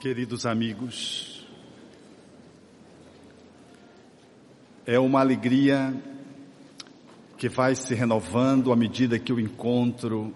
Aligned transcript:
Queridos 0.00 0.46
amigos, 0.46 1.46
é 4.86 4.98
uma 4.98 5.20
alegria 5.20 5.94
que 7.36 7.50
vai 7.50 7.74
se 7.74 7.94
renovando 7.94 8.72
à 8.72 8.76
medida 8.76 9.18
que 9.18 9.30
o 9.30 9.38
encontro 9.38 10.34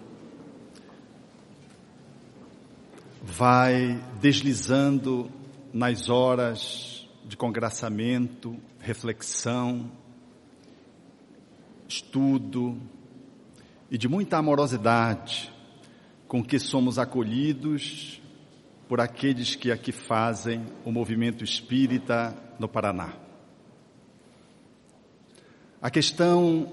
vai 3.23 3.99
deslizando 4.21 5.31
nas 5.73 6.09
horas 6.09 7.09
de 7.25 7.35
congraçamento, 7.35 8.55
reflexão, 8.79 9.91
estudo 11.87 12.79
e 13.89 13.97
de 13.97 14.07
muita 14.07 14.37
amorosidade 14.37 15.51
com 16.27 16.43
que 16.43 16.59
somos 16.59 16.99
acolhidos 16.99 18.21
por 18.87 19.01
aqueles 19.01 19.55
que 19.55 19.71
aqui 19.71 19.91
fazem 19.91 20.65
o 20.83 20.91
movimento 20.91 21.43
espírita 21.43 22.35
no 22.59 22.67
Paraná. 22.67 23.13
A 25.81 25.89
questão 25.89 26.71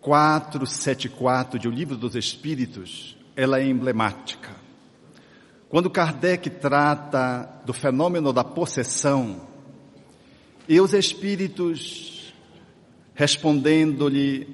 474 0.00 1.58
de 1.58 1.68
O 1.68 1.70
Livro 1.70 1.96
dos 1.96 2.14
Espíritos, 2.14 3.16
ela 3.34 3.58
é 3.58 3.66
emblemática. 3.66 4.50
Quando 5.68 5.90
Kardec 5.90 6.50
trata 6.50 7.62
do 7.64 7.72
fenômeno 7.72 8.32
da 8.32 8.44
possessão, 8.44 9.48
e 10.68 10.80
os 10.80 10.94
espíritos 10.94 12.34
respondendo-lhe 13.14 14.48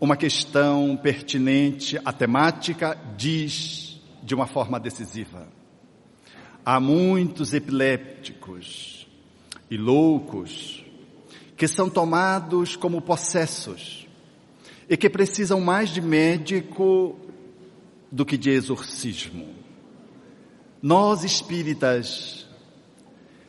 uma 0.00 0.16
questão 0.16 0.96
pertinente 0.96 1.98
à 2.04 2.12
temática, 2.12 2.96
diz 3.16 4.00
de 4.22 4.34
uma 4.34 4.46
forma 4.46 4.80
decisiva: 4.80 5.46
Há 6.64 6.78
muitos 6.78 7.54
epilépticos 7.54 9.06
e 9.70 9.76
loucos 9.76 10.84
que 11.56 11.68
são 11.68 11.88
tomados 11.88 12.76
como 12.76 13.00
possessos 13.00 14.06
e 14.88 14.96
que 14.96 15.08
precisam 15.08 15.60
mais 15.60 15.90
de 15.90 16.00
médico 16.00 17.16
do 18.10 18.24
que 18.24 18.36
de 18.36 18.50
exorcismo. 18.50 19.48
Nós 20.82 21.22
espíritas 21.22 22.46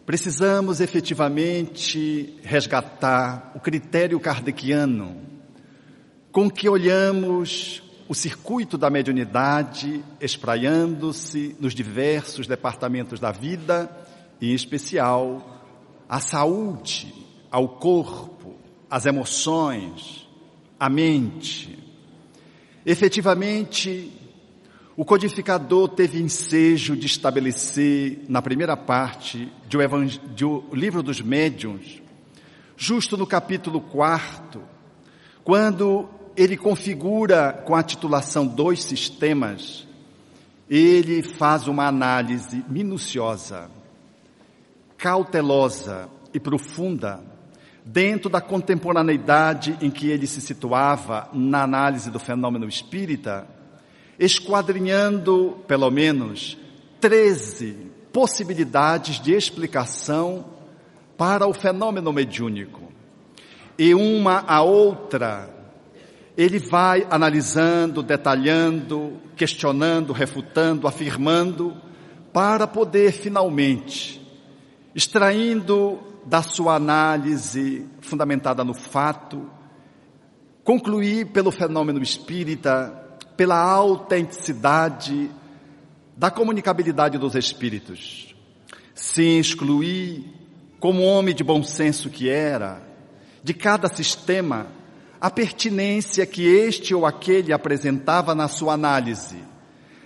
precisamos 0.05 0.81
efetivamente 0.81 2.37
resgatar 2.43 3.51
o 3.55 3.59
critério 3.59 4.19
kardeciano 4.19 5.21
com 6.31 6.49
que 6.49 6.67
olhamos 6.67 7.81
o 8.11 8.13
circuito 8.13 8.77
da 8.77 8.89
mediunidade 8.89 10.03
espraiando-se 10.19 11.55
nos 11.61 11.73
diversos 11.73 12.45
departamentos 12.45 13.21
da 13.21 13.31
vida, 13.31 13.89
e 14.41 14.51
em 14.51 14.53
especial 14.53 15.63
a 16.09 16.19
saúde, 16.19 17.13
ao 17.49 17.69
corpo, 17.69 18.57
às 18.89 19.05
emoções, 19.05 20.27
à 20.77 20.89
mente. 20.89 21.79
Efetivamente, 22.85 24.11
o 24.97 25.05
codificador 25.05 25.87
teve 25.87 26.21
ensejo 26.21 26.97
de 26.97 27.05
estabelecer 27.05 28.25
na 28.27 28.41
primeira 28.41 28.75
parte 28.75 29.49
do, 30.35 30.65
livro 30.73 31.01
dos 31.01 31.21
médiuns, 31.21 32.01
justo 32.75 33.15
no 33.15 33.25
capítulo 33.25 33.79
quarto, 33.79 34.61
quando 35.45 36.09
ele 36.35 36.57
configura 36.57 37.53
com 37.65 37.75
a 37.75 37.83
titulação 37.83 38.45
dois 38.45 38.83
sistemas, 38.83 39.87
ele 40.69 41.21
faz 41.21 41.67
uma 41.67 41.87
análise 41.87 42.63
minuciosa, 42.69 43.69
cautelosa 44.97 46.09
e 46.33 46.39
profunda 46.39 47.21
dentro 47.83 48.29
da 48.29 48.39
contemporaneidade 48.39 49.77
em 49.81 49.89
que 49.89 50.09
ele 50.09 50.27
se 50.27 50.39
situava 50.39 51.27
na 51.33 51.63
análise 51.63 52.09
do 52.09 52.19
fenômeno 52.19 52.67
espírita, 52.67 53.47
esquadrinhando 54.19 55.57
pelo 55.67 55.89
menos 55.89 56.57
13 56.99 57.91
possibilidades 58.13 59.19
de 59.19 59.33
explicação 59.33 60.45
para 61.17 61.47
o 61.47 61.53
fenômeno 61.53 62.13
mediúnico. 62.13 62.81
E 63.77 63.93
uma 63.93 64.43
a 64.47 64.61
outra 64.61 65.49
ele 66.37 66.59
vai 66.59 67.05
analisando, 67.09 68.01
detalhando, 68.01 69.19
questionando, 69.35 70.13
refutando, 70.13 70.87
afirmando, 70.87 71.75
para 72.31 72.65
poder 72.65 73.11
finalmente, 73.11 74.21
extraindo 74.95 75.99
da 76.25 76.41
sua 76.41 76.75
análise 76.75 77.85
fundamentada 77.99 78.63
no 78.63 78.73
fato, 78.73 79.49
concluir 80.63 81.27
pelo 81.27 81.51
fenômeno 81.51 82.01
espírita, 82.01 83.17
pela 83.35 83.57
autenticidade 83.57 85.29
da 86.15 86.29
comunicabilidade 86.29 87.17
dos 87.17 87.35
espíritos, 87.35 88.35
sem 88.93 89.39
excluir, 89.39 90.23
como 90.79 91.03
homem 91.03 91.33
de 91.33 91.43
bom 91.43 91.63
senso 91.63 92.09
que 92.09 92.29
era, 92.29 92.81
de 93.43 93.53
cada 93.53 93.87
sistema 93.87 94.67
a 95.21 95.29
pertinência 95.29 96.25
que 96.25 96.47
este 96.47 96.95
ou 96.95 97.05
aquele 97.05 97.53
apresentava 97.53 98.33
na 98.33 98.47
sua 98.47 98.73
análise, 98.73 99.37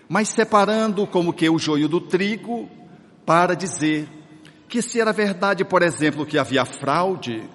mas 0.10 0.28
separando 0.28 1.08
como 1.08 1.32
que 1.32 1.50
o 1.50 1.58
joio 1.58 1.88
do 1.88 2.02
trigo 2.02 2.70
para 3.26 3.56
dizer 3.56 4.10
que 4.68 4.82
se 4.82 5.00
era 5.00 5.14
verdade, 5.14 5.64
por 5.64 5.82
exemplo, 5.82 6.26
que 6.26 6.38
havia 6.38 6.66
fraude, 6.66 7.50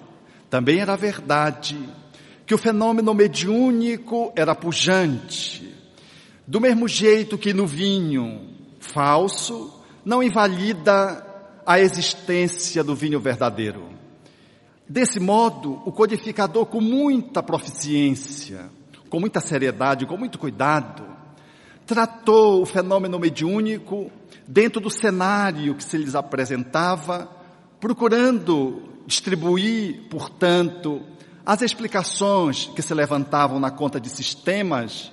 também 0.49 0.79
era 0.79 0.97
verdade 0.97 1.77
que 2.47 2.55
o 2.55 2.57
fenômeno 2.57 3.13
mediúnico 3.13 4.33
era 4.35 4.55
pujante, 4.55 5.71
do 6.47 6.59
mesmo 6.59 6.87
jeito 6.87 7.37
que 7.37 7.53
no 7.53 7.67
vinho 7.67 8.49
falso 8.79 9.71
não 10.03 10.23
invalida 10.23 11.25
a 11.63 11.79
existência 11.79 12.83
do 12.83 12.95
vinho 12.95 13.19
verdadeiro. 13.19 14.00
Desse 14.91 15.21
modo, 15.21 15.81
o 15.85 15.91
codificador, 15.93 16.65
com 16.65 16.81
muita 16.81 17.41
proficiência, 17.41 18.69
com 19.09 19.21
muita 19.21 19.39
seriedade, 19.39 20.05
com 20.05 20.17
muito 20.17 20.37
cuidado, 20.37 21.05
tratou 21.85 22.61
o 22.61 22.65
fenômeno 22.65 23.17
mediúnico 23.17 24.11
dentro 24.45 24.81
do 24.81 24.89
cenário 24.89 25.75
que 25.75 25.83
se 25.85 25.97
lhes 25.97 26.13
apresentava, 26.13 27.31
procurando 27.79 28.83
distribuir, 29.07 30.09
portanto, 30.09 31.01
as 31.45 31.61
explicações 31.61 32.65
que 32.75 32.81
se 32.81 32.93
levantavam 32.93 33.61
na 33.61 33.71
conta 33.71 33.97
de 33.97 34.09
sistemas, 34.09 35.09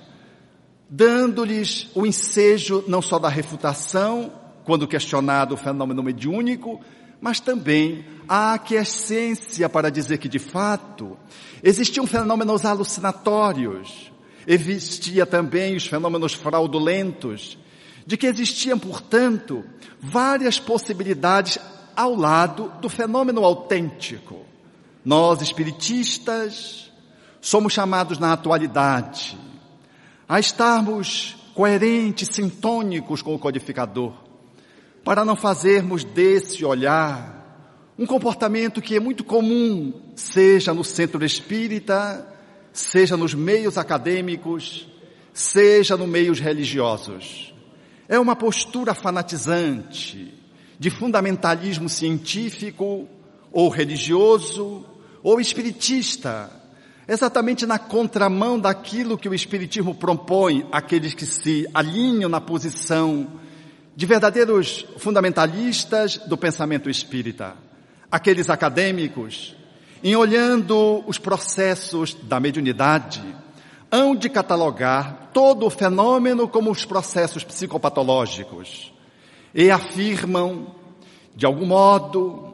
dando-lhes 0.89 1.89
o 1.95 2.05
ensejo 2.05 2.83
não 2.85 3.01
só 3.01 3.17
da 3.17 3.29
refutação, 3.29 4.29
quando 4.65 4.85
questionado 4.89 5.53
o 5.53 5.57
fenômeno 5.57 6.03
mediúnico, 6.03 6.81
mas 7.21 7.39
também 7.39 8.05
a 8.27 8.53
aquiescência 8.53 9.67
para 9.67 9.89
dizer 9.89 10.17
que 10.17 10.29
de 10.29 10.39
fato 10.39 11.17
existiam 11.63 12.05
fenômenos 12.05 12.65
alucinatórios, 12.65 14.11
existia 14.47 15.25
também 15.25 15.75
os 15.75 15.85
fenômenos 15.85 16.33
fraudulentos, 16.33 17.57
de 18.05 18.17
que 18.17 18.27
existiam, 18.27 18.79
portanto, 18.79 19.63
várias 19.99 20.59
possibilidades 20.59 21.59
ao 21.95 22.15
lado 22.15 22.71
do 22.81 22.89
fenômeno 22.89 23.43
autêntico. 23.43 24.45
Nós, 25.03 25.41
espiritistas, 25.41 26.91
somos 27.41 27.73
chamados 27.73 28.17
na 28.17 28.33
atualidade 28.33 29.37
a 30.27 30.39
estarmos 30.39 31.35
coerentes, 31.53 32.29
sintônicos 32.31 33.21
com 33.21 33.33
o 33.33 33.39
codificador 33.39 34.28
para 35.09 35.25
não 35.25 35.35
fazermos 35.35 36.03
desse 36.03 36.63
olhar 36.63 37.91
um 37.97 38.05
comportamento 38.05 38.79
que 38.79 38.95
é 38.95 38.99
muito 38.99 39.23
comum, 39.23 39.91
seja 40.15 40.71
no 40.71 40.83
centro 40.83 41.25
espírita, 41.25 42.31
seja 42.71 43.17
nos 43.17 43.33
meios 43.33 43.75
acadêmicos, 43.75 44.87
seja 45.33 45.97
nos 45.97 46.07
meios 46.07 46.39
religiosos. 46.39 47.51
É 48.07 48.19
uma 48.19 48.35
postura 48.35 48.93
fanatizante, 48.93 50.31
de 50.77 50.91
fundamentalismo 50.91 51.89
científico, 51.89 53.07
ou 53.51 53.67
religioso, 53.67 54.85
ou 55.23 55.41
espiritista, 55.41 56.51
exatamente 57.07 57.65
na 57.65 57.79
contramão 57.79 58.59
daquilo 58.59 59.17
que 59.17 59.27
o 59.27 59.33
Espiritismo 59.33 59.95
propõe 59.95 60.67
àqueles 60.71 61.15
que 61.15 61.25
se 61.25 61.67
alinham 61.73 62.29
na 62.29 62.39
posição 62.39 63.39
de 63.95 64.05
verdadeiros 64.05 64.85
fundamentalistas 64.97 66.17
do 66.17 66.37
pensamento 66.37 66.89
espírita, 66.89 67.55
aqueles 68.11 68.49
acadêmicos, 68.49 69.55
em 70.03 70.15
olhando 70.15 71.03
os 71.05 71.17
processos 71.17 72.13
da 72.13 72.39
mediunidade, 72.39 73.23
hão 73.91 74.15
de 74.15 74.29
catalogar 74.29 75.29
todo 75.33 75.65
o 75.65 75.69
fenômeno 75.69 76.47
como 76.47 76.71
os 76.71 76.85
processos 76.85 77.43
psicopatológicos. 77.43 78.93
e 79.53 79.71
afirmam, 79.71 80.75
de 81.35 81.43
algum 81.43 81.65
modo, 81.65 82.53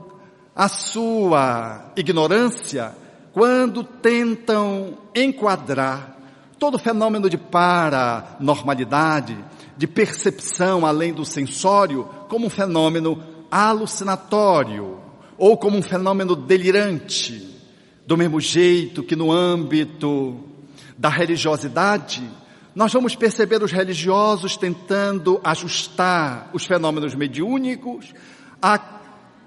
a 0.56 0.70
sua 0.70 1.92
ignorância 1.98 2.96
quando 3.34 3.84
tentam 3.84 4.98
enquadrar 5.14 6.16
todo 6.58 6.80
fenômeno 6.80 7.30
de 7.30 7.38
paranormalidade, 7.38 9.38
de 9.78 9.88
percepção 9.88 10.86
além 10.86 11.14
do 11.14 11.26
sensório, 11.26 12.08
como 12.30 12.48
um 12.48 12.50
fenômeno 12.50 13.22
alucinatório 13.52 15.00
ou 15.38 15.58
como 15.58 15.78
um 15.78 15.82
fenômeno 15.82 16.36
delirante, 16.36 17.56
do 18.06 18.18
mesmo 18.18 18.40
jeito 18.40 19.04
que 19.04 19.16
no 19.16 19.32
âmbito 19.32 20.40
da 20.98 21.10
religiosidade, 21.10 22.24
nós 22.74 22.92
vamos 22.94 23.16
perceber 23.16 23.64
os 23.64 23.72
religiosos 23.72 24.56
tentando 24.56 25.40
ajustar 25.44 26.50
os 26.54 26.66
fenômenos 26.66 27.16
mediúnicos 27.16 28.14
à 28.62 28.80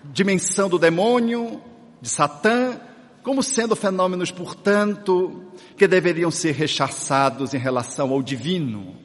dimensão 0.04 0.68
do 0.68 0.78
demônio, 0.78 1.60
de 2.00 2.08
Satã, 2.08 2.80
como 3.22 3.42
sendo 3.42 3.76
fenômenos, 3.76 4.30
portanto, 4.30 5.42
que 5.76 5.86
deveriam 5.86 6.30
ser 6.30 6.52
rechaçados 6.52 7.52
em 7.52 7.58
relação 7.58 8.10
ao 8.12 8.22
divino, 8.22 8.96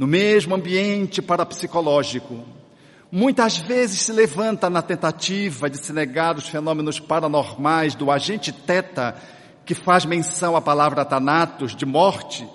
no 0.00 0.06
mesmo 0.06 0.54
ambiente 0.54 1.20
parapsicológico. 1.20 2.42
Muitas 3.12 3.58
vezes 3.58 4.00
se 4.00 4.12
levanta 4.14 4.70
na 4.70 4.80
tentativa 4.80 5.68
de 5.68 5.76
se 5.76 5.92
negar 5.92 6.38
os 6.38 6.48
fenômenos 6.48 6.98
paranormais 6.98 7.94
do 7.94 8.10
agente 8.10 8.50
teta, 8.50 9.14
que 9.62 9.74
faz 9.74 10.06
menção 10.06 10.56
à 10.56 10.60
palavra 10.62 11.04
Thanatos, 11.04 11.76
de 11.76 11.84
morte, 11.84 12.48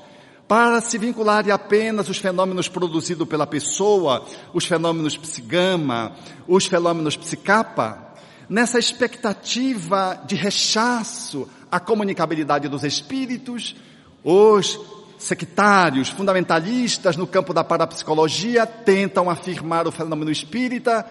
para 0.47 0.81
se 0.81 0.97
vincular 0.97 1.47
apenas 1.51 2.09
os 2.09 2.17
fenômenos 2.17 2.67
produzidos 2.67 3.27
pela 3.27 3.45
pessoa, 3.45 4.25
os 4.51 4.65
fenômenos 4.65 5.15
psigama, 5.15 6.13
os 6.47 6.65
fenômenos 6.65 7.15
psicapa, 7.15 8.15
nessa 8.49 8.79
expectativa 8.79 10.19
de 10.25 10.33
rechaço 10.33 11.47
à 11.71 11.79
comunicabilidade 11.79 12.67
dos 12.67 12.83
espíritos, 12.83 13.75
os 14.23 14.79
sectários, 15.25 16.09
fundamentalistas 16.09 17.17
no 17.17 17.25
campo 17.25 17.53
da 17.53 17.63
parapsicologia 17.63 18.65
tentam 18.65 19.29
afirmar 19.29 19.87
o 19.87 19.91
fenômeno 19.91 20.31
espírita 20.31 21.05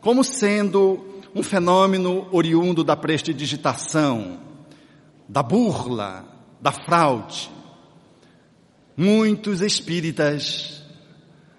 como 0.00 0.22
sendo 0.22 1.22
um 1.34 1.42
fenômeno 1.42 2.28
oriundo 2.30 2.84
da 2.84 2.94
prestidigitação, 2.94 4.38
da 5.26 5.42
burla, 5.42 6.26
da 6.60 6.70
fraude. 6.70 7.50
Muitos 8.96 9.62
espíritas, 9.62 10.84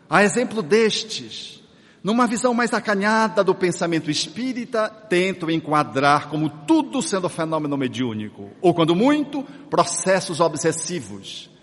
a 0.07 0.23
exemplo 0.23 0.61
destes, 0.61 1.61
numa 2.03 2.27
visão 2.27 2.53
mais 2.53 2.71
acanhada 2.71 3.43
do 3.43 3.55
pensamento 3.55 4.11
espírita, 4.11 4.89
tentam 5.09 5.49
enquadrar 5.49 6.29
como 6.29 6.49
tudo 6.49 7.01
sendo 7.01 7.27
fenômeno 7.27 7.75
mediúnico, 7.75 8.51
ou 8.61 8.75
quando 8.75 8.95
muito, 8.95 9.43
processos 9.71 10.39
obsessivos. 10.39 11.54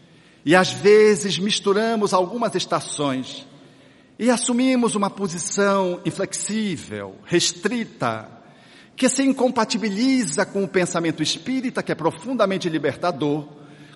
E 0.44 0.56
às 0.56 0.72
vezes 0.72 1.38
misturamos 1.38 2.12
algumas 2.12 2.54
estações 2.54 3.46
e 4.18 4.30
assumimos 4.30 4.94
uma 4.94 5.10
posição 5.10 6.00
inflexível, 6.04 7.16
restrita, 7.24 8.28
que 8.94 9.08
se 9.08 9.22
incompatibiliza 9.22 10.44
com 10.44 10.64
o 10.64 10.68
pensamento 10.68 11.22
espírita, 11.22 11.82
que 11.82 11.92
é 11.92 11.94
profundamente 11.94 12.68
libertador, 12.68 13.48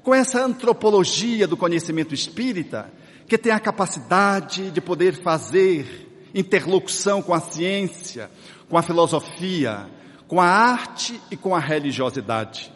com 0.02 0.14
essa 0.14 0.44
antropologia 0.44 1.46
do 1.46 1.56
conhecimento 1.56 2.14
espírita, 2.14 2.90
que 3.26 3.37
tem 3.37 3.52
a 3.52 3.60
capacidade 3.60 4.70
de 4.70 4.81
poder 4.81 5.14
fazer 5.14 6.28
interlocução 6.34 7.20
com 7.20 7.34
a 7.34 7.40
ciência, 7.40 8.31
com 8.69 8.78
a 8.78 8.82
filosofia, 8.82 9.87
com 10.28 10.40
a 10.40 10.46
arte 10.46 11.20
e 11.31 11.37
com 11.37 11.54
a 11.54 11.58
religiosidade. 11.58 12.72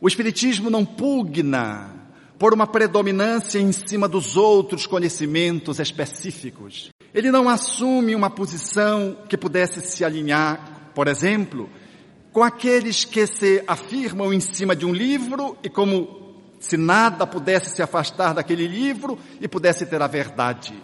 O 0.00 0.06
Espiritismo 0.06 0.70
não 0.70 0.84
pugna 0.84 1.97
por 2.38 2.54
uma 2.54 2.66
predominância 2.66 3.58
em 3.58 3.72
cima 3.72 4.06
dos 4.06 4.36
outros 4.36 4.86
conhecimentos 4.86 5.80
específicos. 5.80 6.90
Ele 7.12 7.30
não 7.30 7.48
assume 7.48 8.14
uma 8.14 8.30
posição 8.30 9.16
que 9.28 9.36
pudesse 9.36 9.80
se 9.80 10.04
alinhar, 10.04 10.90
por 10.94 11.08
exemplo, 11.08 11.68
com 12.32 12.44
aqueles 12.44 13.04
que 13.04 13.26
se 13.26 13.62
afirmam 13.66 14.32
em 14.32 14.40
cima 14.40 14.76
de 14.76 14.86
um 14.86 14.92
livro 14.92 15.56
e 15.62 15.68
como 15.68 16.36
se 16.60 16.76
nada 16.76 17.26
pudesse 17.26 17.74
se 17.74 17.82
afastar 17.82 18.34
daquele 18.34 18.66
livro 18.66 19.18
e 19.40 19.48
pudesse 19.48 19.86
ter 19.86 20.00
a 20.00 20.06
verdade. 20.06 20.74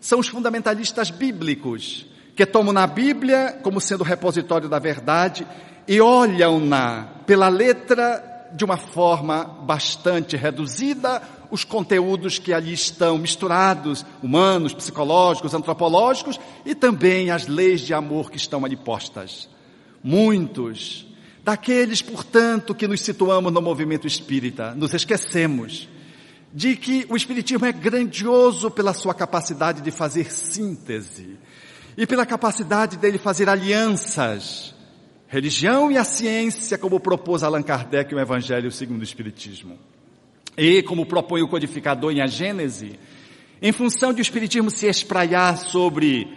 São 0.00 0.18
os 0.18 0.28
fundamentalistas 0.28 1.10
bíblicos, 1.10 2.06
que 2.34 2.44
tomam 2.44 2.72
na 2.72 2.86
Bíblia 2.86 3.58
como 3.62 3.80
sendo 3.80 4.02
o 4.02 4.04
repositório 4.04 4.68
da 4.68 4.78
verdade 4.78 5.46
e 5.88 6.00
olham-na 6.00 7.08
pela 7.26 7.48
letra 7.48 8.35
de 8.54 8.64
uma 8.64 8.76
forma 8.76 9.44
bastante 9.44 10.36
reduzida 10.36 11.22
os 11.50 11.64
conteúdos 11.64 12.38
que 12.38 12.52
ali 12.52 12.72
estão 12.72 13.18
misturados, 13.18 14.04
humanos, 14.22 14.74
psicológicos, 14.74 15.54
antropológicos 15.54 16.40
e 16.64 16.74
também 16.74 17.30
as 17.30 17.46
leis 17.46 17.80
de 17.80 17.94
amor 17.94 18.30
que 18.30 18.36
estão 18.36 18.64
ali 18.64 18.76
postas. 18.76 19.48
Muitos 20.02 21.06
Daqueles, 21.46 22.02
portanto, 22.02 22.74
que 22.74 22.88
nos 22.88 23.02
situamos 23.02 23.52
no 23.52 23.62
movimento 23.62 24.04
espírita, 24.04 24.74
nos 24.74 24.92
esquecemos 24.92 25.88
de 26.52 26.74
que 26.74 27.06
o 27.08 27.14
Espiritismo 27.14 27.64
é 27.64 27.70
grandioso 27.70 28.68
pela 28.68 28.92
sua 28.92 29.14
capacidade 29.14 29.80
de 29.80 29.92
fazer 29.92 30.32
síntese 30.32 31.38
e 31.96 32.04
pela 32.04 32.26
capacidade 32.26 32.96
dele 32.96 33.16
fazer 33.16 33.48
alianças. 33.48 34.74
Religião 35.28 35.90
e 35.90 35.98
a 35.98 36.04
ciência, 36.04 36.78
como 36.78 37.00
propôs 37.00 37.42
Allan 37.42 37.62
Kardec 37.62 38.14
no 38.14 38.20
Evangelho 38.20 38.70
segundo 38.70 39.00
o 39.00 39.04
Espiritismo. 39.04 39.76
E 40.56 40.82
como 40.84 41.04
propõe 41.04 41.42
o 41.42 41.48
codificador 41.48 42.12
em 42.12 42.20
A 42.20 42.26
Gênese, 42.26 42.98
em 43.60 43.72
função 43.72 44.12
de 44.12 44.20
o 44.20 44.22
Espiritismo 44.22 44.70
se 44.70 44.86
espraiar 44.86 45.56
sobre 45.56 46.28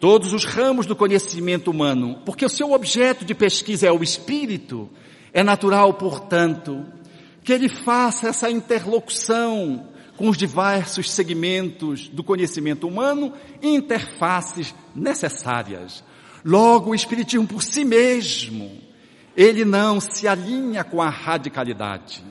todos 0.00 0.32
os 0.32 0.44
ramos 0.44 0.86
do 0.86 0.96
conhecimento 0.96 1.70
humano, 1.70 2.20
porque 2.26 2.44
o 2.44 2.50
seu 2.50 2.72
objeto 2.72 3.24
de 3.24 3.32
pesquisa 3.32 3.86
é 3.86 3.92
o 3.92 4.02
espírito, 4.02 4.90
é 5.32 5.44
natural, 5.44 5.94
portanto, 5.94 6.84
que 7.44 7.52
ele 7.52 7.68
faça 7.68 8.28
essa 8.28 8.50
interlocução 8.50 9.86
com 10.16 10.28
os 10.28 10.36
diversos 10.36 11.10
segmentos 11.10 12.08
do 12.08 12.24
conhecimento 12.24 12.88
humano 12.88 13.32
e 13.62 13.68
interfaces 13.68 14.74
necessárias. 14.94 16.02
Logo, 16.44 16.90
o 16.90 16.94
Espiritismo 16.94 17.46
por 17.46 17.62
si 17.62 17.84
mesmo, 17.84 18.78
ele 19.36 19.64
não 19.64 20.00
se 20.00 20.26
alinha 20.26 20.82
com 20.82 21.00
a 21.00 21.08
radicalidade, 21.08 22.22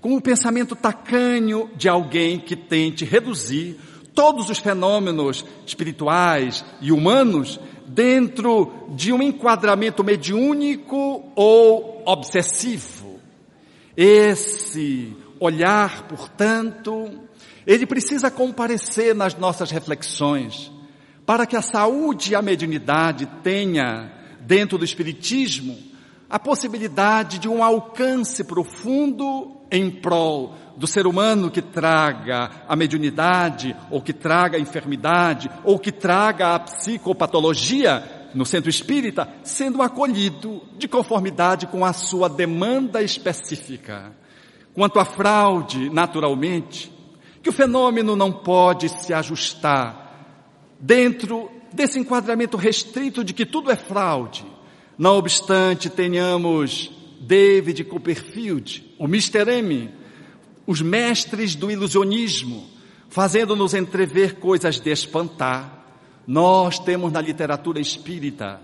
com 0.00 0.14
o 0.14 0.20
pensamento 0.20 0.76
tacanho 0.76 1.70
de 1.76 1.88
alguém 1.88 2.38
que 2.38 2.54
tente 2.54 3.04
reduzir 3.04 3.78
todos 4.14 4.48
os 4.48 4.58
fenômenos 4.58 5.44
espirituais 5.66 6.64
e 6.80 6.90
humanos 6.90 7.60
dentro 7.86 8.72
de 8.90 9.12
um 9.12 9.22
enquadramento 9.22 10.02
mediúnico 10.02 11.30
ou 11.34 12.02
obsessivo. 12.06 13.20
Esse 13.96 15.14
olhar, 15.38 16.06
portanto, 16.08 17.10
ele 17.66 17.84
precisa 17.84 18.30
comparecer 18.30 19.14
nas 19.14 19.34
nossas 19.34 19.70
reflexões 19.70 20.72
para 21.26 21.44
que 21.44 21.56
a 21.56 21.62
saúde 21.62 22.32
e 22.32 22.34
a 22.36 22.40
mediunidade 22.40 23.26
tenha 23.42 24.12
dentro 24.40 24.78
do 24.78 24.84
espiritismo 24.84 25.76
a 26.30 26.38
possibilidade 26.38 27.38
de 27.38 27.48
um 27.48 27.62
alcance 27.62 28.44
profundo 28.44 29.56
em 29.70 29.90
prol 29.90 30.54
do 30.76 30.86
ser 30.86 31.06
humano 31.06 31.50
que 31.50 31.62
traga 31.62 32.50
a 32.68 32.76
mediunidade, 32.76 33.74
ou 33.90 34.00
que 34.00 34.12
traga 34.12 34.56
a 34.56 34.60
enfermidade, 34.60 35.50
ou 35.64 35.78
que 35.78 35.90
traga 35.90 36.54
a 36.54 36.58
psicopatologia 36.60 38.28
no 38.34 38.44
centro 38.44 38.68
espírita, 38.68 39.28
sendo 39.42 39.82
acolhido 39.82 40.62
de 40.76 40.86
conformidade 40.86 41.66
com 41.66 41.84
a 41.84 41.92
sua 41.92 42.28
demanda 42.28 43.02
específica. 43.02 44.12
Quanto 44.74 45.00
à 45.00 45.04
fraude, 45.04 45.88
naturalmente, 45.88 46.92
que 47.42 47.48
o 47.48 47.52
fenômeno 47.52 48.14
não 48.14 48.30
pode 48.30 48.88
se 48.88 49.14
ajustar 49.14 50.05
dentro 50.78 51.50
desse 51.72 51.98
enquadramento 51.98 52.56
restrito 52.56 53.24
de 53.24 53.32
que 53.32 53.46
tudo 53.46 53.70
é 53.70 53.76
fraude. 53.76 54.44
Não 54.98 55.16
obstante, 55.16 55.90
tenhamos 55.90 56.90
David 57.20 57.84
Copperfield, 57.84 58.94
o 58.98 59.04
Mr. 59.04 59.50
M, 59.50 59.90
os 60.66 60.80
mestres 60.80 61.54
do 61.54 61.70
ilusionismo, 61.70 62.68
fazendo-nos 63.08 63.74
entrever 63.74 64.36
coisas 64.36 64.80
de 64.80 64.90
espantar. 64.90 65.84
Nós 66.26 66.78
temos 66.78 67.12
na 67.12 67.20
literatura 67.20 67.80
espírita 67.80 68.60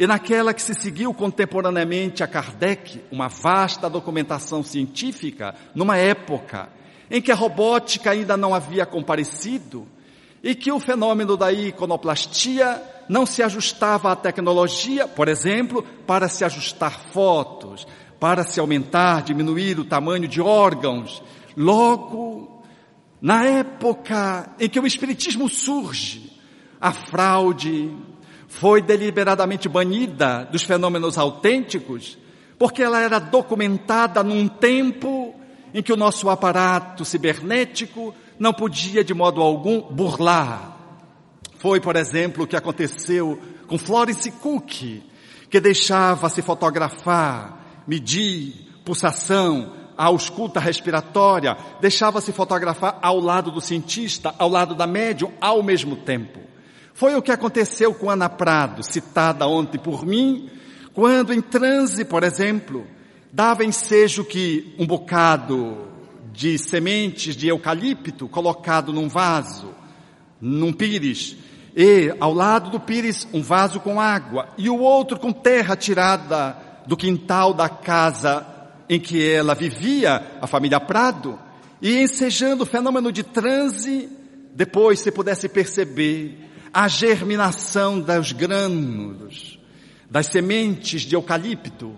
e 0.00 0.06
naquela 0.06 0.54
que 0.54 0.62
se 0.62 0.74
seguiu 0.74 1.12
contemporaneamente 1.12 2.22
a 2.22 2.26
Kardec, 2.26 3.02
uma 3.12 3.28
vasta 3.28 3.90
documentação 3.90 4.62
científica, 4.62 5.54
numa 5.74 5.98
época 5.98 6.70
em 7.10 7.20
que 7.20 7.30
a 7.30 7.34
robótica 7.34 8.10
ainda 8.10 8.34
não 8.34 8.54
havia 8.54 8.86
comparecido 8.86 9.86
e 10.42 10.54
que 10.54 10.72
o 10.72 10.80
fenômeno 10.80 11.36
da 11.36 11.52
iconoplastia 11.52 12.82
não 13.08 13.26
se 13.26 13.42
ajustava 13.42 14.12
à 14.12 14.16
tecnologia, 14.16 15.06
por 15.06 15.28
exemplo, 15.28 15.82
para 16.06 16.28
se 16.28 16.44
ajustar 16.44 17.00
fotos, 17.12 17.86
para 18.18 18.44
se 18.44 18.60
aumentar, 18.60 19.22
diminuir 19.22 19.78
o 19.78 19.84
tamanho 19.84 20.28
de 20.28 20.40
órgãos. 20.40 21.22
Logo, 21.56 22.62
na 23.20 23.44
época 23.44 24.54
em 24.58 24.68
que 24.68 24.78
o 24.78 24.86
Espiritismo 24.86 25.48
surge, 25.48 26.38
a 26.80 26.92
fraude 26.92 27.90
foi 28.46 28.80
deliberadamente 28.80 29.68
banida 29.68 30.48
dos 30.50 30.62
fenômenos 30.62 31.18
autênticos, 31.18 32.18
porque 32.58 32.82
ela 32.82 33.00
era 33.00 33.18
documentada 33.18 34.22
num 34.22 34.48
tempo 34.48 35.34
em 35.72 35.82
que 35.82 35.92
o 35.92 35.96
nosso 35.96 36.28
aparato 36.28 37.04
cibernético 37.04 38.14
não 38.40 38.54
podia 38.54 39.04
de 39.04 39.12
modo 39.12 39.42
algum 39.42 39.82
burlar. 39.82 40.78
Foi, 41.58 41.78
por 41.78 41.94
exemplo, 41.94 42.44
o 42.44 42.46
que 42.46 42.56
aconteceu 42.56 43.38
com 43.68 43.76
Florence 43.76 44.30
Cook, 44.30 45.02
que 45.50 45.60
deixava 45.60 46.30
se 46.30 46.40
fotografar, 46.40 47.82
medir 47.86 48.54
pulsação, 48.82 49.74
a 49.96 50.06
ausculta 50.06 50.58
respiratória, 50.58 51.54
deixava-se 51.82 52.32
fotografar 52.32 52.98
ao 53.02 53.20
lado 53.20 53.50
do 53.50 53.60
cientista, 53.60 54.34
ao 54.38 54.48
lado 54.48 54.74
da 54.74 54.86
médium, 54.86 55.30
ao 55.38 55.62
mesmo 55.62 55.94
tempo. 55.94 56.40
Foi 56.94 57.14
o 57.14 57.20
que 57.22 57.30
aconteceu 57.30 57.92
com 57.92 58.08
Ana 58.08 58.30
Prado, 58.30 58.82
citada 58.82 59.46
ontem 59.46 59.78
por 59.78 60.06
mim, 60.06 60.48
quando 60.94 61.34
em 61.34 61.42
transe, 61.42 62.06
por 62.06 62.24
exemplo, 62.24 62.86
dava 63.30 63.66
ensejo 63.66 64.24
que 64.24 64.74
um 64.78 64.86
bocado 64.86 65.89
de 66.40 66.56
sementes 66.56 67.36
de 67.36 67.48
eucalipto 67.48 68.26
colocado 68.26 68.94
num 68.94 69.10
vaso, 69.10 69.74
num 70.40 70.72
pires, 70.72 71.36
e 71.76 72.14
ao 72.18 72.32
lado 72.32 72.70
do 72.70 72.80
pires 72.80 73.28
um 73.34 73.42
vaso 73.42 73.78
com 73.78 74.00
água 74.00 74.48
e 74.56 74.70
o 74.70 74.78
outro 74.78 75.18
com 75.18 75.34
terra 75.34 75.76
tirada 75.76 76.56
do 76.86 76.96
quintal 76.96 77.52
da 77.52 77.68
casa 77.68 78.46
em 78.88 78.98
que 78.98 79.22
ela 79.30 79.54
vivia, 79.54 80.38
a 80.40 80.46
família 80.46 80.80
Prado, 80.80 81.38
e 81.82 81.98
ensejando 82.00 82.62
o 82.62 82.66
fenômeno 82.66 83.12
de 83.12 83.22
transe, 83.22 84.08
depois 84.54 84.98
se 84.98 85.12
pudesse 85.12 85.46
perceber 85.46 86.38
a 86.72 86.88
germinação 86.88 88.00
dos 88.00 88.32
grânulos, 88.32 89.58
das 90.10 90.28
sementes 90.28 91.02
de 91.02 91.14
eucalipto, 91.14 91.94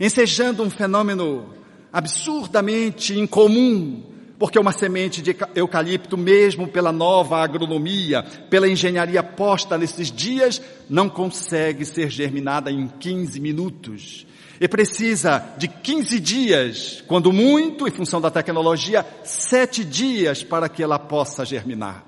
ensejando 0.00 0.60
um 0.60 0.70
fenômeno 0.70 1.59
absurdamente 1.92 3.18
incomum, 3.18 4.02
porque 4.38 4.58
uma 4.58 4.72
semente 4.72 5.20
de 5.20 5.36
eucalipto, 5.54 6.16
mesmo 6.16 6.66
pela 6.66 6.90
nova 6.90 7.42
agronomia, 7.42 8.22
pela 8.48 8.68
engenharia 8.68 9.22
posta 9.22 9.76
nesses 9.76 10.10
dias, 10.10 10.62
não 10.88 11.08
consegue 11.08 11.84
ser 11.84 12.08
germinada 12.08 12.70
em 12.70 12.88
15 12.88 13.38
minutos. 13.38 14.26
E 14.60 14.68
precisa 14.68 15.42
de 15.56 15.68
15 15.68 16.20
dias, 16.20 17.04
quando 17.06 17.32
muito, 17.32 17.88
em 17.88 17.90
função 17.90 18.20
da 18.20 18.30
tecnologia, 18.30 19.06
sete 19.24 19.84
dias 19.84 20.42
para 20.42 20.68
que 20.68 20.82
ela 20.82 20.98
possa 20.98 21.44
germinar. 21.44 22.04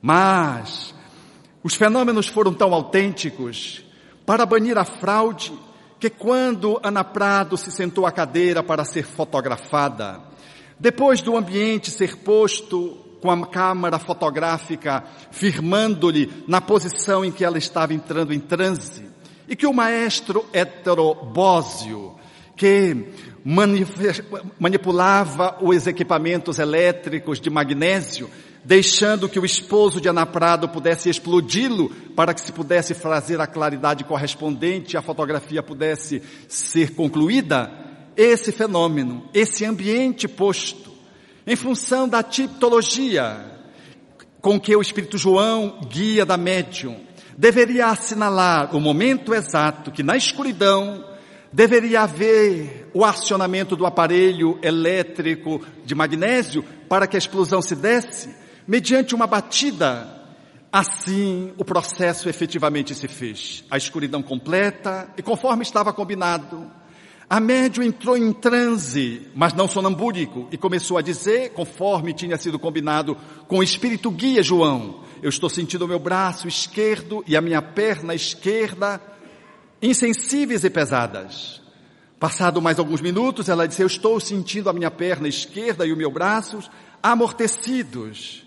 Mas 0.00 0.94
os 1.62 1.74
fenômenos 1.74 2.26
foram 2.26 2.52
tão 2.52 2.74
autênticos 2.74 3.84
para 4.26 4.46
banir 4.46 4.78
a 4.78 4.84
fraude, 4.84 5.52
que 6.02 6.10
quando 6.10 6.80
Ana 6.82 7.04
Prado 7.04 7.56
se 7.56 7.70
sentou 7.70 8.04
à 8.04 8.10
cadeira 8.10 8.60
para 8.60 8.84
ser 8.84 9.04
fotografada, 9.04 10.20
depois 10.76 11.20
do 11.20 11.36
ambiente 11.36 11.92
ser 11.92 12.16
posto 12.16 12.98
com 13.20 13.30
a 13.30 13.46
câmara 13.46 14.00
fotográfica 14.00 15.04
firmando-lhe 15.30 16.42
na 16.48 16.60
posição 16.60 17.24
em 17.24 17.30
que 17.30 17.44
ela 17.44 17.56
estava 17.56 17.94
entrando 17.94 18.34
em 18.34 18.40
transe, 18.40 19.06
e 19.48 19.54
que 19.54 19.64
o 19.64 19.72
maestro 19.72 20.44
heterobósio, 20.52 22.16
que 22.56 23.06
manipulava 24.58 25.58
os 25.60 25.86
equipamentos 25.86 26.58
elétricos 26.58 27.40
de 27.40 27.48
magnésio, 27.48 28.28
deixando 28.64 29.28
que 29.28 29.38
o 29.38 29.44
esposo 29.44 30.00
de 30.00 30.08
Ana 30.08 30.24
Prado 30.24 30.68
pudesse 30.68 31.08
explodi-lo 31.08 31.90
para 32.14 32.32
que 32.32 32.40
se 32.40 32.52
pudesse 32.52 32.94
fazer 32.94 33.40
a 33.40 33.46
claridade 33.46 34.04
correspondente 34.04 34.94
e 34.94 34.96
a 34.96 35.02
fotografia 35.02 35.62
pudesse 35.62 36.22
ser 36.46 36.94
concluída, 36.94 37.70
esse 38.16 38.52
fenômeno, 38.52 39.28
esse 39.32 39.64
ambiente 39.64 40.28
posto, 40.28 40.92
em 41.46 41.56
função 41.56 42.08
da 42.08 42.22
tipologia 42.22 43.50
com 44.40 44.60
que 44.60 44.74
o 44.74 44.82
Espírito 44.82 45.16
João, 45.16 45.80
guia 45.88 46.26
da 46.26 46.36
médium, 46.36 47.00
deveria 47.36 47.86
assinalar 47.86 48.74
o 48.76 48.80
momento 48.80 49.32
exato 49.32 49.90
que 49.90 50.02
na 50.02 50.16
escuridão 50.16 51.04
deveria 51.52 52.02
haver 52.02 52.90
o 52.94 53.04
acionamento 53.04 53.76
do 53.76 53.86
aparelho 53.86 54.58
elétrico 54.62 55.60
de 55.84 55.94
magnésio 55.94 56.64
para 56.88 57.06
que 57.06 57.16
a 57.16 57.18
explosão 57.18 57.60
se 57.60 57.74
desse, 57.76 58.41
mediante 58.66 59.14
uma 59.14 59.26
batida. 59.26 60.20
Assim, 60.72 61.52
o 61.58 61.64
processo 61.64 62.28
efetivamente 62.28 62.94
se 62.94 63.06
fez. 63.06 63.62
A 63.70 63.76
escuridão 63.76 64.22
completa 64.22 65.08
e 65.16 65.22
conforme 65.22 65.62
estava 65.62 65.92
combinado, 65.92 66.70
a 67.28 67.40
médium 67.40 67.84
entrou 67.84 68.16
em 68.16 68.32
transe, 68.32 69.28
mas 69.34 69.54
não 69.54 69.68
sonambúrico, 69.68 70.48
e 70.50 70.56
começou 70.58 70.98
a 70.98 71.02
dizer, 71.02 71.52
conforme 71.52 72.12
tinha 72.12 72.36
sido 72.36 72.58
combinado 72.58 73.16
com 73.48 73.58
o 73.58 73.62
espírito 73.62 74.10
guia 74.10 74.42
João, 74.42 75.02
eu 75.22 75.28
estou 75.28 75.48
sentindo 75.48 75.84
o 75.84 75.88
meu 75.88 75.98
braço 75.98 76.48
esquerdo 76.48 77.24
e 77.26 77.36
a 77.36 77.40
minha 77.40 77.62
perna 77.62 78.14
esquerda 78.14 79.00
insensíveis 79.80 80.64
e 80.64 80.70
pesadas. 80.70 81.62
Passado 82.18 82.60
mais 82.60 82.78
alguns 82.78 83.00
minutos, 83.00 83.48
ela 83.48 83.66
disse, 83.66 83.82
eu 83.82 83.86
estou 83.86 84.20
sentindo 84.20 84.68
a 84.68 84.72
minha 84.72 84.90
perna 84.90 85.26
esquerda 85.26 85.86
e 85.86 85.92
o 85.92 85.96
meu 85.96 86.10
braço 86.10 86.60
amortecidos 87.02 88.41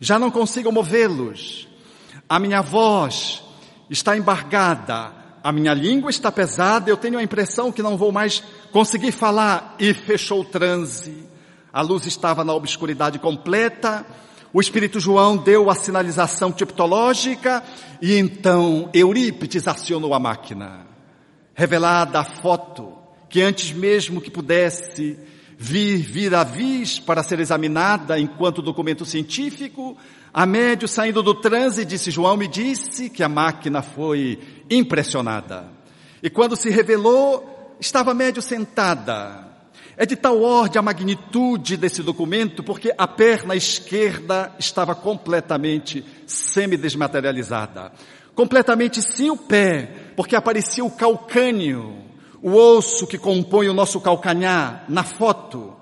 já 0.00 0.18
não 0.18 0.30
consigo 0.30 0.72
movê-los. 0.72 1.68
A 2.28 2.38
minha 2.38 2.62
voz 2.62 3.42
está 3.90 4.16
embargada, 4.16 5.12
a 5.44 5.52
minha 5.52 5.74
língua 5.74 6.10
está 6.10 6.32
pesada, 6.32 6.90
eu 6.90 6.96
tenho 6.96 7.18
a 7.18 7.22
impressão 7.22 7.70
que 7.70 7.82
não 7.82 7.96
vou 7.96 8.10
mais 8.10 8.42
conseguir 8.72 9.12
falar. 9.12 9.76
E 9.78 9.92
fechou 9.92 10.40
o 10.40 10.44
transe. 10.44 11.28
A 11.72 11.82
luz 11.82 12.06
estava 12.06 12.42
na 12.42 12.54
obscuridade 12.54 13.18
completa. 13.18 14.04
O 14.52 14.60
Espírito 14.60 14.98
João 14.98 15.36
deu 15.36 15.70
a 15.70 15.74
sinalização 15.74 16.50
tipológica 16.50 17.62
e 18.02 18.16
então 18.16 18.90
Eurípides 18.92 19.68
acionou 19.68 20.14
a 20.14 20.18
máquina. 20.18 20.86
Revelada 21.54 22.18
a 22.20 22.24
foto, 22.24 22.92
que 23.28 23.42
antes 23.42 23.70
mesmo 23.70 24.20
que 24.20 24.30
pudesse 24.30 25.16
vir, 25.62 25.98
vir 25.98 26.34
a 26.34 26.42
vis 26.42 26.98
para 26.98 27.22
ser 27.22 27.38
examinada 27.38 28.18
enquanto 28.18 28.62
documento 28.62 29.04
científico, 29.04 29.94
a 30.32 30.46
médio 30.46 30.88
saindo 30.88 31.22
do 31.22 31.34
transe, 31.34 31.84
disse 31.84 32.10
João, 32.10 32.34
me 32.34 32.48
disse 32.48 33.10
que 33.10 33.22
a 33.22 33.28
máquina 33.28 33.82
foi 33.82 34.38
impressionada. 34.70 35.68
E 36.22 36.30
quando 36.30 36.56
se 36.56 36.70
revelou, 36.70 37.76
estava 37.78 38.14
médio 38.14 38.40
sentada. 38.40 39.48
É 39.98 40.06
de 40.06 40.16
tal 40.16 40.40
ordem 40.40 40.78
a 40.78 40.82
magnitude 40.82 41.76
desse 41.76 42.02
documento, 42.02 42.62
porque 42.62 42.94
a 42.96 43.06
perna 43.06 43.54
esquerda 43.54 44.54
estava 44.58 44.94
completamente 44.94 46.02
semi-desmaterializada. 46.26 47.92
Completamente 48.34 49.02
sim 49.02 49.28
o 49.28 49.36
pé, 49.36 50.12
porque 50.16 50.34
aparecia 50.34 50.82
o 50.82 50.90
calcâneo, 50.90 52.09
o 52.42 52.54
osso 52.54 53.06
que 53.06 53.18
compõe 53.18 53.68
o 53.68 53.74
nosso 53.74 54.00
calcanhar 54.00 54.84
na 54.88 55.02
foto. 55.02 55.74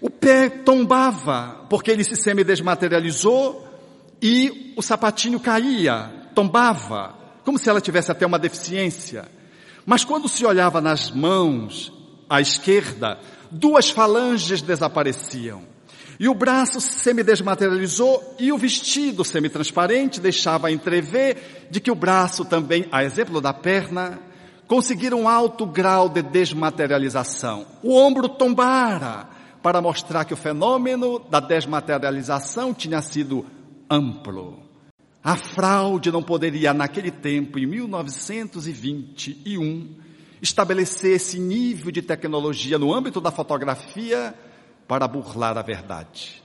O 0.00 0.10
pé 0.10 0.48
tombava, 0.48 1.66
porque 1.70 1.90
ele 1.90 2.04
se 2.04 2.16
semi-desmaterializou 2.16 3.66
e 4.20 4.74
o 4.76 4.82
sapatinho 4.82 5.40
caía, 5.40 6.12
tombava, 6.34 7.14
como 7.44 7.58
se 7.58 7.68
ela 7.68 7.80
tivesse 7.80 8.10
até 8.10 8.26
uma 8.26 8.38
deficiência. 8.38 9.26
Mas 9.86 10.04
quando 10.04 10.28
se 10.28 10.44
olhava 10.44 10.80
nas 10.80 11.10
mãos, 11.10 11.92
à 12.28 12.40
esquerda, 12.40 13.18
duas 13.50 13.90
falanges 13.90 14.62
desapareciam. 14.62 15.62
E 16.18 16.28
o 16.28 16.34
braço 16.34 16.80
semi-desmaterializou 16.80 18.36
e 18.38 18.52
o 18.52 18.58
vestido 18.58 19.24
semi-transparente 19.24 20.20
deixava 20.20 20.70
entrever 20.70 21.68
de 21.70 21.80
que 21.80 21.90
o 21.90 21.94
braço 21.94 22.44
também, 22.44 22.86
a 22.92 23.02
exemplo 23.04 23.40
da 23.40 23.52
perna, 23.52 24.20
conseguiram 24.74 25.20
um 25.20 25.28
alto 25.28 25.64
grau 25.64 26.08
de 26.08 26.20
desmaterialização. 26.20 27.64
O 27.80 27.96
ombro 27.96 28.28
tombara 28.28 29.28
para 29.62 29.80
mostrar 29.80 30.24
que 30.24 30.34
o 30.34 30.36
fenômeno 30.36 31.20
da 31.20 31.38
desmaterialização 31.38 32.74
tinha 32.74 33.00
sido 33.00 33.46
amplo. 33.88 34.58
A 35.22 35.36
fraude 35.36 36.10
não 36.10 36.24
poderia, 36.24 36.74
naquele 36.74 37.12
tempo, 37.12 37.56
em 37.56 37.66
1921, 37.66 39.94
estabelecer 40.42 41.12
esse 41.12 41.38
nível 41.38 41.92
de 41.92 42.02
tecnologia 42.02 42.76
no 42.76 42.92
âmbito 42.92 43.20
da 43.20 43.30
fotografia 43.30 44.34
para 44.88 45.06
burlar 45.06 45.56
a 45.56 45.62
verdade. 45.62 46.42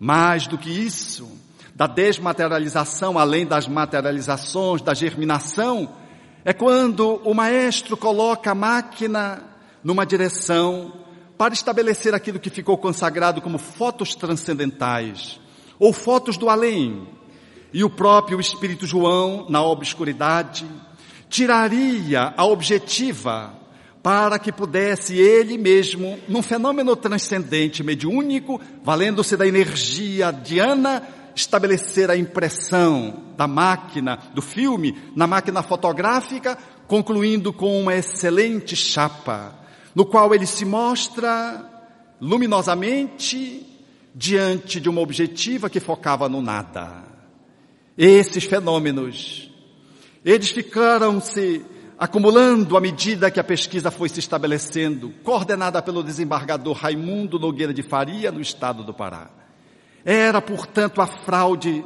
Mais 0.00 0.48
do 0.48 0.58
que 0.58 0.68
isso, 0.68 1.30
da 1.76 1.86
desmaterialização, 1.86 3.16
além 3.16 3.46
das 3.46 3.68
materializações, 3.68 4.82
da 4.82 4.94
germinação, 4.94 5.88
é 6.48 6.54
quando 6.54 7.20
o 7.24 7.34
maestro 7.34 7.94
coloca 7.94 8.52
a 8.52 8.54
máquina 8.54 9.42
numa 9.84 10.06
direção 10.06 10.94
para 11.36 11.52
estabelecer 11.52 12.14
aquilo 12.14 12.40
que 12.40 12.48
ficou 12.48 12.78
consagrado 12.78 13.42
como 13.42 13.58
fotos 13.58 14.14
transcendentais 14.14 15.38
ou 15.78 15.92
fotos 15.92 16.38
do 16.38 16.48
além. 16.48 17.06
E 17.70 17.84
o 17.84 17.90
próprio 17.90 18.40
Espírito 18.40 18.86
João, 18.86 19.44
na 19.50 19.62
obscuridade, 19.62 20.64
tiraria 21.28 22.32
a 22.34 22.46
objetiva 22.46 23.52
para 24.02 24.38
que 24.38 24.50
pudesse 24.50 25.18
ele 25.18 25.58
mesmo, 25.58 26.18
num 26.26 26.40
fenômeno 26.40 26.96
transcendente, 26.96 27.84
mediúnico, 27.84 28.58
valendo-se 28.82 29.36
da 29.36 29.46
energia 29.46 30.30
diana, 30.30 31.06
estabelecer 31.38 32.10
a 32.10 32.16
impressão 32.16 33.22
da 33.36 33.46
máquina, 33.46 34.18
do 34.34 34.42
filme, 34.42 34.98
na 35.14 35.26
máquina 35.26 35.62
fotográfica, 35.62 36.58
concluindo 36.86 37.52
com 37.52 37.80
uma 37.80 37.94
excelente 37.94 38.74
chapa, 38.74 39.54
no 39.94 40.04
qual 40.04 40.34
ele 40.34 40.46
se 40.46 40.64
mostra 40.64 41.64
luminosamente 42.20 43.64
diante 44.14 44.80
de 44.80 44.88
uma 44.88 45.00
objetiva 45.00 45.70
que 45.70 45.78
focava 45.78 46.28
no 46.28 46.42
nada. 46.42 47.04
Esses 47.96 48.44
fenômenos, 48.44 49.48
eles 50.24 50.50
ficaram-se 50.50 51.64
acumulando 51.96 52.76
à 52.76 52.80
medida 52.80 53.30
que 53.30 53.38
a 53.38 53.44
pesquisa 53.44 53.92
foi 53.92 54.08
se 54.08 54.18
estabelecendo, 54.18 55.10
coordenada 55.22 55.80
pelo 55.80 56.02
desembargador 56.02 56.76
Raimundo 56.76 57.38
Nogueira 57.38 57.72
de 57.72 57.82
Faria, 57.82 58.32
no 58.32 58.40
estado 58.40 58.82
do 58.82 58.92
Pará. 58.92 59.37
Era, 60.10 60.40
portanto, 60.40 61.02
a 61.02 61.06
fraude 61.06 61.84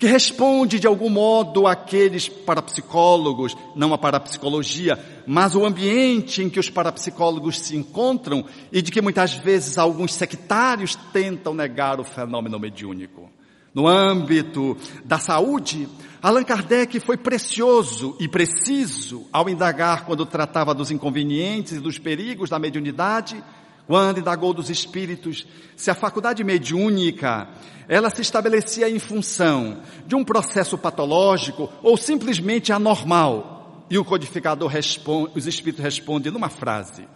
que 0.00 0.08
responde 0.08 0.80
de 0.80 0.86
algum 0.88 1.08
modo 1.08 1.68
àqueles 1.68 2.28
parapsicólogos, 2.28 3.56
não 3.76 3.94
a 3.94 3.98
parapsicologia, 3.98 4.98
mas 5.28 5.54
o 5.54 5.64
ambiente 5.64 6.42
em 6.42 6.50
que 6.50 6.58
os 6.58 6.68
parapsicólogos 6.68 7.60
se 7.60 7.76
encontram 7.76 8.44
e 8.72 8.82
de 8.82 8.90
que 8.90 9.00
muitas 9.00 9.34
vezes 9.34 9.78
alguns 9.78 10.12
sectários 10.12 10.96
tentam 11.12 11.54
negar 11.54 12.00
o 12.00 12.04
fenômeno 12.04 12.58
mediúnico. 12.58 13.30
No 13.72 13.86
âmbito 13.86 14.76
da 15.04 15.20
saúde, 15.20 15.88
Allan 16.20 16.42
Kardec 16.42 16.98
foi 16.98 17.16
precioso 17.16 18.16
e 18.18 18.26
preciso 18.26 19.24
ao 19.32 19.48
indagar 19.48 20.04
quando 20.04 20.26
tratava 20.26 20.74
dos 20.74 20.90
inconvenientes 20.90 21.74
e 21.74 21.80
dos 21.80 21.96
perigos 21.96 22.50
da 22.50 22.58
mediunidade, 22.58 23.40
quando 23.86 24.18
indagou 24.18 24.52
dos 24.52 24.68
espíritos, 24.68 25.46
se 25.76 25.90
a 25.90 25.94
faculdade 25.94 26.42
mediúnica, 26.42 27.48
ela 27.88 28.10
se 28.10 28.20
estabelecia 28.20 28.90
em 28.90 28.98
função 28.98 29.80
de 30.06 30.16
um 30.16 30.24
processo 30.24 30.76
patológico 30.76 31.70
ou 31.82 31.96
simplesmente 31.96 32.72
anormal. 32.72 33.84
E 33.88 33.96
o 33.96 34.04
codificador 34.04 34.68
responde, 34.68 35.30
os 35.36 35.46
espíritos 35.46 35.84
respondem 35.84 36.32
numa 36.32 36.48
frase, 36.48 37.06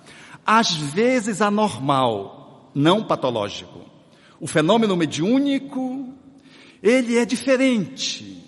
às 0.46 0.72
vezes 0.72 1.42
anormal, 1.42 2.70
não 2.72 3.02
patológico. 3.02 3.80
O 4.38 4.46
fenômeno 4.46 4.96
mediúnico, 4.96 6.14
ele 6.80 7.18
é 7.18 7.24
diferente. 7.24 8.38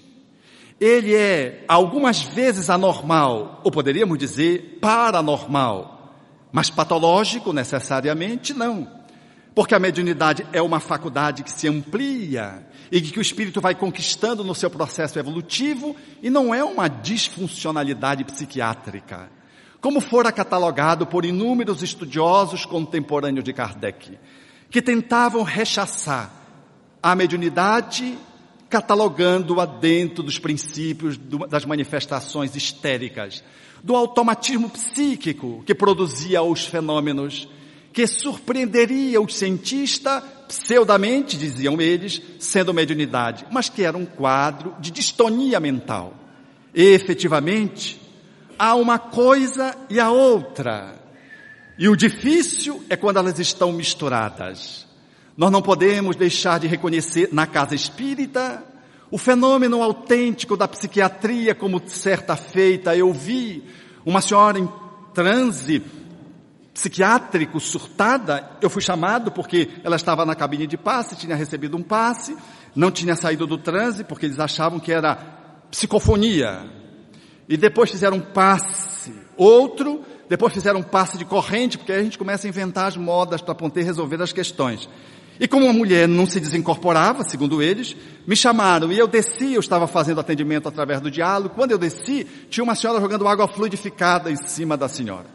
Ele 0.81 1.15
é 1.15 1.65
algumas 1.67 2.23
vezes 2.23 2.71
anormal, 2.71 3.61
ou 3.65 3.71
poderíamos 3.71 4.17
dizer 4.19 4.79
paranormal 4.81 5.92
mas 6.53 6.69
patológico, 6.69 7.53
necessariamente, 7.53 8.53
não. 8.53 8.87
Porque 9.55 9.75
a 9.75 9.79
mediunidade 9.79 10.47
é 10.53 10.61
uma 10.61 10.81
faculdade 10.81 11.43
que 11.43 11.51
se 11.51 11.67
amplia 11.67 12.67
e 12.91 13.01
que 13.01 13.19
o 13.19 13.23
espírito 13.23 13.61
vai 13.61 13.75
conquistando 13.75 14.45
no 14.45 14.55
seu 14.55 14.71
processo 14.71 15.19
evolutivo 15.19 15.97
e 16.23 16.29
não 16.29 16.55
é 16.55 16.63
uma 16.63 16.89
disfuncionalidade 16.89 18.25
psiquiátrica. 18.25 19.31
Como 19.81 20.01
fora 20.01 20.31
catalogado 20.31 21.07
por 21.07 21.25
inúmeros 21.25 21.83
estudiosos 21.83 22.65
contemporâneos 22.65 23.45
de 23.45 23.53
Kardec, 23.53 24.19
que 24.71 24.81
tentavam 24.81 25.43
rechaçar 25.43 26.31
a 27.03 27.15
mediunidade 27.15 28.17
catalogando-a 28.71 29.67
dentro 29.67 30.23
dos 30.23 30.39
princípios 30.39 31.19
das 31.49 31.67
manifestações 31.67 32.57
histéricas, 32.57 33.45
do 33.83 33.97
automatismo 33.97 34.71
psíquico 34.71 35.63
que 35.67 35.75
produzia 35.75 36.43
os 36.43 36.65
fenômenos, 36.65 37.49
que 37.93 38.07
surpreenderia 38.07 39.21
o 39.21 39.29
cientista 39.29 40.23
pseudamente, 40.49 41.37
diziam 41.37 41.81
eles, 41.81 42.23
sendo 42.39 42.75
mediunidade, 42.75 43.47
mas 43.51 43.69
que 43.69 43.83
era 43.83 43.97
um 43.97 44.07
quadro 44.07 44.75
de 44.79 44.91
distonia 44.91 45.59
mental. 45.59 46.15
E, 46.75 46.83
efetivamente, 46.83 48.01
há 48.59 48.75
uma 48.75 48.99
coisa 48.99 49.77
e 49.91 49.99
a 49.99 50.11
outra. 50.11 50.95
E 51.79 51.89
o 51.89 51.97
difícil 51.97 52.83
é 52.89 52.97
quando 52.97 53.19
elas 53.19 53.39
estão 53.39 53.73
misturadas. 53.73 54.87
Nós 55.37 55.51
não 55.51 55.63
podemos 55.63 56.17
deixar 56.17 56.61
de 56.61 56.67
reconhecer 56.67 57.31
na 57.33 57.47
casa 57.47 57.75
espírita 57.75 58.63
o 59.13 59.19
fenômeno 59.19 59.83
autêntico 59.83 60.57
da 60.57 60.67
psiquiatria, 60.67 61.55
como 61.55 61.83
certa 61.87 62.35
feita 62.35 62.97
eu 62.97 63.13
vi 63.13 63.63
uma 64.07 64.23
senhora 64.23 64.59
em 64.59 64.67
transe 65.13 65.83
psiquiátrico, 66.73 67.61
surtada, 67.61 68.53
eu 68.63 68.71
fui 68.71 68.81
chamado 68.81 69.31
porque 69.31 69.69
ela 69.85 69.97
estava 69.97 70.25
na 70.25 70.35
cabine 70.35 70.67
de 70.67 70.79
passe, 70.79 71.15
tinha 71.15 71.37
recebido 71.37 71.77
um 71.77 71.83
passe, 71.83 72.35
não 72.75 72.91
tinha 72.91 73.15
saído 73.15 73.47
do 73.47 73.59
transe 73.59 74.03
porque 74.03 74.25
eles 74.25 74.41
achavam 74.41 74.81
que 74.81 74.91
era 74.91 75.15
psicofonia. 75.71 76.65
E 77.47 77.59
depois 77.59 77.91
fizeram 77.91 78.17
um 78.17 78.21
passe, 78.23 79.13
outro, 79.37 80.01
depois 80.27 80.55
fizeram 80.55 80.81
um 80.81 80.83
passe 80.83 81.19
de 81.19 81.27
corrente, 81.27 81.77
porque 81.77 81.93
aí 81.93 82.01
a 82.01 82.05
gente 82.05 82.17
começa 82.17 82.47
a 82.47 82.49
inventar 82.49 82.87
as 82.87 82.97
modas 82.97 83.43
para 83.43 83.55
poder 83.55 83.83
resolver 83.83 84.23
as 84.23 84.33
questões. 84.33 84.89
E 85.43 85.49
como 85.49 85.69
a 85.69 85.73
mulher 85.73 86.07
não 86.07 86.25
se 86.25 86.39
desincorporava, 86.39 87.25
segundo 87.25 87.61
eles, 87.61 87.97
me 88.25 88.37
chamaram 88.37 88.93
e 88.93 88.99
eu 88.99 89.09
desci, 89.09 89.55
eu 89.55 89.59
estava 89.59 89.89
fazendo 89.89 90.21
atendimento 90.21 90.69
através 90.69 91.01
do 91.01 91.11
diálogo. 91.11 91.57
Quando 91.57 91.73
eu 91.73 91.79
desci, 91.79 92.25
tinha 92.49 92.63
uma 92.63 92.77
senhora 92.77 93.01
jogando 93.01 93.27
água 93.27 93.49
fluidificada 93.49 94.31
em 94.31 94.37
cima 94.47 94.77
da 94.77 94.87
senhora. 94.87 95.27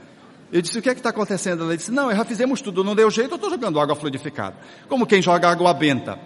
Eu 0.50 0.62
disse, 0.62 0.80
o 0.80 0.82
que 0.82 0.90
é 0.90 0.94
que 0.94 1.02
está 1.02 1.10
acontecendo? 1.10 1.66
Ela 1.66 1.76
disse, 1.76 1.92
não, 1.92 2.10
já 2.16 2.24
fizemos 2.24 2.62
tudo, 2.62 2.86
não 2.86 2.96
deu 2.96 3.12
jeito, 3.12 3.32
eu 3.32 3.36
estou 3.36 3.50
jogando 3.50 3.82
água 3.82 3.98
fluidificada. 3.98 4.56
Como 4.88 5.06
quem 5.06 5.22
joga 5.22 5.50
água 5.52 5.74
benta. 5.74 6.18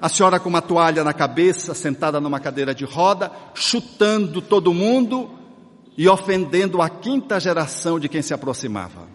A 0.00 0.08
senhora 0.08 0.38
com 0.38 0.48
uma 0.48 0.62
toalha 0.62 1.02
na 1.02 1.12
cabeça, 1.12 1.74
sentada 1.74 2.20
numa 2.20 2.38
cadeira 2.38 2.72
de 2.72 2.84
roda, 2.84 3.32
chutando 3.52 4.40
todo 4.40 4.72
mundo 4.72 5.28
e 5.98 6.08
ofendendo 6.08 6.80
a 6.80 6.88
quinta 6.88 7.40
geração 7.40 7.98
de 7.98 8.08
quem 8.08 8.22
se 8.22 8.32
aproximava. 8.32 9.08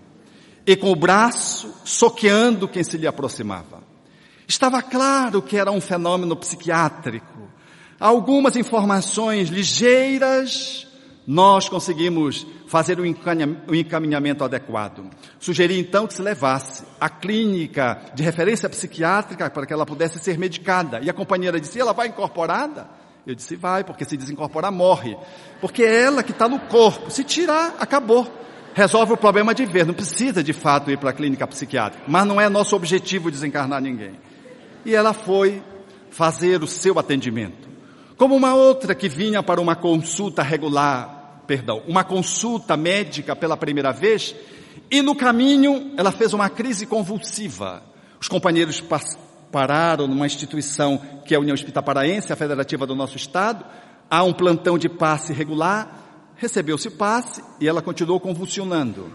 E 0.68 0.76
com 0.76 0.92
o 0.92 0.96
braço 0.98 1.74
soqueando 1.86 2.68
quem 2.68 2.84
se 2.84 2.98
lhe 2.98 3.08
aproximava. 3.08 3.88
Estava 4.50 4.82
claro 4.82 5.44
que 5.44 5.56
era 5.56 5.72
um 5.72 5.80
fenômeno 5.80 6.36
psiquiátrico. 6.36 7.48
Algumas 8.00 8.56
informações 8.56 9.50
ligeiras, 9.50 10.88
nós 11.28 11.70
conseguimos 11.70 12.48
fazer 12.66 13.00
um 13.00 13.06
encaminhamento 13.76 14.44
adequado. 14.44 15.08
Sugeri 15.40 15.80
então 15.80 16.08
que 16.08 16.16
se 16.16 16.24
levasse 16.24 16.84
à 17.00 17.08
clínica 17.08 18.02
de 18.16 18.24
referência 18.24 18.68
psiquiátrica 18.68 19.52
para 19.52 19.68
que 19.68 19.74
ela 19.74 19.86
pudesse 19.86 20.18
ser 20.18 20.40
medicada. 20.40 21.00
E 21.00 21.12
a 21.12 21.14
companheira 21.14 21.60
disse, 21.60 21.80
ela 21.80 21.94
vai 21.94 22.08
incorporada? 22.08 22.90
Eu 23.28 23.36
disse, 23.36 23.56
vai, 23.56 23.84
porque 23.84 24.04
se 24.04 24.18
desincorporar 24.18 24.72
morre. 24.72 25.16
Porque 25.62 25.84
é 25.84 26.06
ela 26.06 26.24
que 26.24 26.32
está 26.32 26.50
no 26.50 26.60
corpo. 26.62 27.12
Se 27.12 27.24
tirar, 27.24 27.76
acabou. 27.80 28.28
Resolve 28.74 29.14
o 29.14 29.18
problema 29.18 29.54
de 29.54 29.64
ver. 29.68 29.86
Não 29.86 29.94
precisa 29.94 30.44
de 30.44 30.54
fato 30.54 30.90
ir 30.90 30.98
para 30.98 31.12
a 31.12 31.14
clínica 31.14 31.46
psiquiátrica. 31.46 32.04
Mas 32.08 32.26
não 32.26 32.42
é 32.42 32.50
nosso 32.50 32.76
objetivo 32.76 33.30
desencarnar 33.30 33.80
ninguém 33.80 34.29
e 34.86 34.96
ela 34.96 35.14
foi 35.14 35.62
fazer 36.10 36.64
o 36.64 36.68
seu 36.68 36.98
atendimento. 36.98 37.70
Como 38.18 38.36
uma 38.36 38.54
outra 38.54 38.94
que 38.94 39.08
vinha 39.08 39.42
para 39.42 39.62
uma 39.62 39.76
consulta 39.76 40.44
regular, 40.44 41.44
perdão, 41.48 41.82
uma 41.88 42.04
consulta 42.04 42.76
médica 42.76 43.36
pela 43.36 43.56
primeira 43.56 43.92
vez, 43.92 44.36
e 44.92 45.02
no 45.02 45.16
caminho 45.16 45.94
ela 45.98 46.12
fez 46.12 46.34
uma 46.34 46.50
crise 46.50 46.86
convulsiva. 46.86 47.82
Os 48.20 48.28
companheiros 48.28 48.84
pararam 49.52 50.08
numa 50.08 50.26
instituição 50.26 51.00
que 51.26 51.34
é 51.34 51.38
a 51.38 51.40
União 51.40 51.56
Espírita 51.56 51.82
Paraense, 51.82 52.34
a 52.34 52.36
federativa 52.36 52.86
do 52.86 52.96
nosso 52.96 53.16
estado, 53.16 53.64
há 54.10 54.24
um 54.24 54.34
plantão 54.34 54.78
de 54.78 54.90
passe 54.90 55.32
regular, 55.32 56.34
recebeu-se 56.36 56.90
passe 56.90 57.44
e 57.60 57.68
ela 57.68 57.82
continuou 57.82 58.20
convulsionando. 58.20 59.12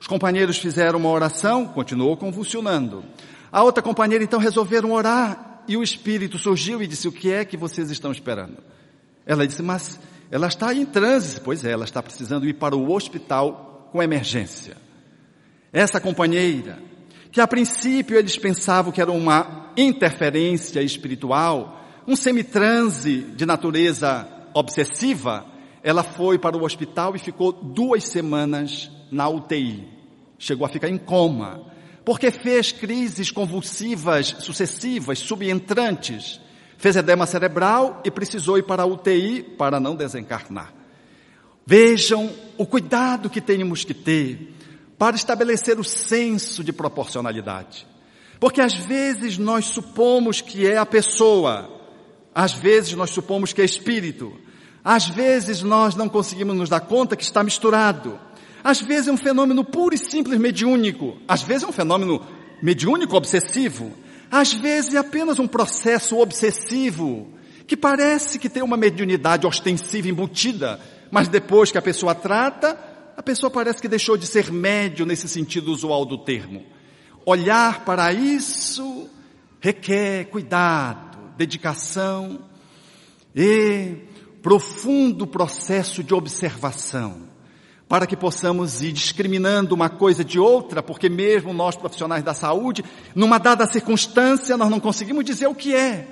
Os 0.00 0.06
companheiros 0.06 0.58
fizeram 0.58 0.98
uma 0.98 1.10
oração, 1.10 1.66
continuou 1.66 2.16
convulsionando. 2.16 3.04
A 3.50 3.62
outra 3.62 3.82
companheira 3.82 4.22
então 4.22 4.38
resolveram 4.38 4.92
orar 4.92 5.62
e 5.66 5.76
o 5.76 5.82
espírito 5.82 6.38
surgiu 6.38 6.82
e 6.82 6.86
disse: 6.86 7.08
O 7.08 7.12
que 7.12 7.30
é 7.32 7.44
que 7.44 7.56
vocês 7.56 7.90
estão 7.90 8.12
esperando? 8.12 8.58
Ela 9.26 9.46
disse: 9.46 9.62
Mas 9.62 9.98
ela 10.30 10.48
está 10.48 10.74
em 10.74 10.84
transe. 10.84 11.40
Pois 11.40 11.64
é, 11.64 11.70
ela 11.70 11.84
está 11.84 12.02
precisando 12.02 12.46
ir 12.48 12.54
para 12.54 12.76
o 12.76 12.92
hospital 12.92 13.88
com 13.92 14.02
emergência. 14.02 14.76
Essa 15.72 16.00
companheira, 16.00 16.78
que 17.30 17.40
a 17.40 17.46
princípio 17.46 18.16
eles 18.16 18.36
pensavam 18.36 18.92
que 18.92 19.00
era 19.00 19.12
uma 19.12 19.72
interferência 19.76 20.82
espiritual, 20.82 21.80
um 22.06 22.16
semitranse 22.16 23.20
de 23.36 23.44
natureza 23.44 24.26
obsessiva, 24.54 25.46
ela 25.82 26.02
foi 26.02 26.38
para 26.38 26.56
o 26.56 26.64
hospital 26.64 27.14
e 27.14 27.18
ficou 27.18 27.52
duas 27.52 28.04
semanas 28.04 28.90
na 29.10 29.28
UTI. 29.28 29.86
Chegou 30.38 30.66
a 30.66 30.70
ficar 30.70 30.88
em 30.88 30.98
coma, 30.98 31.62
porque 32.08 32.30
fez 32.30 32.72
crises 32.72 33.30
convulsivas 33.30 34.34
sucessivas, 34.38 35.18
subentrantes, 35.18 36.40
fez 36.78 36.96
edema 36.96 37.26
cerebral 37.26 38.00
e 38.02 38.10
precisou 38.10 38.56
ir 38.56 38.62
para 38.62 38.82
a 38.82 38.86
UTI 38.86 39.42
para 39.42 39.78
não 39.78 39.94
desencarnar. 39.94 40.72
Vejam 41.66 42.32
o 42.56 42.64
cuidado 42.64 43.28
que 43.28 43.42
temos 43.42 43.84
que 43.84 43.92
ter 43.92 44.54
para 44.96 45.16
estabelecer 45.16 45.78
o 45.78 45.84
senso 45.84 46.64
de 46.64 46.72
proporcionalidade. 46.72 47.86
Porque 48.40 48.62
às 48.62 48.72
vezes 48.72 49.36
nós 49.36 49.66
supomos 49.66 50.40
que 50.40 50.66
é 50.66 50.78
a 50.78 50.86
pessoa, 50.86 51.68
às 52.34 52.54
vezes 52.54 52.94
nós 52.94 53.10
supomos 53.10 53.52
que 53.52 53.60
é 53.60 53.66
espírito, 53.66 54.32
às 54.82 55.06
vezes 55.06 55.62
nós 55.62 55.94
não 55.94 56.08
conseguimos 56.08 56.56
nos 56.56 56.70
dar 56.70 56.80
conta 56.80 57.14
que 57.14 57.22
está 57.22 57.44
misturado. 57.44 58.18
Às 58.68 58.82
vezes 58.82 59.08
é 59.08 59.12
um 59.12 59.16
fenômeno 59.16 59.64
puro 59.64 59.94
e 59.94 59.98
simples 59.98 60.38
mediúnico, 60.38 61.16
às 61.26 61.40
vezes 61.40 61.62
é 61.62 61.66
um 61.68 61.72
fenômeno 61.72 62.20
mediúnico 62.62 63.16
obsessivo, 63.16 63.90
às 64.30 64.52
vezes 64.52 64.92
é 64.92 64.98
apenas 64.98 65.38
um 65.38 65.48
processo 65.48 66.18
obsessivo 66.18 67.32
que 67.66 67.74
parece 67.74 68.38
que 68.38 68.50
tem 68.50 68.62
uma 68.62 68.76
mediunidade 68.76 69.46
ostensiva 69.46 70.06
embutida, 70.06 70.78
mas 71.10 71.28
depois 71.28 71.72
que 71.72 71.78
a 71.78 71.82
pessoa 71.82 72.14
trata, 72.14 72.78
a 73.16 73.22
pessoa 73.22 73.50
parece 73.50 73.80
que 73.80 73.88
deixou 73.88 74.18
de 74.18 74.26
ser 74.26 74.52
médio 74.52 75.06
nesse 75.06 75.26
sentido 75.30 75.72
usual 75.72 76.04
do 76.04 76.18
termo. 76.18 76.62
Olhar 77.24 77.86
para 77.86 78.12
isso 78.12 79.08
requer 79.62 80.26
cuidado, 80.26 81.16
dedicação 81.38 82.38
e 83.34 83.94
profundo 84.42 85.26
processo 85.26 86.04
de 86.04 86.12
observação, 86.12 87.27
para 87.88 88.06
que 88.06 88.16
possamos 88.16 88.82
ir 88.82 88.92
discriminando 88.92 89.74
uma 89.74 89.88
coisa 89.88 90.22
de 90.22 90.38
outra, 90.38 90.82
porque 90.82 91.08
mesmo 91.08 91.54
nós 91.54 91.74
profissionais 91.74 92.22
da 92.22 92.34
saúde, 92.34 92.84
numa 93.14 93.38
dada 93.38 93.64
circunstância, 93.66 94.56
nós 94.56 94.68
não 94.68 94.78
conseguimos 94.78 95.24
dizer 95.24 95.46
o 95.46 95.54
que 95.54 95.74
é. 95.74 96.06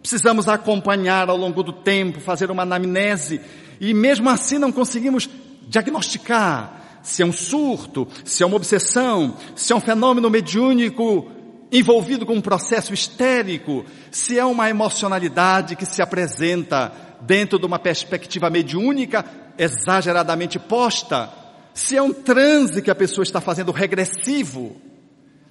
Precisamos 0.00 0.48
acompanhar 0.48 1.28
ao 1.28 1.36
longo 1.36 1.64
do 1.64 1.72
tempo, 1.72 2.20
fazer 2.20 2.48
uma 2.50 2.62
anamnese, 2.62 3.40
e 3.80 3.92
mesmo 3.92 4.30
assim 4.30 4.58
não 4.58 4.70
conseguimos 4.70 5.28
diagnosticar 5.66 7.00
se 7.02 7.22
é 7.22 7.26
um 7.26 7.32
surto, 7.32 8.08
se 8.24 8.42
é 8.42 8.46
uma 8.46 8.56
obsessão, 8.56 9.36
se 9.54 9.72
é 9.72 9.76
um 9.76 9.80
fenômeno 9.80 10.28
mediúnico 10.28 11.30
envolvido 11.70 12.26
com 12.26 12.34
um 12.34 12.40
processo 12.40 12.92
histérico, 12.92 13.84
se 14.10 14.38
é 14.38 14.44
uma 14.44 14.68
emocionalidade 14.68 15.76
que 15.76 15.86
se 15.86 16.02
apresenta 16.02 16.92
dentro 17.20 17.58
de 17.60 17.66
uma 17.66 17.78
perspectiva 17.78 18.50
mediúnica 18.50 19.24
exageradamente 19.58 20.58
posta, 20.58 21.30
se 21.72 21.96
é 21.96 22.02
um 22.02 22.12
transe 22.12 22.80
que 22.80 22.90
a 22.90 22.94
pessoa 22.94 23.22
está 23.22 23.40
fazendo 23.40 23.70
regressivo, 23.72 24.76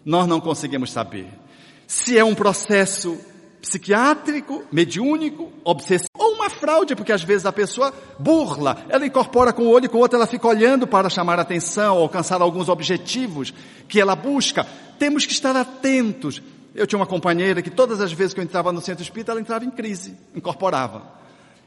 nós 0.04 0.28
não 0.28 0.42
conseguimos 0.42 0.92
saber. 0.92 1.28
Se 1.88 2.18
é 2.18 2.24
um 2.24 2.34
processo 2.34 3.20
psiquiátrico, 3.62 4.64
mediúnico, 4.72 5.52
obsessivo, 5.64 6.10
ou 6.16 6.34
uma 6.34 6.50
fraude, 6.50 6.96
porque 6.96 7.12
às 7.12 7.24
vezes 7.24 7.46
a 7.46 7.52
pessoa 7.52 7.94
burla, 8.20 8.86
ela 8.90 9.06
incorpora 9.06 9.52
com 9.52 9.64
o 9.64 9.70
olho 9.70 9.86
e 9.86 9.90
com 9.90 9.98
o 9.98 10.02
outro, 10.02 10.18
ela 10.18 10.28
fica 10.28 10.48
olhando 10.48 10.86
para 10.86 11.10
chamar 11.10 11.40
atenção, 11.40 11.98
alcançar 11.98 12.42
alguns 12.42 12.70
objetivos 12.70 13.54
que 13.88 14.00
ela 14.00 14.16
busca. 14.16 14.66
Temos 15.00 15.26
que 15.26 15.34
estar 15.34 15.56
atentos. 15.56 16.42
Eu 16.74 16.86
tinha 16.86 17.00
uma 17.00 17.08
companheira 17.08 17.62
que 17.62 17.72
todas 17.72 18.02
as 18.02 18.12
vezes 18.12 18.34
que 18.34 18.40
eu 18.40 18.44
entrava 18.44 18.72
no 18.72 18.82
centro 18.82 19.04
espírita, 19.04 19.32
ela 19.32 19.42
entrava 19.42 19.66
em 19.66 19.72
crise, 19.72 20.16
incorporava. 20.36 21.04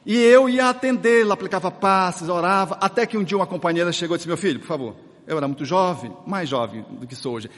E 0.08 0.16
eu 0.16 0.48
ia 0.48 0.70
atendê-la, 0.70 1.34
aplicava 1.34 1.70
passes, 1.70 2.30
orava, 2.30 2.78
até 2.80 3.04
que 3.04 3.18
um 3.18 3.22
dia 3.22 3.36
uma 3.36 3.46
companheira 3.46 3.92
chegou 3.92 4.16
e 4.16 4.18
disse, 4.18 4.26
meu 4.26 4.38
filho, 4.38 4.58
por 4.58 4.66
favor, 4.66 4.96
eu 5.26 5.36
era 5.36 5.46
muito 5.46 5.66
jovem, 5.66 6.10
mais 6.26 6.48
jovem 6.48 6.82
do 6.92 7.06
que 7.06 7.14
sou 7.14 7.34
hoje. 7.34 7.50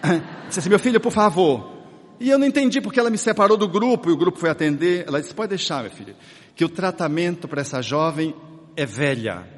Disse 0.46 0.60
assim, 0.60 0.68
meu 0.68 0.78
filho, 0.78 1.00
por 1.00 1.10
favor, 1.10 1.80
e 2.20 2.30
eu 2.30 2.38
não 2.38 2.46
entendi 2.46 2.80
porque 2.80 3.00
ela 3.00 3.10
me 3.10 3.18
separou 3.18 3.56
do 3.56 3.66
grupo 3.66 4.08
e 4.08 4.12
o 4.12 4.16
grupo 4.16 4.38
foi 4.38 4.50
atender. 4.50 5.04
Ela 5.08 5.20
disse: 5.20 5.34
pode 5.34 5.48
deixar, 5.48 5.78
minha 5.78 5.90
filha, 5.90 6.14
que 6.54 6.64
o 6.64 6.68
tratamento 6.68 7.48
para 7.48 7.60
essa 7.60 7.82
jovem 7.82 8.36
é 8.76 8.86
velha. 8.86 9.48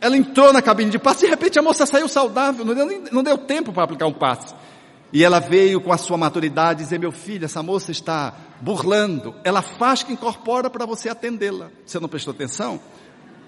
Ela 0.00 0.16
entrou 0.16 0.54
na 0.54 0.62
cabine 0.62 0.90
de 0.90 0.98
passe 0.98 1.24
e 1.24 1.28
de 1.28 1.30
repente 1.30 1.58
a 1.58 1.62
moça 1.62 1.84
saiu 1.84 2.08
saudável, 2.08 2.64
não 2.64 2.74
deu, 2.74 3.04
não 3.12 3.22
deu 3.22 3.36
tempo 3.36 3.70
para 3.70 3.82
aplicar 3.82 4.06
um 4.06 4.14
passe. 4.14 4.54
E 5.12 5.24
ela 5.24 5.40
veio 5.40 5.80
com 5.80 5.92
a 5.92 5.98
sua 5.98 6.16
maturidade 6.16 6.84
dizer: 6.84 6.98
meu 6.98 7.12
filho, 7.12 7.44
essa 7.44 7.62
moça 7.62 7.90
está 7.90 8.34
burlando. 8.60 9.34
Ela 9.42 9.62
faz 9.62 10.02
que 10.02 10.12
incorpora 10.12 10.70
para 10.70 10.86
você 10.86 11.08
atendê-la. 11.08 11.70
Você 11.84 11.98
não 11.98 12.08
prestou 12.08 12.32
atenção? 12.32 12.80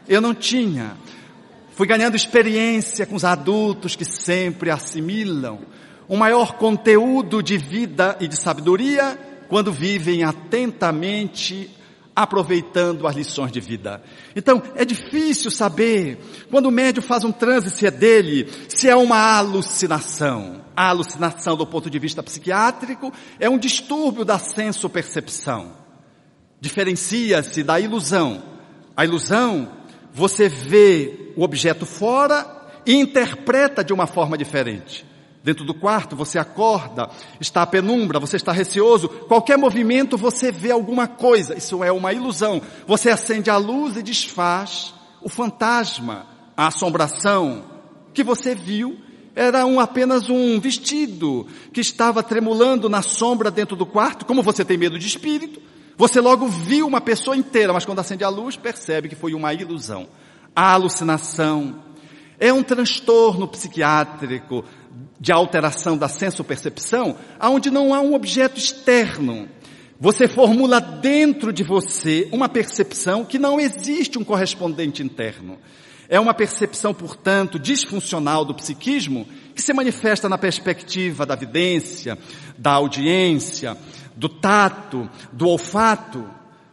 Eu 0.09 0.21
não 0.21 0.35
tinha. 0.35 0.97
Fui 1.75 1.87
ganhando 1.87 2.17
experiência 2.17 3.07
com 3.07 3.15
os 3.15 3.25
adultos 3.25 3.97
que 3.97 4.05
sempre 4.05 4.71
assimilam 4.71 5.61
um 6.09 6.17
maior 6.17 6.55
conteúdo 6.55 7.43
de 7.43 7.57
vida 7.57 8.17
e 8.21 8.29
de 8.29 8.37
sabedoria 8.37 9.19
quando 9.49 9.73
vivem 9.73 10.25
atentamente 10.25 11.71
aproveitando 12.15 13.07
as 13.07 13.17
lições 13.17 13.51
de 13.51 13.61
vida. 13.61 14.03
Então, 14.37 14.63
é 14.75 14.85
difícil 14.85 15.51
saber 15.51 16.19
quando 16.51 16.67
o 16.67 16.71
médium 16.71 17.03
faz 17.03 17.25
um 17.25 17.33
transe 17.33 17.71
se 17.71 17.87
é 17.87 17.91
dele, 17.91 18.49
se 18.69 18.89
é 18.89 18.95
uma 18.97 19.37
alucinação. 19.37 20.63
A 20.77 20.89
alucinação 20.89 21.57
do 21.57 21.67
ponto 21.67 21.91
de 21.91 21.99
vista 21.99 22.23
psiquiátrico 22.23 23.13
é 23.39 23.49
um 23.49 23.59
distúrbio 23.59 24.25
da 24.25 24.39
senso-percepção. 24.39 25.73
Diferencia-se 26.61 27.63
da 27.63 27.81
ilusão. 27.81 28.43
A 28.97 29.05
ilusão, 29.05 29.71
você 30.13 30.49
vê 30.49 31.33
o 31.37 31.43
objeto 31.43 31.87
fora 31.87 32.63
e 32.87 32.95
interpreta 32.95 33.83
de 33.83 33.93
uma 33.93 34.07
forma 34.07 34.37
diferente. 34.37 35.12
Dentro 35.43 35.65
do 35.65 35.75
quarto, 35.75 36.15
você 36.15 36.39
acorda, 36.39 37.11
está 37.41 37.63
a 37.63 37.67
penumbra, 37.67 38.21
você 38.21 38.37
está 38.37 38.53
receoso, 38.53 39.09
qualquer 39.09 39.59
movimento 39.59 40.17
você 40.17 40.53
vê 40.53 40.71
alguma 40.71 41.09
coisa, 41.09 41.59
isso 41.59 41.83
é 41.83 41.91
uma 41.91 42.13
ilusão. 42.13 42.63
Você 42.87 43.11
acende 43.11 43.51
a 43.51 43.57
luz 43.57 43.97
e 43.97 44.03
desfaz 44.03 44.95
o 45.21 45.29
fantasma, 45.29 46.27
a 46.57 46.69
assombração 46.69 47.65
que 48.15 48.23
você 48.23 48.55
viu 48.55 48.99
era 49.35 49.65
um, 49.65 49.81
apenas 49.81 50.29
um 50.29 50.61
vestido 50.61 51.47
que 51.73 51.81
estava 51.81 52.23
tremulando 52.23 52.89
na 52.89 53.03
sombra 53.03 53.51
dentro 53.51 53.75
do 53.75 53.87
quarto. 53.87 54.27
Como 54.27 54.43
você 54.43 54.65
tem 54.65 54.77
medo 54.77 54.99
de 54.99 55.07
espírito, 55.07 55.61
você 55.97 56.21
logo 56.21 56.47
viu 56.47 56.87
uma 56.87 57.01
pessoa 57.01 57.37
inteira, 57.37 57.73
mas 57.73 57.85
quando 57.85 57.99
acende 57.99 58.25
a 58.25 58.29
luz 58.29 58.57
percebe 58.57 59.09
que 59.09 59.17
foi 59.17 59.35
uma 59.35 59.53
ilusão. 59.55 60.07
A 60.55 60.73
alucinação 60.73 61.83
é 62.39 62.53
um 62.53 62.63
transtorno 62.63 63.49
psiquiátrico 63.49 64.65
de 65.21 65.33
alteração 65.33 65.97
da 65.97 66.09
senso-percepção, 66.09 67.17
aonde 67.39 67.71
não 67.71 67.95
há 67.95 68.01
um 68.01 68.15
objeto 68.15 68.59
externo. 68.59 69.49
Você 70.01 70.27
formula 70.27 70.81
dentro 70.81 71.53
de 71.53 71.63
você 71.63 72.29
uma 72.33 72.49
percepção 72.49 73.25
que 73.25 73.39
não 73.39 73.61
existe 73.61 74.19
um 74.19 74.25
correspondente 74.25 75.01
interno. 75.01 75.59
É 76.09 76.19
uma 76.19 76.35
percepção, 76.35 76.93
portanto, 76.93 77.59
disfuncional 77.59 78.45
do 78.45 78.53
psiquismo 78.53 79.27
que 79.55 79.63
se 79.63 79.73
manifesta 79.73 80.29
na 80.29 80.37
perspectiva 80.37 81.25
da 81.25 81.37
vidência, 81.37 82.19
da 82.59 82.73
audiência, 82.73 83.79
do 84.17 84.29
tato, 84.29 85.09
do 85.33 85.47
olfato. 85.49 86.29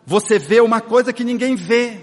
Você 0.05 0.39
vê 0.39 0.59
uma 0.59 0.81
coisa 0.81 1.13
que 1.13 1.23
ninguém 1.23 1.55
vê. 1.55 1.99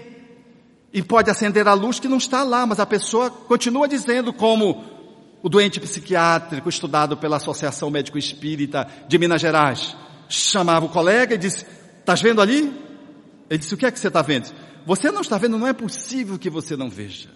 E 0.93 1.03
pode 1.03 1.29
acender 1.29 1.67
a 1.67 1.73
luz 1.73 1.99
que 1.99 2.07
não 2.07 2.17
está 2.17 2.41
lá, 2.41 2.65
mas 2.65 2.79
a 2.79 2.85
pessoa 2.85 3.29
continua 3.29 3.87
dizendo 3.87 4.31
como 4.31 4.96
o 5.41 5.49
doente 5.49 5.79
psiquiátrico 5.79 6.69
estudado 6.69 7.15
pela 7.17 7.37
Associação 7.37 7.89
Médico 7.89 8.17
Espírita 8.17 8.87
de 9.07 9.17
Minas 9.17 9.41
Gerais 9.41 9.95
chamava 10.27 10.85
o 10.85 10.89
colega 10.89 11.35
e 11.35 11.37
disse: 11.37 11.65
Estás 11.99 12.21
vendo 12.21 12.41
ali? 12.41 12.73
Ele 13.49 13.59
disse: 13.59 13.73
O 13.73 13.77
que 13.77 13.85
é 13.85 13.91
que 13.91 13.99
você 13.99 14.07
está 14.07 14.21
vendo? 14.21 14.51
Você 14.85 15.11
não 15.11 15.21
está 15.21 15.37
vendo, 15.37 15.57
não 15.57 15.67
é 15.67 15.73
possível 15.73 16.39
que 16.39 16.49
você 16.49 16.75
não 16.75 16.89
veja. 16.89 17.29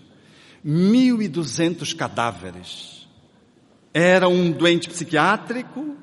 1.200 0.66 1.96
cadáveres. 1.96 3.08
Era 3.94 4.28
um 4.30 4.52
doente 4.52 4.90
psiquiátrico 4.90 5.98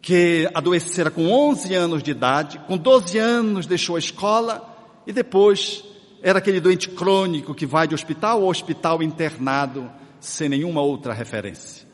que 0.00 0.48
adoecera 0.54 1.10
com 1.10 1.30
11 1.30 1.74
anos 1.74 2.02
de 2.02 2.10
idade, 2.10 2.58
com 2.66 2.76
12 2.76 3.18
anos 3.18 3.66
deixou 3.66 3.96
a 3.96 3.98
escola 3.98 4.76
e 5.06 5.12
depois 5.12 5.84
era 6.22 6.38
aquele 6.38 6.60
doente 6.60 6.88
crônico 6.88 7.54
que 7.54 7.66
vai 7.66 7.86
de 7.86 7.94
hospital 7.94 8.42
a 8.42 8.46
hospital 8.46 9.02
internado 9.02 9.90
sem 10.20 10.48
nenhuma 10.48 10.80
outra 10.80 11.12
referência. 11.12 11.86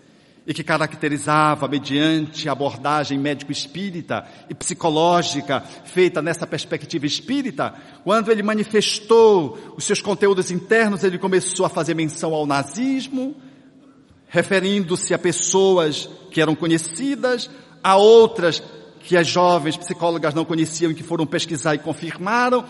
E 0.47 0.53
que 0.53 0.63
caracterizava, 0.63 1.67
mediante 1.67 2.49
abordagem 2.49 3.19
médico-espírita 3.19 4.27
e 4.49 4.55
psicológica, 4.55 5.63
feita 5.85 6.21
nessa 6.21 6.47
perspectiva 6.47 7.07
espírita, 7.07 7.73
quando 8.05 8.31
ele 8.31 8.43
manifestou 8.43 9.59
os 9.77 9.85
seus 9.85 10.03
conteúdos 10.03 10.51
internos, 10.51 11.03
ele 11.03 11.19
começou 11.19 11.65
a 11.65 11.71
fazer 11.71 11.95
menção 11.95 12.35
ao 12.35 12.45
nazismo, 12.45 13.35
referindo-se 14.29 15.15
a 15.15 15.19
pessoas 15.19 16.11
que 16.31 16.43
eram 16.43 16.55
conhecidas, 16.55 17.49
a 17.83 17.97
outras 17.97 18.63
que 19.01 19.17
as 19.17 19.27
jovens 19.27 19.77
psicólogas 19.77 20.35
não 20.35 20.45
conheciam 20.45 20.91
e 20.91 20.95
que 20.95 21.03
foram 21.03 21.27
pesquisar 21.27 21.75
e 21.75 21.79
confirmaram, 21.79 22.65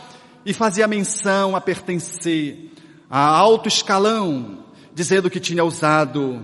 e 0.44 0.52
fazia 0.52 0.86
menção 0.86 1.56
a 1.56 1.60
pertencer 1.60 2.70
a 3.08 3.20
alto 3.20 3.68
escalão, 3.68 4.63
dizendo 4.94 5.28
que 5.28 5.40
tinha 5.40 5.64
usado 5.64 6.42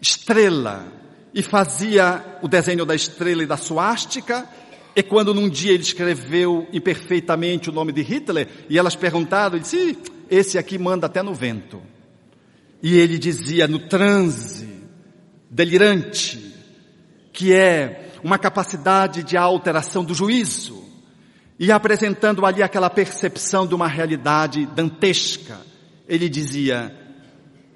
estrela 0.00 0.86
e 1.34 1.42
fazia 1.42 2.38
o 2.42 2.48
desenho 2.48 2.84
da 2.84 2.94
estrela 2.94 3.42
e 3.42 3.46
da 3.46 3.56
suástica, 3.56 4.48
e 4.94 5.02
quando 5.02 5.32
num 5.32 5.48
dia 5.48 5.72
ele 5.72 5.82
escreveu 5.82 6.66
imperfeitamente 6.72 7.70
o 7.70 7.72
nome 7.72 7.92
de 7.92 8.02
Hitler, 8.02 8.48
e 8.68 8.78
elas 8.78 8.94
perguntaram, 8.94 9.54
ele 9.54 9.62
disse, 9.62 9.96
esse 10.30 10.58
aqui 10.58 10.78
manda 10.78 11.06
até 11.06 11.22
no 11.22 11.34
vento. 11.34 11.80
E 12.82 12.98
ele 12.98 13.18
dizia 13.18 13.68
no 13.68 13.78
transe, 13.88 14.68
delirante, 15.48 16.52
que 17.32 17.52
é 17.54 18.12
uma 18.22 18.38
capacidade 18.38 19.22
de 19.22 19.36
alteração 19.36 20.04
do 20.04 20.14
juízo, 20.14 20.82
e 21.58 21.70
apresentando 21.70 22.44
ali 22.44 22.62
aquela 22.62 22.90
percepção 22.90 23.66
de 23.66 23.74
uma 23.74 23.86
realidade 23.86 24.66
dantesca, 24.66 25.60
ele 26.08 26.28
dizia, 26.28 26.94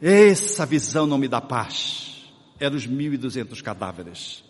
essa 0.08 0.64
visão 0.64 1.04
não 1.04 1.18
me 1.18 1.26
dá 1.26 1.40
paz. 1.40 2.30
Eram 2.60 2.76
os 2.76 2.86
1.200 2.86 3.60
cadáveres. 3.60 4.44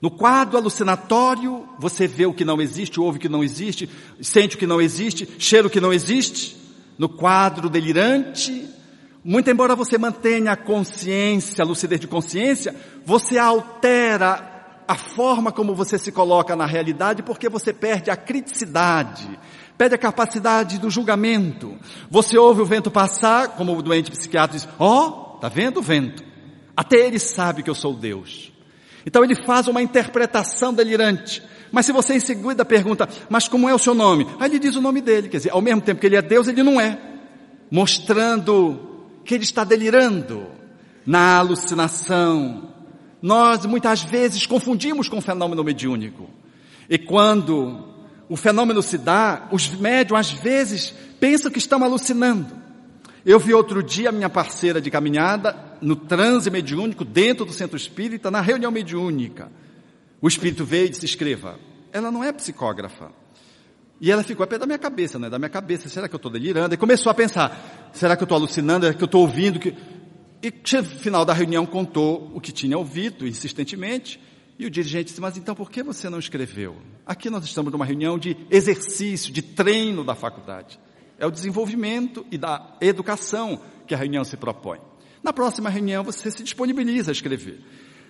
No 0.00 0.10
quadro 0.10 0.58
alucinatório, 0.58 1.68
você 1.78 2.08
vê 2.08 2.26
o 2.26 2.34
que 2.34 2.44
não 2.44 2.60
existe, 2.60 2.98
ouve 2.98 3.18
o 3.18 3.20
que 3.20 3.28
não 3.28 3.44
existe, 3.44 3.88
sente 4.20 4.56
o 4.56 4.58
que 4.58 4.66
não 4.66 4.80
existe, 4.80 5.28
cheira 5.38 5.68
o 5.68 5.70
que 5.70 5.80
não 5.80 5.92
existe. 5.92 6.56
No 6.98 7.08
quadro 7.08 7.70
delirante, 7.70 8.68
muito 9.24 9.48
embora 9.48 9.76
você 9.76 9.96
mantenha 9.96 10.50
a 10.50 10.56
consciência, 10.56 11.62
a 11.62 11.66
lucidez 11.66 12.00
de 12.00 12.08
consciência, 12.08 12.74
você 13.06 13.38
altera 13.38 14.82
a 14.88 14.96
forma 14.96 15.52
como 15.52 15.74
você 15.74 15.96
se 15.96 16.10
coloca 16.10 16.56
na 16.56 16.66
realidade 16.66 17.22
porque 17.22 17.48
você 17.48 17.72
perde 17.72 18.10
a 18.10 18.16
criticidade, 18.16 19.38
perde 19.82 19.96
a 19.96 19.98
capacidade 19.98 20.78
do 20.78 20.88
julgamento. 20.88 21.76
Você 22.08 22.38
ouve 22.38 22.62
o 22.62 22.64
vento 22.64 22.88
passar, 22.88 23.48
como 23.56 23.76
o 23.76 23.82
doente 23.82 24.12
psiquiatra 24.12 24.56
diz, 24.56 24.68
ó, 24.78 25.08
oh, 25.08 25.10
tá 25.38 25.48
vendo 25.48 25.78
o 25.78 25.82
vento? 25.82 26.22
Até 26.76 27.04
ele 27.04 27.18
sabe 27.18 27.64
que 27.64 27.70
eu 27.70 27.74
sou 27.74 27.92
Deus. 27.92 28.52
Então 29.04 29.24
ele 29.24 29.34
faz 29.34 29.66
uma 29.66 29.82
interpretação 29.82 30.72
delirante. 30.72 31.42
Mas 31.72 31.86
se 31.86 31.90
você 31.90 32.14
em 32.14 32.20
seguida 32.20 32.64
pergunta, 32.64 33.08
mas 33.28 33.48
como 33.48 33.68
é 33.68 33.74
o 33.74 33.78
seu 33.78 33.92
nome? 33.92 34.24
Aí 34.38 34.48
ele 34.48 34.60
diz 34.60 34.76
o 34.76 34.80
nome 34.80 35.00
dele, 35.00 35.28
quer 35.28 35.38
dizer, 35.38 35.50
ao 35.50 35.60
mesmo 35.60 35.80
tempo 35.80 36.00
que 36.00 36.06
ele 36.06 36.14
é 36.14 36.22
Deus, 36.22 36.46
ele 36.46 36.62
não 36.62 36.80
é. 36.80 36.96
Mostrando 37.68 39.08
que 39.24 39.34
ele 39.34 39.42
está 39.42 39.64
delirando 39.64 40.46
na 41.04 41.38
alucinação. 41.38 42.68
Nós 43.20 43.66
muitas 43.66 44.04
vezes 44.04 44.46
confundimos 44.46 45.08
com 45.08 45.18
o 45.18 45.22
fenômeno 45.22 45.64
mediúnico. 45.64 46.30
E 46.88 46.98
quando 46.98 47.91
o 48.32 48.36
fenômeno 48.36 48.82
se 48.82 48.96
dá, 48.96 49.46
os 49.52 49.68
médios 49.68 50.18
às 50.18 50.30
vezes 50.30 50.94
pensam 51.20 51.50
que 51.50 51.58
estão 51.58 51.84
alucinando. 51.84 52.46
Eu 53.26 53.38
vi 53.38 53.52
outro 53.52 53.82
dia 53.82 54.10
minha 54.10 54.30
parceira 54.30 54.80
de 54.80 54.90
caminhada 54.90 55.54
no 55.82 55.94
transe 55.94 56.50
mediúnico 56.50 57.04
dentro 57.04 57.44
do 57.44 57.52
centro 57.52 57.76
espírita, 57.76 58.30
na 58.30 58.40
reunião 58.40 58.72
mediúnica. 58.72 59.52
O 60.18 60.26
espírito 60.26 60.64
veio 60.64 60.86
e 60.86 60.88
disse: 60.88 61.04
escreva. 61.04 61.60
Ela 61.92 62.10
não 62.10 62.24
é 62.24 62.32
psicógrafa. 62.32 63.10
E 64.00 64.10
ela 64.10 64.22
ficou 64.22 64.44
a 64.44 64.46
pé 64.46 64.56
da 64.56 64.64
minha 64.64 64.78
cabeça, 64.78 65.18
né? 65.18 65.28
Da 65.28 65.38
minha 65.38 65.50
cabeça, 65.50 65.90
será 65.90 66.08
que 66.08 66.14
eu 66.14 66.16
estou 66.16 66.32
delirando? 66.32 66.74
E 66.74 66.78
começou 66.78 67.10
a 67.10 67.14
pensar, 67.14 67.90
será 67.92 68.16
que 68.16 68.22
eu 68.22 68.24
estou 68.24 68.38
alucinando? 68.38 68.86
Será 68.86 68.96
que 68.96 69.04
eu 69.04 69.04
estou 69.04 69.20
ouvindo? 69.20 69.60
Que... 69.60 69.76
E 70.42 70.50
no 70.50 70.84
final 70.84 71.26
da 71.26 71.34
reunião 71.34 71.66
contou 71.66 72.32
o 72.34 72.40
que 72.40 72.50
tinha 72.50 72.78
ouvido 72.78 73.28
insistentemente. 73.28 74.18
E 74.58 74.66
o 74.66 74.70
dirigente 74.70 75.06
disse, 75.06 75.20
mas 75.20 75.36
então 75.36 75.54
por 75.54 75.70
que 75.70 75.82
você 75.82 76.08
não 76.08 76.18
escreveu? 76.18 76.76
Aqui 77.06 77.30
nós 77.30 77.44
estamos 77.44 77.72
numa 77.72 77.84
reunião 77.84 78.18
de 78.18 78.36
exercício, 78.50 79.32
de 79.32 79.42
treino 79.42 80.04
da 80.04 80.14
faculdade. 80.14 80.78
É 81.18 81.26
o 81.26 81.30
desenvolvimento 81.30 82.26
e 82.30 82.38
da 82.38 82.76
educação 82.80 83.60
que 83.86 83.94
a 83.94 83.98
reunião 83.98 84.24
se 84.24 84.36
propõe. 84.36 84.78
Na 85.22 85.32
próxima 85.32 85.70
reunião 85.70 86.04
você 86.04 86.30
se 86.30 86.42
disponibiliza 86.42 87.10
a 87.10 87.12
escrever. 87.12 87.60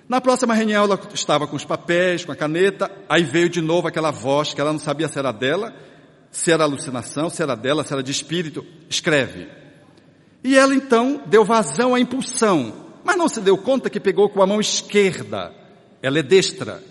Na 0.09 0.21
próxima 0.21 0.55
reunião 0.55 0.85
ela 0.85 1.01
estava 1.15 1.47
com 1.47 1.57
os 1.57 1.65
papéis, 1.65 2.25
com 2.25 2.33
a 2.33 2.37
caneta, 2.37 2.91
aí 3.09 3.23
veio 3.23 3.49
de 3.49 3.61
novo 3.61 3.87
aquela 3.87 4.11
voz 4.11 4.53
que 4.53 4.61
ela 4.61 4.73
não 4.73 4.81
sabia 4.81 5.09
se 5.09 5.19
era 5.19 5.33
dela, 5.33 5.75
se 6.31 6.51
era 6.51 6.65
alucinação, 6.65 7.31
se 7.31 7.43
era 7.43 7.55
dela, 7.55 7.85
se 7.85 7.93
era 7.93 8.03
de 8.03 8.11
espírito. 8.11 8.67
Escreve. 8.89 9.49
E 10.43 10.57
ela 10.57 10.75
então 10.75 11.23
deu 11.27 11.45
vazão 11.45 11.95
à 11.95 12.01
impulsão, 12.01 12.91
mas 13.05 13.17
não 13.17 13.29
se 13.29 13.41
deu 13.41 13.57
conta 13.57 13.89
que 13.89 14.01
pegou 14.01 14.29
com 14.29 14.43
a 14.43 14.47
mão 14.47 14.61
esquerda. 14.61 15.62
Ela 16.03 16.19
é 16.19 16.23
destra. 16.23 16.83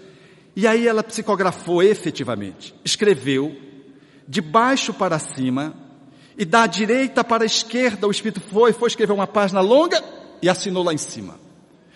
E 0.56 0.66
aí 0.66 0.88
ela 0.88 1.04
psicografou 1.04 1.84
efetivamente. 1.84 2.74
Escreveu 2.84 3.56
de 4.28 4.42
baixo 4.42 4.94
para 4.94 5.20
cima 5.20 5.74
e 6.38 6.46
da 6.46 6.66
direita 6.66 7.24
para 7.24 7.44
a 7.44 7.46
esquerda 7.46 8.08
o 8.08 8.12
espírito 8.12 8.40
foi, 8.40 8.74
foi 8.74 8.88
escrever 8.88 9.14
uma 9.14 9.28
página 9.28 9.60
longa 9.60 10.02
e 10.42 10.50
assinou 10.50 10.84
lá 10.84 10.94
em 10.94 10.98
cima. 10.98 11.40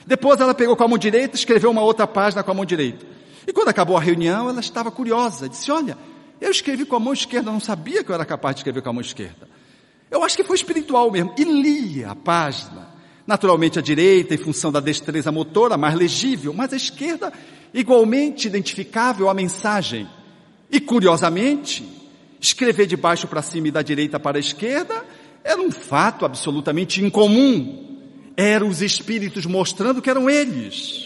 Depois 0.05 0.39
ela 0.39 0.53
pegou 0.53 0.75
com 0.75 0.83
a 0.83 0.87
mão 0.87 0.97
direita, 0.97 1.35
escreveu 1.35 1.71
uma 1.71 1.81
outra 1.81 2.05
página 2.05 2.43
com 2.43 2.51
a 2.51 2.53
mão 2.53 2.65
direita. 2.65 3.05
E 3.47 3.53
quando 3.53 3.69
acabou 3.69 3.97
a 3.97 4.01
reunião, 4.01 4.49
ela 4.49 4.59
estava 4.59 4.91
curiosa, 4.91 5.49
disse: 5.49 5.71
Olha, 5.71 5.97
eu 6.39 6.51
escrevi 6.51 6.85
com 6.85 6.95
a 6.95 6.99
mão 6.99 7.13
esquerda, 7.13 7.51
não 7.51 7.59
sabia 7.59 8.03
que 8.03 8.11
eu 8.11 8.15
era 8.15 8.25
capaz 8.25 8.55
de 8.55 8.59
escrever 8.59 8.81
com 8.81 8.89
a 8.89 8.93
mão 8.93 9.01
esquerda. 9.01 9.47
Eu 10.11 10.23
acho 10.23 10.35
que 10.35 10.43
foi 10.43 10.55
espiritual 10.55 11.09
mesmo. 11.11 11.33
E 11.37 11.43
lia 11.43 12.11
a 12.11 12.15
página. 12.15 12.94
Naturalmente 13.25 13.79
a 13.79 13.81
direita, 13.81 14.35
em 14.35 14.37
função 14.37 14.71
da 14.71 14.79
destreza 14.79 15.31
motora, 15.31 15.77
mais 15.77 15.95
legível, 15.95 16.53
mas 16.53 16.73
a 16.73 16.75
esquerda, 16.75 17.33
igualmente 17.73 18.47
identificável 18.47 19.29
a 19.29 19.33
mensagem. 19.33 20.07
E 20.71 20.79
curiosamente, 20.79 21.83
escrever 22.39 22.85
de 22.85 22.95
baixo 22.95 23.27
para 23.27 23.41
cima 23.41 23.67
e 23.67 23.71
da 23.71 23.81
direita 23.81 24.19
para 24.19 24.37
a 24.37 24.39
esquerda 24.39 25.03
era 25.43 25.61
um 25.61 25.71
fato 25.71 26.25
absolutamente 26.25 27.03
incomum 27.03 27.85
eram 28.37 28.67
os 28.67 28.81
espíritos 28.81 29.45
mostrando 29.45 30.01
que 30.01 30.09
eram 30.09 30.29
eles. 30.29 31.04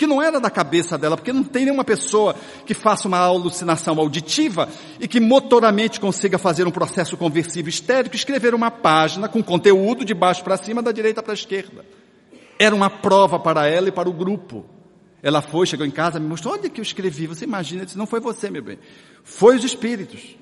Que 0.00 0.06
não 0.06 0.22
era 0.22 0.40
da 0.40 0.48
cabeça 0.48 0.96
dela, 0.96 1.14
porque 1.14 1.30
não 1.30 1.44
tem 1.44 1.66
nenhuma 1.66 1.84
pessoa 1.84 2.34
que 2.64 2.72
faça 2.72 3.06
uma 3.06 3.18
alucinação 3.18 3.98
auditiva 3.98 4.66
e 4.98 5.06
que 5.06 5.20
motoramente 5.20 6.00
consiga 6.00 6.38
fazer 6.38 6.66
um 6.66 6.70
processo 6.70 7.18
conversivo 7.18 7.68
estérico, 7.68 8.16
escrever 8.16 8.54
uma 8.54 8.70
página 8.70 9.28
com 9.28 9.42
conteúdo 9.42 10.02
de 10.02 10.14
baixo 10.14 10.42
para 10.42 10.56
cima, 10.56 10.82
da 10.82 10.90
direita 10.90 11.22
para 11.22 11.34
a 11.34 11.34
esquerda. 11.34 11.84
Era 12.58 12.74
uma 12.74 12.88
prova 12.88 13.38
para 13.38 13.68
ela 13.68 13.88
e 13.88 13.92
para 13.92 14.08
o 14.08 14.12
grupo. 14.14 14.64
Ela 15.22 15.42
foi, 15.42 15.66
chegou 15.66 15.84
em 15.84 15.90
casa, 15.90 16.18
me 16.18 16.26
mostrou, 16.26 16.54
olha 16.54 16.70
que 16.70 16.80
eu 16.80 16.82
escrevi, 16.82 17.26
você 17.26 17.44
imagina, 17.44 17.84
disse, 17.84 17.98
não 17.98 18.06
foi 18.06 18.20
você, 18.20 18.48
meu 18.48 18.62
bem, 18.62 18.78
foi 19.22 19.56
os 19.56 19.64
espíritos. 19.64 20.34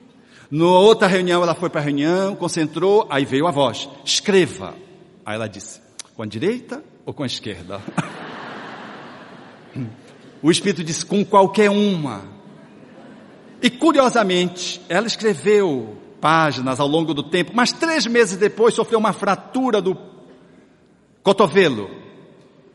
Na 0.48 0.66
outra 0.66 1.08
reunião, 1.08 1.42
ela 1.42 1.56
foi 1.56 1.68
para 1.68 1.80
a 1.80 1.84
reunião, 1.84 2.36
concentrou, 2.36 3.08
aí 3.10 3.24
veio 3.24 3.48
a 3.48 3.50
voz, 3.50 3.88
escreva. 4.04 4.76
Aí 5.26 5.34
ela 5.34 5.48
disse, 5.48 5.80
com 6.14 6.22
a 6.22 6.26
direita 6.26 6.80
ou 7.04 7.12
com 7.12 7.24
a 7.24 7.26
esquerda? 7.26 7.82
o 10.42 10.50
Espírito 10.50 10.84
disse, 10.84 11.04
com 11.04 11.24
qualquer 11.24 11.70
uma. 11.70 12.24
E 13.60 13.68
curiosamente, 13.68 14.80
ela 14.88 15.06
escreveu 15.06 15.96
páginas 16.20 16.80
ao 16.80 16.86
longo 16.86 17.12
do 17.12 17.22
tempo, 17.22 17.52
mas 17.54 17.72
três 17.72 18.06
meses 18.06 18.36
depois 18.36 18.74
sofreu 18.74 18.98
uma 18.98 19.12
fratura 19.12 19.80
do 19.80 19.96
cotovelo. 21.22 21.90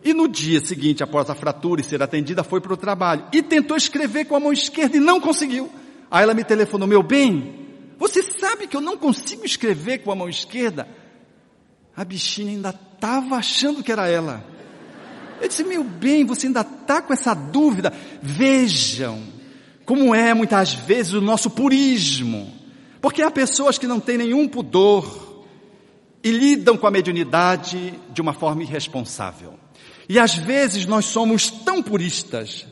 E 0.03 0.13
no 0.13 0.27
dia 0.27 0.59
seguinte, 0.59 1.01
após 1.01 1.29
a 1.29 1.35
fratura 1.35 1.79
e 1.79 1.83
ser 1.83 2.03
atendida, 2.03 2.43
foi 2.43 2.59
para 2.59 2.73
o 2.73 2.77
trabalho. 2.77 3.25
E 3.31 3.41
tentou 3.41 3.77
escrever 3.77 4.25
com 4.25 4.35
a 4.35 4.39
mão 4.39 4.51
esquerda 4.51 4.97
e 4.97 4.99
não 4.99 5.21
conseguiu. 5.21 5.69
Aí 6.11 6.23
ela 6.23 6.33
me 6.33 6.43
telefonou, 6.43 6.87
meu 6.87 7.01
bem, 7.01 7.63
você 7.97 8.21
sabe 8.21 8.67
que 8.67 8.75
eu 8.75 8.81
não 8.81 8.97
consigo 8.97 9.45
escrever 9.45 9.99
com 9.99 10.11
a 10.11 10.15
mão 10.15 10.27
esquerda? 10.27 10.87
A 11.95 12.03
bichinha 12.03 12.51
ainda 12.51 12.69
estava 12.69 13.37
achando 13.37 13.81
que 13.81 13.91
era 13.91 14.09
ela. 14.09 14.43
Eu 15.43 15.49
disse, 15.49 15.61
meu 15.65 15.83
bem, 15.83 16.23
você 16.23 16.47
ainda 16.47 16.61
está 16.61 17.01
com 17.01 17.11
essa 17.11 17.33
dúvida? 17.33 17.91
Vejam 18.21 19.21
como 19.83 20.15
é 20.15 20.33
muitas 20.33 20.73
vezes 20.73 21.11
o 21.11 21.19
nosso 21.19 21.49
purismo. 21.49 22.49
Porque 23.01 23.21
há 23.21 23.29
pessoas 23.29 23.77
que 23.77 23.85
não 23.85 23.99
têm 23.99 24.17
nenhum 24.17 24.47
pudor 24.47 25.43
e 26.23 26.31
lidam 26.31 26.77
com 26.77 26.87
a 26.87 26.91
mediunidade 26.91 27.93
de 28.13 28.21
uma 28.21 28.31
forma 28.31 28.63
irresponsável. 28.63 29.55
E 30.07 30.17
às 30.17 30.33
vezes 30.33 30.85
nós 30.85 31.03
somos 31.03 31.51
tão 31.51 31.83
puristas, 31.83 32.65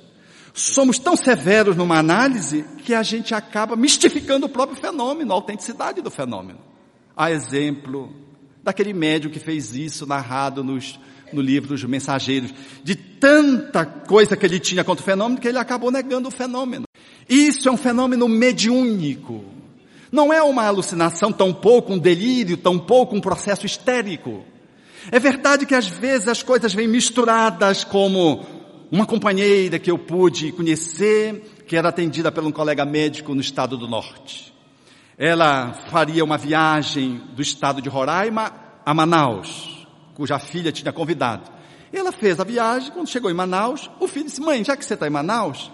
somos 0.53 0.97
tão 0.97 1.17
severos 1.17 1.75
numa 1.75 1.97
análise 1.97 2.63
que 2.86 2.93
a 2.93 3.03
gente 3.03 3.36
acaba 3.36 3.75
mistificando 3.75 4.45
o 4.45 4.49
próprio 4.49 4.79
fenômeno, 4.79 5.34
a 5.34 5.36
autenticidade 5.36 6.01
do 6.01 6.10
fenômeno. 6.10 6.60
A 7.17 7.31
exemplo 7.31 8.15
daquele 8.63 8.93
médium 8.93 9.29
que 9.29 9.39
fez 9.39 9.75
isso 9.75 10.05
narrado 10.05 10.63
nos, 10.63 10.97
no 11.36 11.41
livro 11.41 11.70
dos 11.70 11.84
mensageiros, 11.84 12.54
de 12.84 12.96
tanta 12.96 13.86
coisa 13.86 14.36
que 14.36 14.46
ele 14.46 14.60
tinha 14.60 14.84
contra 14.84 15.02
o 15.02 15.06
fenômeno 15.06 15.39
que 15.39 15.48
ele 15.48 15.58
acabou 15.58 15.91
negando 15.91 16.28
o 16.28 16.32
fenômeno. 16.32 16.86
Isso 17.30 17.70
é 17.70 17.72
um 17.72 17.78
fenômeno 17.78 18.28
mediúnico. 18.28 19.46
Não 20.12 20.34
é 20.34 20.44
uma 20.44 20.65
alucinação, 20.65 21.32
tampouco 21.32 21.94
um 21.94 21.98
delírio, 21.98 22.58
tampouco 22.58 23.15
um 23.15 23.22
processo 23.22 23.65
histérico. 23.65 24.44
É 25.10 25.20
verdade 25.20 25.65
que 25.65 25.74
às 25.74 25.88
vezes 25.88 26.28
as 26.28 26.44
coisas 26.44 26.74
vêm 26.74 26.88
misturadas 26.88 27.84
como 27.84 28.46
uma 28.91 29.06
companheira 29.06 29.80
que 29.80 29.89
eu 29.89 29.98
pude 29.98 30.52
conhecer, 30.52 31.63
que 31.65 31.78
era 31.78 31.89
atendida 31.89 32.32
por 32.32 32.44
um 32.44 32.52
colega 32.52 32.84
médico 32.84 33.34
no 33.34 33.39
estado 33.39 33.78
do 33.78 33.88
norte. 33.88 34.54
Ela 35.17 35.72
faria 35.89 36.24
uma 36.24 36.38
viagem 36.38 37.22
do 37.34 37.41
estado 37.41 37.82
de 37.82 37.88
Roraima 37.88 38.52
a 38.86 38.94
Manaus, 38.94 39.70
cuja 40.21 40.38
filha 40.38 40.71
tinha 40.71 40.93
convidado. 40.93 41.49
Ela 41.91 42.12
fez 42.12 42.39
a 42.39 42.43
viagem, 42.43 42.91
quando 42.91 43.07
chegou 43.07 43.31
em 43.31 43.34
Manaus, 43.34 43.89
o 43.99 44.07
filho 44.07 44.25
disse, 44.25 44.39
mãe, 44.39 44.63
já 44.63 44.77
que 44.77 44.86
você 44.86 44.93
está 44.93 45.07
em 45.07 45.10
Manaus, 45.10 45.71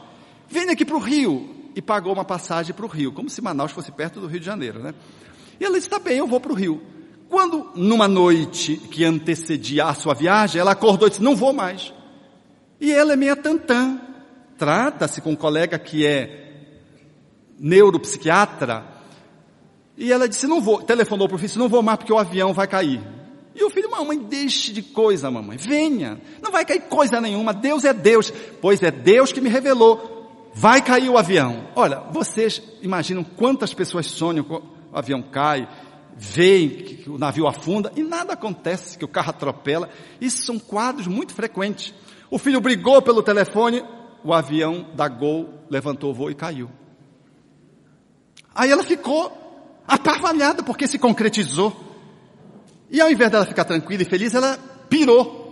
vem 0.48 0.70
aqui 0.70 0.86
para 0.86 0.96
o 0.96 1.00
Rio. 1.00 1.54
E 1.76 1.82
pagou 1.82 2.14
uma 2.14 2.24
passagem 2.24 2.74
para 2.74 2.86
o 2.86 2.88
Rio, 2.88 3.12
como 3.12 3.30
se 3.30 3.42
Manaus 3.42 3.74
fosse 3.74 3.92
perto 3.92 4.22
do 4.22 4.26
Rio 4.26 4.40
de 4.40 4.46
Janeiro, 4.46 4.80
né? 4.80 4.96
E 5.60 5.66
ela 5.66 5.76
disse, 5.76 5.88
está 5.88 6.00
bem, 6.00 6.18
eu 6.18 6.26
vou 6.26 6.40
para 6.40 6.54
o 6.54 6.56
Rio. 6.56 6.82
Quando, 7.28 7.70
numa 7.76 8.08
noite 8.08 8.78
que 8.78 9.04
antecedia 9.04 9.84
a 9.84 9.94
sua 9.94 10.14
viagem, 10.14 10.62
ela 10.62 10.72
acordou 10.72 11.08
e 11.08 11.12
disse, 11.12 11.22
não 11.22 11.36
vou 11.36 11.52
mais. 11.52 11.94
E 12.80 12.90
ela 12.90 13.12
é 13.12 13.16
meia 13.18 13.36
tantã. 13.36 14.00
Trata-se 14.58 15.20
com 15.20 15.32
um 15.32 15.36
colega 15.36 15.78
que 15.78 16.06
é 16.08 16.70
neuropsiquiatra. 17.60 18.86
E 19.98 20.10
ela 20.10 20.30
disse, 20.30 20.48
não 20.48 20.62
vou, 20.62 20.82
telefonou 20.82 21.28
para 21.28 21.36
o 21.36 21.38
filho, 21.38 21.60
não 21.60 21.68
vou 21.68 21.84
mais 21.84 21.98
porque 21.98 22.14
o 22.14 22.18
avião 22.18 22.54
vai 22.54 22.66
cair. 22.66 23.17
E 23.60 23.64
o 23.64 23.72
filho, 23.72 23.90
mamãe, 23.90 24.20
deixe 24.20 24.72
de 24.72 24.84
coisa, 24.84 25.32
mamãe, 25.32 25.58
venha. 25.58 26.22
Não 26.44 26.52
vai 26.52 26.64
cair 26.64 26.82
coisa 26.82 27.20
nenhuma, 27.20 27.56
Deus 27.56 27.84
é 27.84 27.92
Deus. 27.92 28.32
Pois 28.62 28.84
é 28.84 28.92
Deus 28.92 29.34
que 29.34 29.42
me 29.42 29.50
revelou. 29.50 30.52
Vai 30.54 30.80
cair 30.80 31.10
o 31.10 31.18
avião. 31.18 31.68
Olha, 31.76 32.02
vocês 32.12 32.62
imaginam 32.84 33.24
quantas 33.24 33.74
pessoas 33.74 34.06
sonham 34.06 34.44
que 34.44 34.54
o 34.54 34.64
avião 34.94 35.24
cai, 35.24 35.68
veem 36.16 36.70
que 36.70 37.10
o 37.10 37.18
navio 37.18 37.48
afunda 37.48 37.92
e 37.96 38.04
nada 38.04 38.34
acontece, 38.34 38.96
que 38.96 39.06
o 39.06 39.08
carro 39.08 39.32
atropela. 39.32 39.90
Isso 40.22 40.46
são 40.46 40.60
quadros 40.60 41.08
muito 41.08 41.34
frequentes. 41.34 41.94
O 42.30 42.38
filho 42.38 42.62
brigou 42.62 43.02
pelo 43.02 43.24
telefone, 43.24 43.84
o 44.24 44.34
avião 44.34 44.88
da 44.94 45.08
Gol 45.08 45.50
levantou 45.68 46.12
o 46.12 46.14
voo 46.14 46.30
e 46.30 46.36
caiu. 46.36 46.70
Aí 48.54 48.70
ela 48.70 48.84
ficou 48.84 49.32
apavalhada 49.88 50.62
porque 50.62 50.88
se 50.88 51.00
concretizou. 51.00 51.87
E 52.90 53.02
ao 53.02 53.12
invés 53.12 53.32
dela 53.32 53.46
ficar 53.46 53.66
tranquila 53.66 54.04
e 54.04 54.06
feliz, 54.06 54.34
ela 54.34 54.58
pirou. 54.90 55.46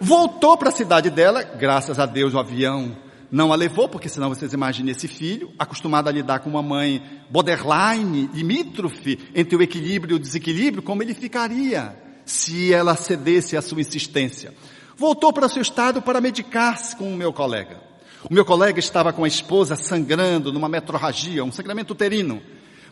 Voltou 0.00 0.56
para 0.56 0.70
a 0.70 0.72
cidade 0.72 1.10
dela, 1.10 1.42
graças 1.42 1.98
a 1.98 2.06
Deus 2.06 2.32
o 2.32 2.38
avião 2.38 2.96
não 3.30 3.52
a 3.52 3.56
levou, 3.56 3.88
porque 3.88 4.08
senão 4.08 4.28
vocês 4.28 4.52
imaginem 4.52 4.90
esse 4.90 5.06
filho, 5.06 5.52
acostumado 5.58 6.08
a 6.08 6.12
lidar 6.12 6.40
com 6.40 6.50
uma 6.50 6.62
mãe 6.62 7.02
borderline, 7.30 8.28
limítrofe, 8.34 9.18
entre 9.34 9.56
o 9.56 9.62
equilíbrio 9.62 10.14
e 10.14 10.16
o 10.16 10.18
desequilíbrio, 10.18 10.82
como 10.82 11.02
ele 11.02 11.14
ficaria 11.14 11.94
se 12.24 12.72
ela 12.72 12.96
cedesse 12.96 13.56
à 13.56 13.62
sua 13.62 13.80
insistência. 13.80 14.52
Voltou 14.96 15.32
para 15.32 15.48
seu 15.48 15.62
estado 15.62 16.02
para 16.02 16.20
medicar-se 16.20 16.96
com 16.96 17.12
o 17.12 17.16
meu 17.16 17.32
colega. 17.32 17.80
O 18.28 18.34
meu 18.34 18.44
colega 18.44 18.78
estava 18.78 19.12
com 19.12 19.24
a 19.24 19.28
esposa 19.28 19.76
sangrando 19.76 20.52
numa 20.52 20.68
metrorragia, 20.68 21.44
um 21.44 21.52
sangramento 21.52 21.92
uterino. 21.92 22.42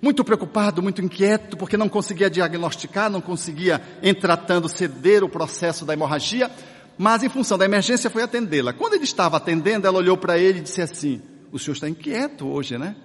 Muito 0.00 0.24
preocupado, 0.24 0.82
muito 0.82 1.02
inquieto, 1.02 1.56
porque 1.56 1.76
não 1.76 1.88
conseguia 1.88 2.30
diagnosticar, 2.30 3.10
não 3.10 3.20
conseguia, 3.20 3.80
em 4.02 4.14
tratando, 4.14 4.68
ceder 4.68 5.24
o 5.24 5.28
processo 5.28 5.84
da 5.84 5.92
hemorragia, 5.92 6.50
mas 6.96 7.22
em 7.22 7.28
função 7.28 7.58
da 7.58 7.64
emergência 7.64 8.10
foi 8.10 8.22
atendê-la. 8.22 8.72
Quando 8.72 8.94
ele 8.94 9.04
estava 9.04 9.36
atendendo, 9.36 9.86
ela 9.86 9.98
olhou 9.98 10.16
para 10.16 10.38
ele 10.38 10.60
e 10.60 10.62
disse 10.62 10.82
assim, 10.82 11.22
o 11.50 11.58
senhor 11.58 11.74
está 11.74 11.88
inquieto 11.88 12.46
hoje, 12.46 12.78
né? 12.78 12.96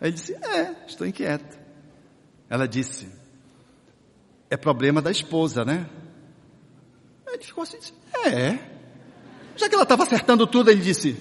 Ele 0.00 0.12
disse, 0.12 0.34
é, 0.34 0.74
estou 0.86 1.06
inquieto. 1.06 1.58
Ela 2.50 2.66
disse, 2.66 3.08
é 4.50 4.56
problema 4.56 5.00
da 5.00 5.10
esposa, 5.10 5.64
né? 5.64 5.86
Ele 7.26 7.42
ficou 7.42 7.62
assim, 7.62 7.78
disse, 7.78 7.94
é. 8.26 8.58
Já 9.56 9.68
que 9.68 9.74
ela 9.74 9.84
estava 9.84 10.02
acertando 10.02 10.46
tudo, 10.46 10.70
ele 10.70 10.80
disse, 10.80 11.16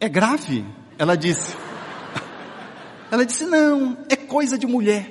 é 0.00 0.08
grave? 0.08 0.64
Ela 0.98 1.16
disse, 1.16 1.56
ela 3.10 3.24
disse, 3.24 3.44
não, 3.44 3.96
é 4.08 4.16
coisa 4.16 4.58
de 4.58 4.66
mulher. 4.66 5.10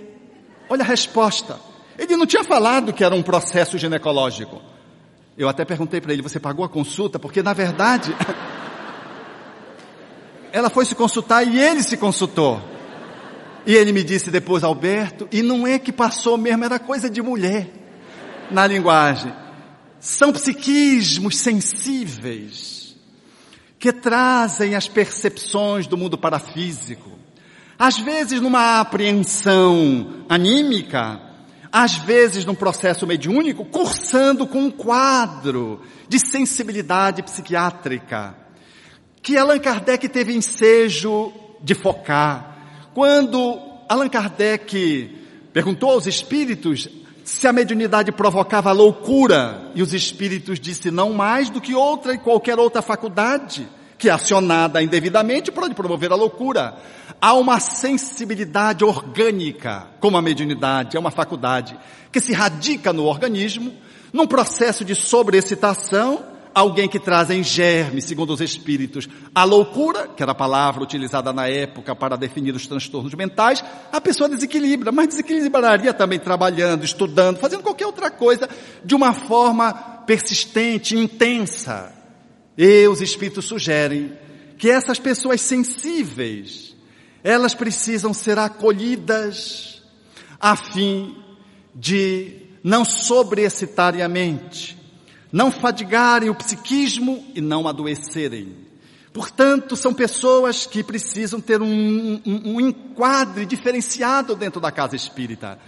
Olha 0.69 0.83
a 0.83 0.87
resposta. 0.87 1.59
Ele 1.97 2.15
não 2.15 2.25
tinha 2.25 2.43
falado 2.43 2.93
que 2.93 3.03
era 3.03 3.15
um 3.15 3.21
processo 3.21 3.77
ginecológico. 3.77 4.61
Eu 5.37 5.47
até 5.47 5.65
perguntei 5.65 6.01
para 6.01 6.13
ele, 6.13 6.21
você 6.21 6.39
pagou 6.39 6.65
a 6.65 6.69
consulta? 6.69 7.19
Porque 7.19 7.41
na 7.41 7.53
verdade, 7.53 8.15
ela 10.51 10.69
foi 10.69 10.85
se 10.85 10.95
consultar 10.95 11.43
e 11.47 11.59
ele 11.59 11.83
se 11.83 11.97
consultou. 11.97 12.61
E 13.65 13.73
ele 13.75 13.91
me 13.91 14.03
disse 14.03 14.29
depois, 14.29 14.63
Alberto, 14.63 15.27
e 15.31 15.41
não 15.41 15.65
é 15.65 15.79
que 15.79 15.91
passou 15.91 16.37
mesmo, 16.37 16.65
era 16.65 16.79
coisa 16.79 17.09
de 17.09 17.21
mulher 17.21 17.69
na 18.51 18.67
linguagem. 18.67 19.33
São 19.99 20.33
psiquismos 20.33 21.37
sensíveis 21.37 22.95
que 23.79 23.93
trazem 23.93 24.75
as 24.75 24.87
percepções 24.87 25.87
do 25.87 25.97
mundo 25.97 26.17
parafísico 26.17 27.22
às 27.77 27.97
vezes 27.97 28.39
numa 28.39 28.79
apreensão 28.79 30.25
anímica, 30.29 31.19
às 31.71 31.97
vezes 31.97 32.45
num 32.45 32.55
processo 32.55 33.07
mediúnico, 33.07 33.65
cursando 33.65 34.45
com 34.45 34.59
um 34.59 34.71
quadro 34.71 35.81
de 36.07 36.19
sensibilidade 36.19 37.23
psiquiátrica, 37.23 38.35
que 39.21 39.37
Allan 39.37 39.59
Kardec 39.59 40.07
teve 40.09 40.35
ensejo 40.35 41.33
de 41.61 41.73
focar. 41.73 42.89
Quando 42.93 43.59
Allan 43.89 44.09
Kardec 44.09 45.17
perguntou 45.51 45.91
aos 45.91 46.05
espíritos 46.05 46.87
se 47.23 47.47
a 47.47 47.53
mediunidade 47.53 48.11
provocava 48.11 48.71
loucura, 48.71 49.71
e 49.73 49.81
os 49.81 49.93
espíritos 49.93 50.59
disse 50.59 50.91
não 50.91 51.13
mais 51.13 51.49
do 51.49 51.61
que 51.61 51.73
outra 51.73 52.13
e 52.13 52.17
qualquer 52.17 52.59
outra 52.59 52.81
faculdade 52.81 53.67
que 54.03 54.09
acionada 54.09 54.83
indevidamente 54.83 55.49
pode 55.49 55.73
promover 55.73 56.11
a 56.11 56.15
loucura. 56.15 56.75
Há 57.21 57.35
uma 57.35 57.57
sensibilidade 57.61 58.83
orgânica, 58.83 59.87
como 60.01 60.17
a 60.17 60.21
mediunidade, 60.21 60.97
é 60.97 60.99
uma 60.99 61.09
faculdade 61.09 61.79
que 62.11 62.19
se 62.19 62.33
radica 62.33 62.91
no 62.91 63.05
organismo, 63.05 63.73
num 64.11 64.27
processo 64.27 64.83
de 64.83 64.93
sobreexcitação, 64.93 66.21
alguém 66.53 66.89
que 66.89 66.99
traz 66.99 67.29
em 67.29 67.41
germe, 67.41 68.01
segundo 68.01 68.33
os 68.33 68.41
espíritos, 68.41 69.07
a 69.33 69.45
loucura, 69.45 70.09
que 70.09 70.21
era 70.21 70.33
a 70.33 70.35
palavra 70.35 70.83
utilizada 70.83 71.31
na 71.31 71.47
época 71.47 71.95
para 71.95 72.17
definir 72.17 72.53
os 72.53 72.67
transtornos 72.67 73.13
mentais, 73.13 73.63
a 73.89 74.01
pessoa 74.01 74.27
desequilibra, 74.27 74.91
mas 74.91 75.07
desequilibraria 75.07 75.93
também 75.93 76.19
trabalhando, 76.19 76.83
estudando, 76.83 77.37
fazendo 77.37 77.63
qualquer 77.63 77.85
outra 77.85 78.11
coisa 78.11 78.49
de 78.83 78.95
uma 78.95 79.13
forma 79.13 79.71
persistente, 80.05 80.93
intensa. 80.93 82.02
E 82.57 82.87
os 82.87 83.01
Espíritos 83.01 83.45
sugerem 83.45 84.17
que 84.57 84.69
essas 84.69 84.99
pessoas 84.99 85.41
sensíveis, 85.41 86.75
elas 87.23 87.53
precisam 87.53 88.13
ser 88.13 88.37
acolhidas 88.37 89.81
a 90.39 90.55
fim 90.55 91.17
de 91.73 92.41
não 92.63 92.85
sobreexcitarem 92.85 94.01
a 94.01 94.07
mente, 94.07 94.77
não 95.31 95.51
fadigarem 95.51 96.29
o 96.29 96.35
psiquismo 96.35 97.25
e 97.35 97.41
não 97.41 97.67
adoecerem. 97.67 98.55
Portanto, 99.11 99.75
são 99.75 99.93
pessoas 99.93 100.65
que 100.65 100.83
precisam 100.83 101.39
ter 101.39 101.61
um, 101.61 102.21
um, 102.25 102.55
um 102.55 102.61
enquadre 102.61 103.45
diferenciado 103.45 104.35
dentro 104.35 104.59
da 104.59 104.71
casa 104.71 104.95
espírita 104.95 105.59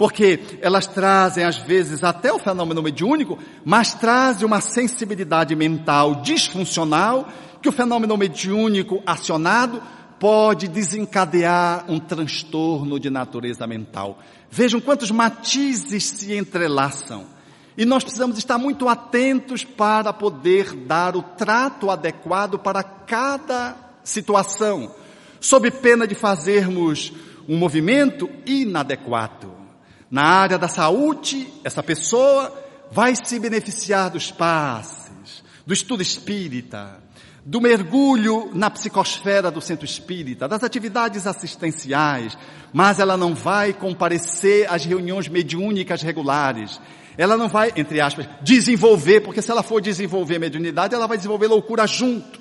porque 0.00 0.40
elas 0.62 0.86
trazem 0.86 1.44
às 1.44 1.58
vezes 1.58 2.02
até 2.02 2.32
o 2.32 2.38
fenômeno 2.38 2.82
mediúnico, 2.82 3.38
mas 3.62 3.92
trazem 3.92 4.46
uma 4.46 4.62
sensibilidade 4.62 5.54
mental 5.54 6.22
disfuncional 6.22 7.28
que 7.60 7.68
o 7.68 7.72
fenômeno 7.72 8.16
mediúnico 8.16 9.02
acionado 9.04 9.82
pode 10.18 10.68
desencadear 10.68 11.84
um 11.86 12.00
transtorno 12.00 12.98
de 12.98 13.10
natureza 13.10 13.66
mental. 13.66 14.18
Vejam 14.50 14.80
quantos 14.80 15.10
matizes 15.10 16.04
se 16.04 16.32
entrelaçam. 16.32 17.26
E 17.76 17.84
nós 17.84 18.02
precisamos 18.02 18.38
estar 18.38 18.56
muito 18.56 18.88
atentos 18.88 19.64
para 19.64 20.14
poder 20.14 20.72
dar 20.72 21.14
o 21.14 21.20
trato 21.20 21.90
adequado 21.90 22.58
para 22.58 22.82
cada 22.82 23.76
situação, 24.02 24.94
sob 25.38 25.70
pena 25.70 26.06
de 26.06 26.14
fazermos 26.14 27.12
um 27.46 27.58
movimento 27.58 28.30
inadequado. 28.46 29.59
Na 30.10 30.24
área 30.24 30.58
da 30.58 30.66
saúde, 30.66 31.46
essa 31.62 31.82
pessoa 31.82 32.52
vai 32.90 33.14
se 33.14 33.38
beneficiar 33.38 34.10
dos 34.10 34.32
passes, 34.32 35.44
do 35.64 35.72
estudo 35.72 36.02
espírita, 36.02 37.00
do 37.44 37.60
mergulho 37.60 38.50
na 38.52 38.68
psicosfera 38.68 39.52
do 39.52 39.60
centro 39.60 39.84
espírita, 39.84 40.48
das 40.48 40.64
atividades 40.64 41.28
assistenciais, 41.28 42.36
mas 42.72 42.98
ela 42.98 43.16
não 43.16 43.34
vai 43.34 43.72
comparecer 43.72 44.68
às 44.68 44.84
reuniões 44.84 45.28
mediúnicas 45.28 46.02
regulares. 46.02 46.80
Ela 47.16 47.36
não 47.36 47.48
vai, 47.48 47.72
entre 47.76 48.00
aspas, 48.00 48.26
desenvolver, 48.42 49.20
porque 49.20 49.40
se 49.40 49.50
ela 49.50 49.62
for 49.62 49.80
desenvolver 49.80 50.40
mediunidade, 50.40 50.92
ela 50.92 51.06
vai 51.06 51.18
desenvolver 51.18 51.46
loucura 51.46 51.86
junto. 51.86 52.40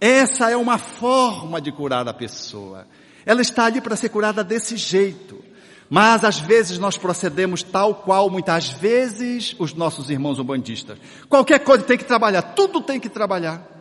Essa 0.00 0.50
é 0.50 0.56
uma 0.56 0.76
forma 0.76 1.60
de 1.60 1.70
curar 1.70 2.08
a 2.08 2.12
pessoa. 2.12 2.86
Ela 3.24 3.42
está 3.42 3.66
ali 3.66 3.80
para 3.80 3.94
ser 3.94 4.08
curada 4.08 4.42
desse 4.42 4.76
jeito. 4.76 5.43
Mas 5.88 6.24
às 6.24 6.38
vezes 6.38 6.78
nós 6.78 6.96
procedemos 6.96 7.62
tal 7.62 7.94
qual 7.94 8.30
muitas 8.30 8.68
vezes 8.68 9.54
os 9.58 9.74
nossos 9.74 10.10
irmãos 10.10 10.38
umbandistas. 10.38 10.98
Qualquer 11.28 11.60
coisa 11.60 11.84
tem 11.84 11.98
que 11.98 12.04
trabalhar, 12.04 12.42
tudo 12.42 12.80
tem 12.80 12.98
que 12.98 13.08
trabalhar. 13.08 13.74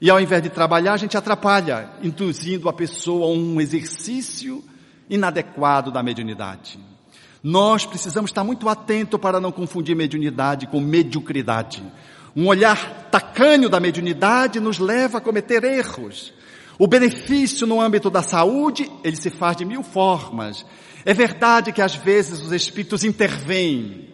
E 0.00 0.10
ao 0.10 0.20
invés 0.20 0.42
de 0.42 0.50
trabalhar, 0.50 0.94
a 0.94 0.96
gente 0.98 1.16
atrapalha, 1.16 1.90
induzindo 2.02 2.68
a 2.68 2.72
pessoa 2.72 3.26
a 3.26 3.30
um 3.30 3.60
exercício 3.60 4.62
inadequado 5.08 5.90
da 5.90 6.02
mediunidade. 6.02 6.78
Nós 7.42 7.86
precisamos 7.86 8.30
estar 8.30 8.44
muito 8.44 8.68
atento 8.68 9.18
para 9.18 9.40
não 9.40 9.52
confundir 9.52 9.94
mediunidade 9.94 10.66
com 10.66 10.80
mediocridade. 10.80 11.82
Um 12.34 12.48
olhar 12.48 13.08
tacanho 13.10 13.68
da 13.68 13.80
mediunidade 13.80 14.60
nos 14.60 14.78
leva 14.78 15.18
a 15.18 15.20
cometer 15.20 15.64
erros. 15.64 16.34
O 16.78 16.86
benefício 16.86 17.66
no 17.66 17.80
âmbito 17.80 18.10
da 18.10 18.20
saúde, 18.20 18.90
ele 19.02 19.16
se 19.16 19.30
faz 19.30 19.56
de 19.56 19.64
mil 19.64 19.82
formas. 19.82 20.66
É 21.06 21.14
verdade 21.14 21.70
que 21.70 21.80
às 21.80 21.94
vezes 21.94 22.40
os 22.40 22.50
espíritos 22.50 23.04
intervêm 23.04 24.08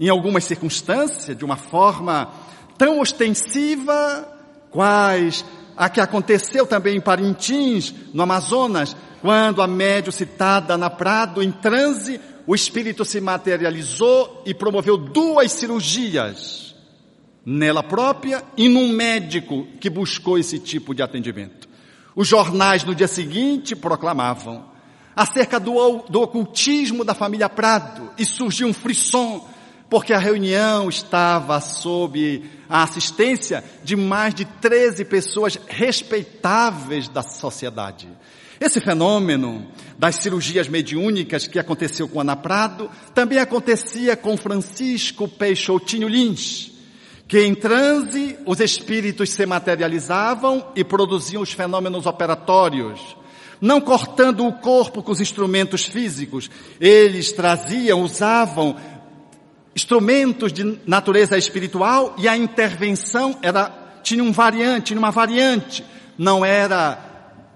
em 0.00 0.08
algumas 0.08 0.44
circunstâncias 0.44 1.36
de 1.36 1.44
uma 1.44 1.58
forma 1.58 2.32
tão 2.78 3.00
ostensiva, 3.00 4.26
quais 4.70 5.44
a 5.76 5.90
que 5.90 6.00
aconteceu 6.00 6.66
também 6.66 6.96
em 6.96 7.02
Parintins, 7.02 7.94
no 8.14 8.22
Amazonas, 8.22 8.96
quando 9.20 9.60
a 9.60 9.66
médio 9.66 10.10
citada 10.10 10.78
na 10.78 10.88
Prado, 10.88 11.42
em 11.42 11.52
transe, 11.52 12.18
o 12.46 12.54
espírito 12.54 13.04
se 13.04 13.20
materializou 13.20 14.42
e 14.46 14.54
promoveu 14.54 14.96
duas 14.96 15.52
cirurgias 15.52 16.74
nela 17.44 17.82
própria 17.82 18.42
e 18.56 18.70
num 18.70 18.88
médico 18.88 19.68
que 19.78 19.90
buscou 19.90 20.38
esse 20.38 20.58
tipo 20.58 20.94
de 20.94 21.02
atendimento. 21.02 21.68
Os 22.16 22.26
jornais 22.26 22.84
no 22.84 22.94
dia 22.94 23.06
seguinte 23.06 23.76
proclamavam 23.76 24.77
acerca 25.18 25.58
do, 25.58 26.04
do 26.08 26.22
ocultismo 26.22 27.04
da 27.04 27.12
família 27.12 27.48
Prado 27.48 28.08
e 28.16 28.24
surgiu 28.24 28.68
um 28.68 28.72
frisson 28.72 29.44
porque 29.90 30.12
a 30.12 30.18
reunião 30.18 30.88
estava 30.88 31.60
sob 31.60 32.48
a 32.68 32.84
assistência 32.84 33.64
de 33.82 33.96
mais 33.96 34.32
de 34.32 34.44
13 34.44 35.04
pessoas 35.06 35.58
respeitáveis 35.66 37.08
da 37.08 37.22
sociedade. 37.22 38.08
Esse 38.60 38.80
fenômeno 38.80 39.66
das 39.98 40.16
cirurgias 40.16 40.68
mediúnicas 40.68 41.48
que 41.48 41.58
aconteceu 41.58 42.08
com 42.08 42.20
Ana 42.20 42.36
Prado 42.36 42.88
também 43.12 43.38
acontecia 43.38 44.16
com 44.16 44.36
Francisco 44.36 45.26
Peixotinho 45.26 46.06
Lins, 46.06 46.70
que 47.26 47.40
em 47.40 47.56
transe 47.56 48.38
os 48.46 48.60
espíritos 48.60 49.30
se 49.30 49.44
materializavam 49.46 50.64
e 50.76 50.84
produziam 50.84 51.42
os 51.42 51.52
fenômenos 51.52 52.06
operatórios. 52.06 53.17
Não 53.60 53.80
cortando 53.80 54.46
o 54.46 54.52
corpo 54.52 55.02
com 55.02 55.12
os 55.12 55.20
instrumentos 55.20 55.84
físicos, 55.84 56.50
eles 56.80 57.32
traziam, 57.32 58.02
usavam 58.02 58.76
instrumentos 59.74 60.52
de 60.52 60.78
natureza 60.86 61.38
espiritual 61.38 62.14
e 62.18 62.28
a 62.28 62.36
intervenção 62.36 63.38
era, 63.42 64.00
tinha 64.02 64.22
um 64.22 64.32
variante, 64.32 64.86
tinha 64.86 64.98
uma 64.98 65.10
variante. 65.10 65.84
Não 66.16 66.44
era 66.44 66.98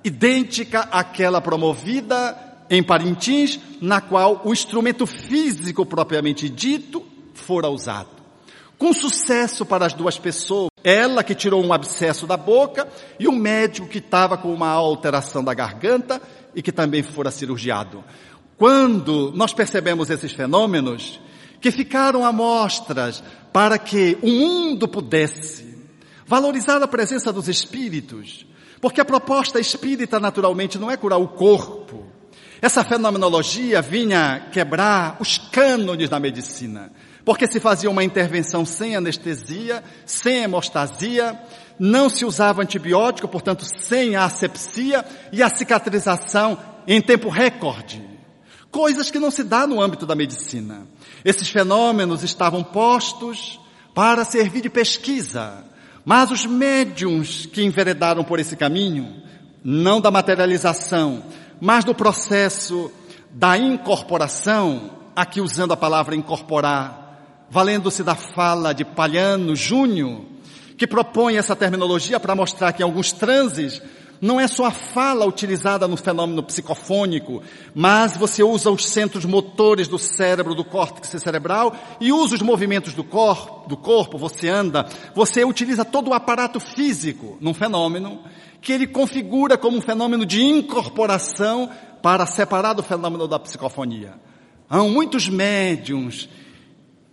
idêntica 0.05 0.81
àquela 0.91 1.41
promovida 1.41 2.37
em 2.71 2.83
Parintins, 2.83 3.59
na 3.81 4.01
qual 4.01 4.41
o 4.45 4.53
instrumento 4.53 5.07
físico 5.07 5.85
propriamente 5.85 6.49
dito 6.49 7.05
fora 7.35 7.69
usado. 7.69 8.22
Com 8.83 8.93
sucesso 8.93 9.64
para 9.64 9.87
as 9.87 9.93
duas 9.93 10.18
pessoas, 10.18 10.68
ela 10.83 11.22
que 11.22 11.37
tirou 11.37 11.64
um 11.64 11.72
abscesso 11.72 12.26
da 12.26 12.37
boca 12.37 12.89
e 13.16 13.28
o 13.28 13.33
médico 13.33 13.87
que 13.87 13.99
estava 13.99 14.37
com 14.37 14.53
uma 14.53 14.70
alteração 14.70 15.45
da 15.45 15.55
garganta 15.55 16.20
e 16.53 16.61
que 16.61 16.72
também 16.72 17.01
fora 17.01 17.30
cirurgiado. 17.30 18.03
Quando 18.59 19.30
nós 19.37 19.55
percebemos 19.55 20.11
esses 20.11 20.33
fenômenos, 20.33 21.20
que 21.61 21.70
ficaram 21.70 22.24
amostras 22.24 23.22
para 23.53 23.78
que 23.78 24.18
o 24.20 24.26
mundo 24.26 24.89
pudesse 24.89 25.78
valorizar 26.26 26.83
a 26.83 26.89
presença 26.89 27.33
dos 27.33 27.47
espíritos, 27.47 28.45
porque 28.80 29.01
a 29.01 29.05
proposta 29.05 29.61
espírita, 29.61 30.18
naturalmente, 30.18 30.76
não 30.76 30.91
é 30.91 30.97
curar 30.97 31.18
o 31.18 31.28
corpo. 31.28 32.05
Essa 32.61 32.83
fenomenologia 32.83 33.80
vinha 33.80 34.49
quebrar 34.51 35.18
os 35.20 35.39
cânones 35.39 36.09
da 36.09 36.18
medicina, 36.18 36.91
porque 37.25 37.47
se 37.47 37.61
fazia 37.61 37.91
uma 37.91 38.03
intervenção 38.03 38.64
sem 38.64 38.97
anestesia, 38.97 39.83
sem 40.05 40.43
hemostasia, 40.43 41.39
não 41.79 42.09
se 42.09 42.25
usava 42.25 42.62
antibiótico, 42.62 43.29
portanto, 43.29 43.64
sem 43.64 44.16
a 44.16 44.25
asepsia 44.25 45.05
e 45.33 45.43
a 45.43 45.49
cicatrização 45.49 46.59
em 46.87 47.01
tempo 47.01 47.29
recorde. 47.29 48.03
Coisas 48.70 49.11
que 49.11 49.18
não 49.18 49.31
se 49.31 49.45
dá 49.45 49.66
no 49.66 49.81
âmbito 49.81 50.07
da 50.07 50.14
medicina. 50.14 50.87
Esses 51.25 51.49
fenômenos 51.49 52.23
estavam 52.23 52.64
postos 52.64 53.61
para 53.95 54.25
servir 54.25 54.62
de 54.62 54.70
pesquisa, 54.70 55.64
mas 56.05 56.31
os 56.31 56.47
médiums 56.47 57.47
que 57.47 57.62
enveredaram 57.62 58.25
por 58.25 58.41
esse 58.41 58.57
caminho, 58.57 59.23
não 59.62 60.01
da 60.01 60.11
materialização, 60.11 61.23
mas 61.61 61.85
do 61.85 61.95
processo 61.95 62.91
da 63.31 63.57
incorporação, 63.57 64.91
aqui 65.14 65.41
usando 65.41 65.73
a 65.73 65.77
palavra 65.77 66.16
incorporar, 66.16 67.02
valendo-se 67.53 68.03
da 68.03 68.15
fala 68.15 68.73
de 68.73 68.83
Palhano 68.83 69.55
Júnior, 69.55 70.23
que 70.75 70.87
propõe 70.87 71.37
essa 71.37 71.55
terminologia 71.55 72.19
para 72.19 72.35
mostrar 72.35 72.73
que 72.73 72.81
em 72.81 72.85
alguns 72.85 73.13
transes 73.13 73.83
não 74.23 74.41
é 74.41 74.49
só 74.49 74.65
a 74.65 74.71
fala 74.71 75.27
utilizada 75.27 75.87
no 75.87 75.99
fenômeno 75.99 76.43
psicofônico, 76.43 77.43
mas 77.75 78.17
você 78.17 78.43
usa 78.43 78.71
os 78.71 78.89
centros 78.89 79.27
motores 79.27 79.87
do 79.87 79.99
cérebro, 79.99 80.55
do 80.55 80.65
córtex 80.65 81.11
cerebral, 81.21 81.77
e 82.01 82.11
usa 82.11 82.37
os 82.37 82.41
movimentos 82.41 82.95
do, 82.95 83.05
cor, 83.05 83.65
do 83.69 83.77
corpo, 83.77 84.17
você 84.17 84.49
anda, 84.49 84.89
você 85.15 85.45
utiliza 85.45 85.85
todo 85.85 86.09
o 86.09 86.15
aparato 86.15 86.59
físico 86.59 87.37
num 87.39 87.53
fenômeno 87.53 88.21
que 88.63 88.73
ele 88.73 88.87
configura 88.87 89.59
como 89.59 89.77
um 89.77 89.83
fenômeno 89.83 90.25
de 90.25 90.43
incorporação 90.43 91.69
para 92.01 92.25
separar 92.25 92.73
do 92.73 92.83
fenômeno 92.83 93.29
da 93.29 93.39
psicofonia. 93.39 94.15
Há 94.71 94.79
muitos 94.79 95.29
médiums 95.29 96.31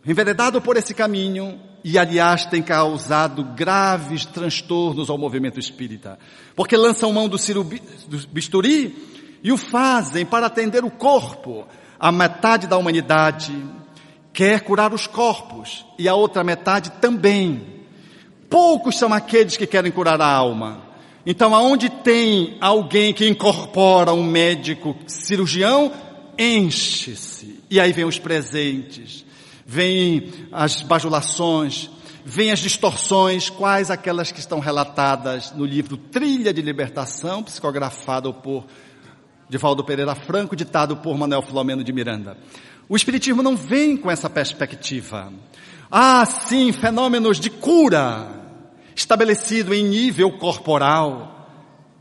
enveredados 0.06 0.62
por 0.64 0.78
esse 0.78 0.94
caminho, 0.94 1.60
e 1.84 1.98
aliás 1.98 2.46
tem 2.46 2.62
causado 2.62 3.44
graves 3.44 4.26
transtornos 4.26 5.10
ao 5.10 5.18
movimento 5.18 5.60
espírita, 5.60 6.20
porque 6.56 6.76
lançam 6.76 7.14
mão 7.14 7.28
do, 7.28 7.38
do 7.38 8.28
bisturi 8.30 8.96
e 9.44 9.52
o 9.52 9.58
fazem 9.58 10.26
para 10.26 10.48
atender 10.48 10.84
o 10.84 10.92
corpo. 10.92 11.66
A 12.00 12.12
metade 12.12 12.68
da 12.68 12.78
humanidade 12.78 13.54
quer 14.32 14.62
curar 14.62 14.94
os 14.94 15.08
corpos 15.08 15.86
e 15.98 16.08
a 16.08 16.16
outra 16.16 16.44
metade 16.44 16.92
também. 17.02 17.80
Poucos 18.50 18.98
são 18.98 19.14
aqueles 19.14 19.58
que 19.58 19.68
querem 19.68 19.92
curar 19.92 20.20
a 20.22 20.26
alma. 20.26 20.82
Então, 21.26 21.54
aonde 21.54 21.90
tem 21.90 22.58
alguém 22.60 23.14
que 23.14 23.28
incorpora 23.28 24.14
um 24.14 24.24
médico 24.24 24.96
cirurgião, 25.06 25.92
enche-se. 26.38 27.60
E 27.70 27.80
aí 27.80 27.92
vem 27.92 28.06
os 28.06 28.18
presentes 28.18 29.26
vêm 29.70 30.32
as 30.52 30.82
bajulações, 30.82 31.92
vêm 32.26 32.52
as 32.52 32.58
distorções, 32.58 33.52
quais 33.52 33.92
aquelas 33.92 34.32
que 34.32 34.40
estão 34.40 34.60
relatadas 34.60 35.52
no 35.52 35.64
livro 35.64 35.96
Trilha 35.96 36.52
de 36.52 36.60
Libertação, 36.60 37.44
psicografado 37.44 38.34
por 38.34 38.66
Divaldo 39.48 39.84
Pereira 39.84 40.16
Franco, 40.16 40.56
ditado 40.56 40.98
por 40.98 41.16
Manuel 41.16 41.44
Filomeno 41.44 41.84
de 41.84 41.94
Miranda. 41.94 42.36
O 42.90 42.96
Espiritismo 42.96 43.44
não 43.44 43.56
vem 43.56 43.96
com 43.96 44.10
essa 44.10 44.28
perspectiva. 44.28 45.32
Ah, 45.92 46.26
sim, 46.26 46.72
fenômenos 46.72 47.40
de 47.40 47.52
cura, 47.52 48.28
estabelecido 48.96 49.72
em 49.72 49.84
nível 49.84 50.32
corporal, 50.40 51.48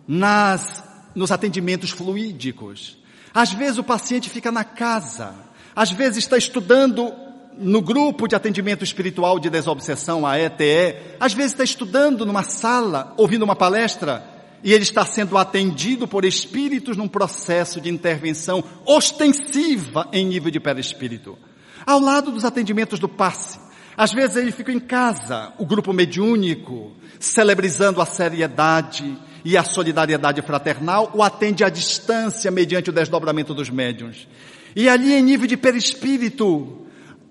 nas, 0.07 0.83
nos 1.15 1.31
atendimentos 1.31 1.91
fluídicos. 1.91 2.97
Às 3.35 3.53
vezes 3.53 3.77
o 3.77 3.85
paciente 3.85 4.31
fica 4.31 4.51
na 4.51 4.65
casa, 4.65 5.35
às 5.77 5.91
vezes 5.91 6.25
está 6.25 6.39
estudando 6.39 7.28
no 7.61 7.83
grupo 7.83 8.29
de 8.29 8.37
atendimento 8.37 8.85
espiritual 8.85 9.39
de 9.39 9.51
desobsessão, 9.51 10.27
a 10.27 10.39
ETE, 10.39 10.97
às 11.19 11.33
vezes 11.33 11.53
está 11.53 11.65
estudando 11.65 12.25
numa 12.25 12.45
sala, 12.45 13.13
ouvindo 13.17 13.45
uma 13.45 13.57
palestra, 13.57 14.25
e 14.63 14.73
ele 14.73 14.85
está 14.85 15.05
sendo 15.05 15.37
atendido 15.37 16.07
por 16.07 16.25
espíritos 16.25 16.97
num 16.97 17.09
processo 17.09 17.81
de 17.81 17.89
intervenção 17.89 18.63
ostensiva 18.85 20.09
em 20.13 20.27
nível 20.27 20.51
de 20.51 20.61
perispírito. 20.61 21.37
Ao 21.85 22.01
lado 22.01 22.31
dos 22.31 22.45
atendimentos 22.45 22.99
do 22.99 23.09
passe. 23.09 23.59
Às 23.97 24.13
vezes 24.13 24.37
ele 24.37 24.53
fica 24.53 24.73
em 24.73 24.79
casa, 24.79 25.53
o 25.59 25.67
grupo 25.67 25.93
mediúnico, 25.93 26.93
celebrizando 27.19 28.01
a 28.01 28.07
seriedade 28.07 29.19
e 29.45 29.57
a 29.57 29.65
solidariedade 29.65 30.41
fraternal, 30.43 31.11
o 31.15 31.23
atende 31.23 31.65
à 31.65 31.69
distância 31.69 32.51
mediante 32.51 32.91
o 32.91 32.93
desdobramento 32.93 33.53
dos 33.53 33.71
médiuns. 33.71 34.29
E 34.77 34.89
ali 34.89 35.13
em 35.13 35.23
nível 35.23 35.49
de 35.49 35.57
perispírito, 35.57 36.87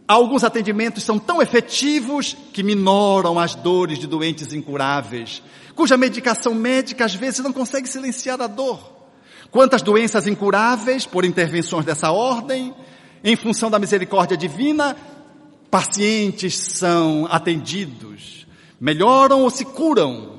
Alguns 0.08 0.44
atendimentos 0.44 1.04
são 1.04 1.20
tão 1.20 1.42
efetivos 1.42 2.36
que 2.54 2.64
minoram 2.64 3.38
as 3.38 3.56
dores 3.56 4.00
de 4.00 4.08
doentes 4.08 4.54
incuráveis, 4.54 5.44
cuja 5.76 5.98
medicação 5.98 6.56
médica 6.56 7.06
às 7.06 7.14
vezes 7.14 7.42
não 7.42 7.52
consegue 7.52 7.90
silenciar 7.90 8.42
a 8.42 8.48
dor, 8.48 8.98
Quantas 9.50 9.82
doenças 9.82 10.28
incuráveis 10.28 11.06
por 11.06 11.24
intervenções 11.24 11.86
dessa 11.86 12.12
ordem, 12.12 12.74
em 13.24 13.36
função 13.36 13.72
da 13.72 13.80
misericórdia 13.80 14.36
divina, 14.36 14.96
pacientes 15.72 16.58
são 16.58 17.28
atendidos, 17.30 18.46
melhoram 18.80 19.42
ou 19.42 19.50
se 19.50 19.64
curam. 19.64 20.37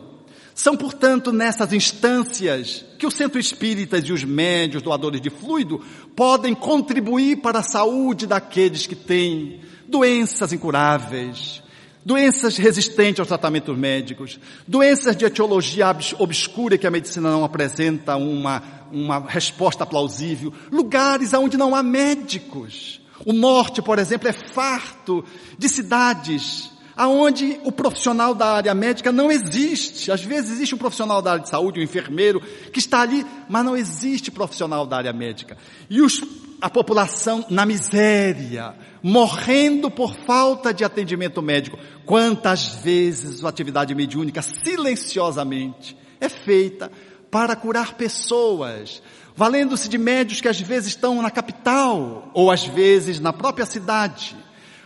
São, 0.58 0.76
portanto, 0.76 1.30
nessas 1.30 1.72
instâncias 1.72 2.84
que 2.98 3.06
o 3.06 3.12
centro 3.12 3.38
espíritas 3.38 4.02
e 4.04 4.12
os 4.12 4.24
médios 4.24 4.82
doadores 4.82 5.20
de 5.20 5.30
fluido 5.30 5.80
podem 6.16 6.52
contribuir 6.52 7.36
para 7.36 7.60
a 7.60 7.62
saúde 7.62 8.26
daqueles 8.26 8.84
que 8.84 8.96
têm 8.96 9.60
doenças 9.86 10.52
incuráveis, 10.52 11.62
doenças 12.04 12.56
resistentes 12.56 13.20
aos 13.20 13.28
tratamentos 13.28 13.78
médicos, 13.78 14.40
doenças 14.66 15.16
de 15.16 15.24
etiologia 15.24 15.96
obscura 16.18 16.76
que 16.76 16.88
a 16.88 16.90
medicina 16.90 17.30
não 17.30 17.44
apresenta 17.44 18.16
uma, 18.16 18.60
uma 18.90 19.20
resposta 19.20 19.86
plausível, 19.86 20.52
lugares 20.72 21.32
onde 21.34 21.56
não 21.56 21.72
há 21.72 21.84
médicos. 21.84 23.00
O 23.24 23.32
norte, 23.32 23.80
por 23.80 24.00
exemplo, 24.00 24.26
é 24.26 24.32
farto 24.32 25.24
de 25.56 25.68
cidades 25.68 26.76
aonde 26.98 27.60
o 27.62 27.70
profissional 27.70 28.34
da 28.34 28.54
área 28.54 28.74
médica 28.74 29.12
não 29.12 29.30
existe. 29.30 30.10
Às 30.10 30.24
vezes 30.24 30.50
existe 30.50 30.74
um 30.74 30.78
profissional 30.78 31.22
da 31.22 31.30
área 31.30 31.44
de 31.44 31.48
saúde, 31.48 31.78
um 31.78 31.82
enfermeiro, 31.82 32.40
que 32.72 32.80
está 32.80 33.02
ali, 33.02 33.24
mas 33.48 33.64
não 33.64 33.76
existe 33.76 34.32
profissional 34.32 34.84
da 34.84 34.96
área 34.96 35.12
médica. 35.12 35.56
E 35.88 36.02
os, 36.02 36.20
a 36.60 36.68
população 36.68 37.46
na 37.48 37.64
miséria, 37.64 38.74
morrendo 39.00 39.88
por 39.88 40.12
falta 40.26 40.74
de 40.74 40.84
atendimento 40.84 41.40
médico. 41.40 41.78
Quantas 42.04 42.66
vezes 42.82 43.44
a 43.44 43.48
atividade 43.48 43.94
mediúnica 43.94 44.42
silenciosamente 44.42 45.96
é 46.20 46.28
feita 46.28 46.90
para 47.30 47.54
curar 47.54 47.94
pessoas, 47.94 49.00
valendo-se 49.36 49.88
de 49.88 49.98
médios 49.98 50.40
que 50.40 50.48
às 50.48 50.60
vezes 50.60 50.88
estão 50.88 51.22
na 51.22 51.30
capital 51.30 52.28
ou 52.34 52.50
às 52.50 52.64
vezes 52.64 53.20
na 53.20 53.32
própria 53.32 53.66
cidade, 53.66 54.36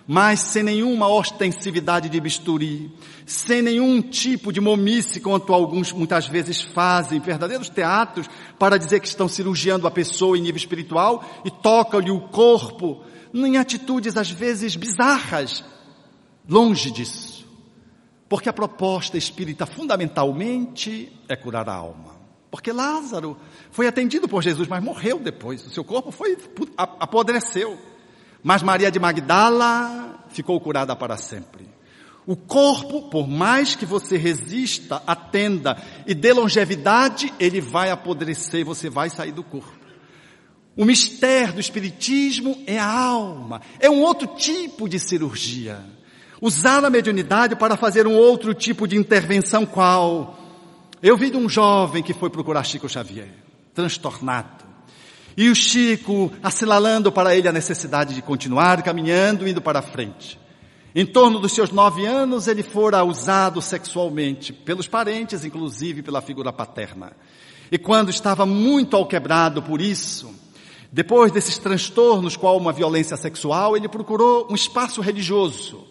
mas 0.07 0.41
sem 0.41 0.63
nenhuma 0.63 1.09
ostensividade 1.09 2.09
de 2.09 2.21
bisturi, 2.21 2.91
sem 3.25 3.63
nenhum 3.63 4.03
tipo 4.03 4.53
de 4.53 4.61
momice 4.61 5.21
quanto 5.21 5.53
alguns 5.53 5.93
muitas 5.93 6.27
vezes 6.27 6.61
fazem, 6.61 7.21
verdadeiros 7.21 7.69
teatros 7.69 8.29
para 8.59 8.79
dizer 8.79 9.01
que 9.01 9.07
estão 9.07 9.29
cirurgiando 9.29 9.87
a 9.87 9.91
pessoa 9.91 10.37
em 10.37 10.43
nível 10.43 10.57
espiritual 10.57 11.25
e 11.45 11.51
tocam-lhe 11.51 12.11
o 12.11 12.21
corpo 12.21 13.05
em 13.33 13.57
atitudes 13.57 14.17
às 14.17 14.31
vezes 14.31 14.77
bizarras, 14.77 15.65
longe 16.49 16.91
disso. 16.91 17.43
Porque 18.29 18.49
a 18.49 18.53
proposta 18.53 19.19
espírita 19.19 19.67
fundamentalmente 19.67 21.13
é 21.29 21.37
curar 21.37 21.69
a 21.69 21.75
alma. 21.75 22.13
Porque 22.51 22.73
Lázaro 22.73 23.37
foi 23.71 23.87
atendido 23.87 24.29
por 24.29 24.43
Jesus, 24.43 24.69
mas 24.69 24.83
morreu 24.83 25.19
depois. 25.19 25.67
O 25.67 25.71
seu 25.71 25.83
corpo 25.83 26.11
foi 26.11 26.37
apodreceu. 26.77 27.79
Mas 28.43 28.63
Maria 28.63 28.91
de 28.91 28.99
Magdala 28.99 30.25
ficou 30.29 30.61
curada 30.61 30.97
para 30.97 31.17
sempre. 31.17 31.69
O 32.27 32.37
corpo, 32.37 33.03
por 33.11 33.27
mais 33.27 33.75
que 33.75 33.85
você 33.85 34.17
resista, 34.17 35.03
atenda 35.07 35.77
e 36.07 36.15
dê 36.15 36.33
longevidade, 36.33 37.33
ele 37.39 37.61
vai 37.61 37.91
apodrecer 37.91 38.65
você 38.65 38.89
vai 38.89 39.11
sair 39.11 39.33
do 39.33 39.43
corpo. 39.43 39.83
O 40.77 40.85
mistério 40.85 41.55
do 41.55 41.61
Espiritismo 41.61 42.63
é 42.67 42.79
a 42.79 42.91
alma, 42.91 43.61
é 43.79 43.91
um 43.91 44.01
outro 44.01 44.27
tipo 44.29 44.89
de 44.89 44.99
cirurgia. 44.99 45.85
Usar 46.41 46.85
a 46.85 46.91
mediunidade 46.91 47.55
para 47.55 47.77
fazer 47.77 48.07
um 48.07 48.15
outro 48.15 48.55
tipo 48.55 48.87
de 48.89 48.97
intervenção 48.97 49.67
qual? 49.67 50.39
Eu 51.03 51.17
vi 51.17 51.31
de 51.31 51.37
um 51.37 51.49
jovem 51.49 52.03
que 52.03 52.15
foi 52.15 52.31
procurar 52.31 52.65
Chico 52.65 52.89
Xavier, 52.89 53.35
transtornado. 53.75 54.62
E 55.37 55.49
o 55.49 55.55
Chico 55.55 56.31
assinalando 56.43 57.11
para 57.11 57.35
ele 57.35 57.49
a 57.49 57.53
necessidade 57.53 58.15
de 58.15 58.23
continuar 58.23 58.83
caminhando, 58.83 59.49
indo 59.49 59.63
para 59.63 59.81
frente. 59.81 60.39
Em 60.95 61.07
torno 61.07 61.39
dos 61.39 61.53
seus 61.53 61.71
nove 61.71 62.05
anos, 62.05 62.47
ele 62.47 62.63
fora 62.63 63.03
usado 63.03 63.63
sexualmente, 63.63 64.53
pelos 64.53 64.87
parentes, 64.87 65.43
inclusive 65.45 66.03
pela 66.03 66.21
figura 66.21 66.53
paterna. 66.53 67.13
E 67.71 67.79
quando 67.79 68.11
estava 68.11 68.45
muito 68.45 68.95
alquebrado 68.95 69.63
por 69.63 69.81
isso, 69.81 70.31
depois 70.93 71.33
desses 71.33 71.57
transtornos, 71.57 72.37
qual 72.37 72.59
uma 72.59 72.71
violência 72.71 73.17
sexual, 73.17 73.75
ele 73.75 73.89
procurou 73.89 74.47
um 74.51 74.55
espaço 74.55 75.01
religioso. 75.01 75.87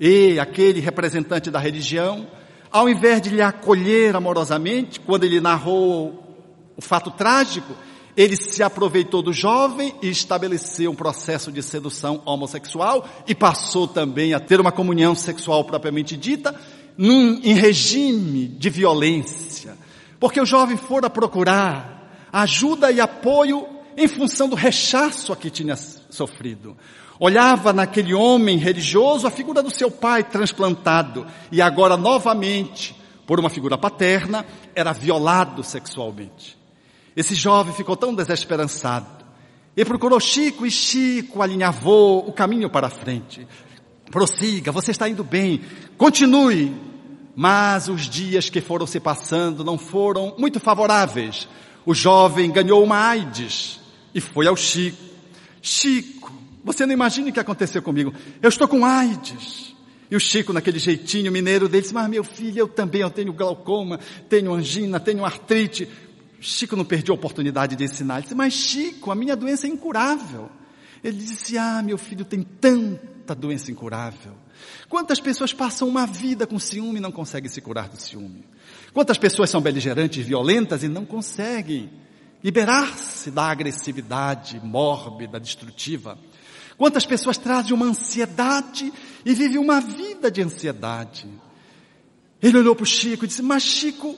E 0.00 0.40
aquele 0.40 0.80
representante 0.80 1.48
da 1.48 1.60
religião, 1.60 2.26
ao 2.72 2.88
invés 2.88 3.22
de 3.22 3.30
lhe 3.30 3.40
acolher 3.40 4.16
amorosamente, 4.16 4.98
quando 4.98 5.22
ele 5.22 5.40
narrou 5.40 6.36
o 6.76 6.82
fato 6.82 7.12
trágico, 7.12 7.72
ele 8.20 8.36
se 8.36 8.62
aproveitou 8.62 9.22
do 9.22 9.32
jovem 9.32 9.94
e 10.02 10.10
estabeleceu 10.10 10.90
um 10.90 10.94
processo 10.94 11.50
de 11.50 11.62
sedução 11.62 12.20
homossexual 12.26 13.08
e 13.26 13.34
passou 13.34 13.88
também 13.88 14.34
a 14.34 14.38
ter 14.38 14.60
uma 14.60 14.70
comunhão 14.70 15.14
sexual 15.14 15.64
propriamente 15.64 16.18
dita, 16.18 16.54
num, 16.98 17.40
em 17.42 17.54
regime 17.54 18.46
de 18.46 18.68
violência. 18.68 19.74
Porque 20.18 20.38
o 20.38 20.44
jovem 20.44 20.76
fora 20.76 21.08
procurar 21.08 22.28
ajuda 22.30 22.92
e 22.92 23.00
apoio 23.00 23.66
em 23.96 24.06
função 24.06 24.50
do 24.50 24.54
rechaço 24.54 25.32
a 25.32 25.36
que 25.36 25.48
tinha 25.48 25.74
sofrido. 25.74 26.76
Olhava 27.18 27.72
naquele 27.72 28.12
homem 28.12 28.58
religioso 28.58 29.26
a 29.26 29.30
figura 29.30 29.62
do 29.62 29.70
seu 29.70 29.90
pai 29.90 30.24
transplantado 30.24 31.26
e 31.50 31.62
agora 31.62 31.96
novamente, 31.96 32.94
por 33.26 33.40
uma 33.40 33.48
figura 33.48 33.78
paterna, 33.78 34.44
era 34.74 34.92
violado 34.92 35.64
sexualmente. 35.64 36.59
Esse 37.16 37.34
jovem 37.34 37.74
ficou 37.74 37.96
tão 37.96 38.14
desesperançado 38.14 39.24
e 39.76 39.84
procurou 39.84 40.20
Chico 40.20 40.66
e 40.66 40.70
Chico 40.70 41.42
alinhavou 41.42 42.26
o 42.28 42.32
caminho 42.32 42.68
para 42.68 42.88
a 42.88 42.90
frente. 42.90 43.46
Prossiga, 44.10 44.72
você 44.72 44.90
está 44.90 45.08
indo 45.08 45.22
bem, 45.22 45.60
continue. 45.96 46.74
Mas 47.36 47.88
os 47.88 48.02
dias 48.02 48.50
que 48.50 48.60
foram 48.60 48.86
se 48.86 48.98
passando 48.98 49.64
não 49.64 49.78
foram 49.78 50.34
muito 50.36 50.58
favoráveis. 50.58 51.48
O 51.86 51.94
jovem 51.94 52.50
ganhou 52.50 52.82
uma 52.82 52.98
AIDS 53.08 53.80
e 54.14 54.20
foi 54.20 54.46
ao 54.46 54.56
Chico. 54.56 54.98
Chico, 55.62 56.32
você 56.64 56.84
não 56.84 56.92
imagina 56.92 57.30
o 57.30 57.32
que 57.32 57.40
aconteceu 57.40 57.80
comigo. 57.80 58.12
Eu 58.42 58.48
estou 58.48 58.68
com 58.68 58.84
AIDS. 58.84 59.74
E 60.10 60.16
o 60.16 60.20
Chico, 60.20 60.52
naquele 60.52 60.78
jeitinho 60.78 61.30
mineiro 61.30 61.68
dele, 61.68 61.82
disse, 61.82 61.94
mas 61.94 62.10
meu 62.10 62.24
filho, 62.24 62.58
eu 62.58 62.68
também, 62.68 63.00
eu 63.00 63.10
tenho 63.10 63.32
glaucoma, 63.32 64.00
tenho 64.28 64.52
angina, 64.52 64.98
tenho 64.98 65.24
artrite. 65.24 65.88
Chico 66.40 66.74
não 66.74 66.84
perdeu 66.84 67.14
a 67.14 67.18
oportunidade 67.18 67.76
de 67.76 67.84
ensinar. 67.84 68.14
Ele 68.16 68.22
disse, 68.22 68.34
mas 68.34 68.52
Chico, 68.54 69.10
a 69.10 69.14
minha 69.14 69.36
doença 69.36 69.66
é 69.66 69.70
incurável. 69.70 70.50
Ele 71.04 71.18
disse, 71.18 71.56
ah, 71.56 71.82
meu 71.82 71.98
filho 71.98 72.24
tem 72.24 72.42
tanta 72.42 73.34
doença 73.34 73.70
incurável. 73.70 74.34
Quantas 74.88 75.20
pessoas 75.20 75.52
passam 75.52 75.88
uma 75.88 76.06
vida 76.06 76.46
com 76.46 76.58
ciúme 76.58 76.98
e 76.98 77.00
não 77.00 77.12
conseguem 77.12 77.48
se 77.48 77.60
curar 77.60 77.88
do 77.88 78.00
ciúme? 78.00 78.44
Quantas 78.92 79.18
pessoas 79.18 79.50
são 79.50 79.60
beligerantes, 79.60 80.24
violentas 80.24 80.82
e 80.82 80.88
não 80.88 81.04
conseguem 81.04 81.90
liberar-se 82.42 83.30
da 83.30 83.44
agressividade 83.44 84.60
mórbida, 84.64 85.38
destrutiva. 85.38 86.18
Quantas 86.76 87.04
pessoas 87.04 87.36
trazem 87.36 87.74
uma 87.74 87.86
ansiedade 87.86 88.92
e 89.24 89.34
vivem 89.34 89.58
uma 89.58 89.80
vida 89.80 90.30
de 90.30 90.42
ansiedade. 90.42 91.28
Ele 92.42 92.58
olhou 92.58 92.74
para 92.74 92.84
o 92.84 92.86
Chico 92.86 93.24
e 93.24 93.28
disse, 93.28 93.42
mas 93.42 93.62
Chico, 93.62 94.16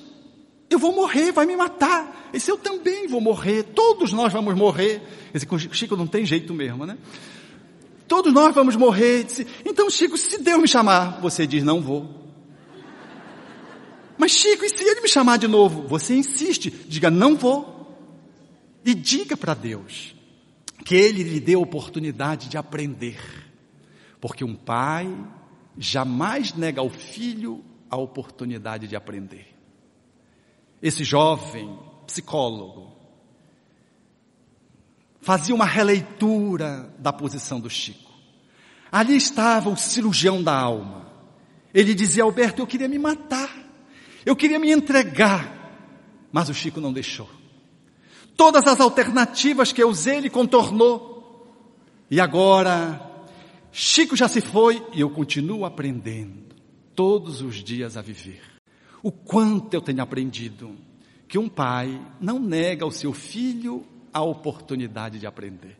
eu 0.73 0.79
vou 0.79 0.95
morrer, 0.95 1.33
vai 1.33 1.47
me 1.47 1.57
matar. 1.57 2.29
Ele 2.29 2.39
disse, 2.39 2.51
eu 2.51 2.59
também 2.59 3.07
vou 3.07 3.21
morrer, 3.21 3.63
todos 3.63 4.13
nós 4.13 4.33
vamos 4.33 4.55
morrer. 4.55 5.03
Ele 5.35 5.45
disse, 5.45 5.69
Chico 5.73 5.97
não 5.97 6.07
tem 6.07 6.25
jeito 6.25 6.55
mesmo, 6.55 6.87
né? 6.87 6.99
Todos 8.09 8.33
nós 8.33 8.55
vamos 8.55 8.77
morrer. 8.77 9.27
Então 9.65 9.89
Chico, 9.91 10.17
se 10.17 10.43
Deus 10.43 10.61
me 10.61 10.69
chamar, 10.69 11.21
você 11.21 11.47
diz, 11.47 11.63
não 11.63 11.81
vou. 11.81 12.23
Mas 14.19 14.33
Chico, 14.33 14.65
e 14.65 14.69
se 14.69 14.85
ele 14.85 15.01
me 15.01 15.09
chamar 15.09 15.39
de 15.39 15.49
novo? 15.49 15.89
Você 15.89 16.15
insiste, 16.15 16.71
diga, 16.89 17.11
não 17.11 17.37
vou. 17.37 17.73
E 18.85 18.95
diga 18.95 19.37
para 19.37 19.55
Deus 19.55 20.15
que 20.85 20.95
Ele 20.95 21.23
lhe 21.23 21.41
deu 21.41 21.61
oportunidade 21.61 22.49
de 22.49 22.57
aprender. 22.57 23.19
Porque 24.21 24.45
um 24.45 24.55
pai 24.55 25.09
jamais 25.79 26.53
nega 26.55 26.81
ao 26.81 26.91
filho 26.91 27.65
a 27.89 27.97
oportunidade 27.97 28.87
de 28.87 28.97
aprender. 28.97 29.52
Esse 30.83 31.05
jovem 31.05 31.79
psicólogo 32.07 32.93
fazia 35.21 35.55
uma 35.55 35.65
releitura 35.65 36.93
da 36.99 37.13
posição 37.13 37.61
do 37.61 37.71
Chico. 37.71 38.11
Ali 38.91 39.17
estava 39.17 39.71
o 39.71 39.77
cirurgião 39.77 40.43
da 40.43 40.55
alma. 40.55 41.07
Ele 41.73 41.95
dizia, 41.95 42.25
Alberto, 42.25 42.61
eu 42.61 42.67
queria 42.67 42.89
me 42.89 42.99
matar. 42.99 43.51
Eu 44.27 44.35
queria 44.35 44.59
me 44.59 44.71
entregar. 44.71 45.63
Mas 46.31 46.49
o 46.49 46.55
Chico 46.55 46.81
não 46.81 46.93
deixou. 46.93 47.31
Todas 48.37 48.67
as 48.67 48.81
alternativas 48.81 49.73
que 49.73 49.83
eu 49.83 49.89
usei, 49.89 50.17
ele 50.17 50.29
contornou. 50.29 51.13
E 52.11 52.21
agora, 52.21 53.01
Chico 53.71 54.17
já 54.17 54.29
se 54.29 54.41
foi 54.41 54.85
e 54.93 55.01
eu 55.01 55.09
continuo 55.09 55.65
aprendendo 55.65 56.55
todos 56.95 57.41
os 57.41 57.63
dias 57.63 57.97
a 57.97 58.03
viver. 58.03 58.52
O 59.03 59.11
quanto 59.11 59.75
eu 59.75 59.81
tenho 59.81 60.03
aprendido 60.03 60.77
que 61.27 61.39
um 61.39 61.49
pai 61.49 62.01
não 62.21 62.39
nega 62.39 62.85
ao 62.85 62.91
seu 62.91 63.13
filho 63.13 63.85
a 64.13 64.23
oportunidade 64.23 65.19
de 65.19 65.27
aprender. 65.27 65.79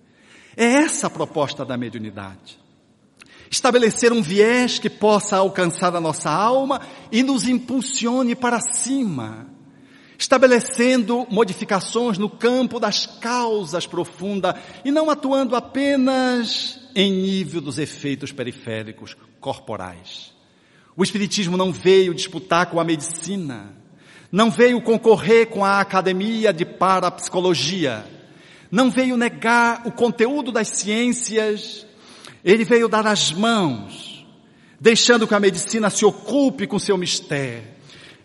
É 0.57 0.65
essa 0.65 1.07
a 1.07 1.11
proposta 1.11 1.65
da 1.65 1.77
mediunidade. 1.77 2.59
Estabelecer 3.51 4.13
um 4.13 4.23
viés 4.23 4.79
que 4.79 4.89
possa 4.89 5.37
alcançar 5.37 5.95
a 5.95 6.01
nossa 6.01 6.31
alma 6.31 6.81
e 7.11 7.23
nos 7.23 7.47
impulsione 7.47 8.35
para 8.35 8.61
cima, 8.61 9.47
estabelecendo 10.19 11.27
modificações 11.31 12.17
no 12.17 12.31
campo 12.31 12.81
das 12.81 13.05
causas 13.05 13.87
profundas 13.87 14.55
e 14.85 14.91
não 14.91 15.11
atuando 15.11 15.55
apenas 15.55 16.81
em 16.95 17.13
nível 17.13 17.61
dos 17.61 17.79
efeitos 17.79 18.33
periféricos 18.33 19.17
corporais. 19.39 20.32
O 20.97 21.03
Espiritismo 21.03 21.57
não 21.57 21.73
veio 21.73 22.15
disputar 22.15 22.67
com 22.67 22.79
a 22.79 22.85
medicina, 22.85 23.75
não 24.31 24.51
veio 24.51 24.83
concorrer 24.83 25.47
com 25.47 25.65
a 25.65 25.81
academia 25.81 26.53
de 26.53 26.65
parapsicologia, 26.65 28.05
não 28.71 28.91
veio 28.91 29.17
negar 29.17 29.83
o 29.87 29.93
conteúdo 29.93 30.53
das 30.53 30.69
ciências, 30.69 31.87
ele 32.45 32.65
veio 32.65 32.89
dar 32.89 33.07
as 33.07 33.33
mãos, 33.33 34.27
deixando 34.81 35.27
que 35.27 35.35
a 35.35 35.41
medicina 35.41 35.89
se 35.89 36.05
ocupe 36.05 36.67
com 36.67 36.79
seu 36.79 36.99
mistério, 36.99 37.65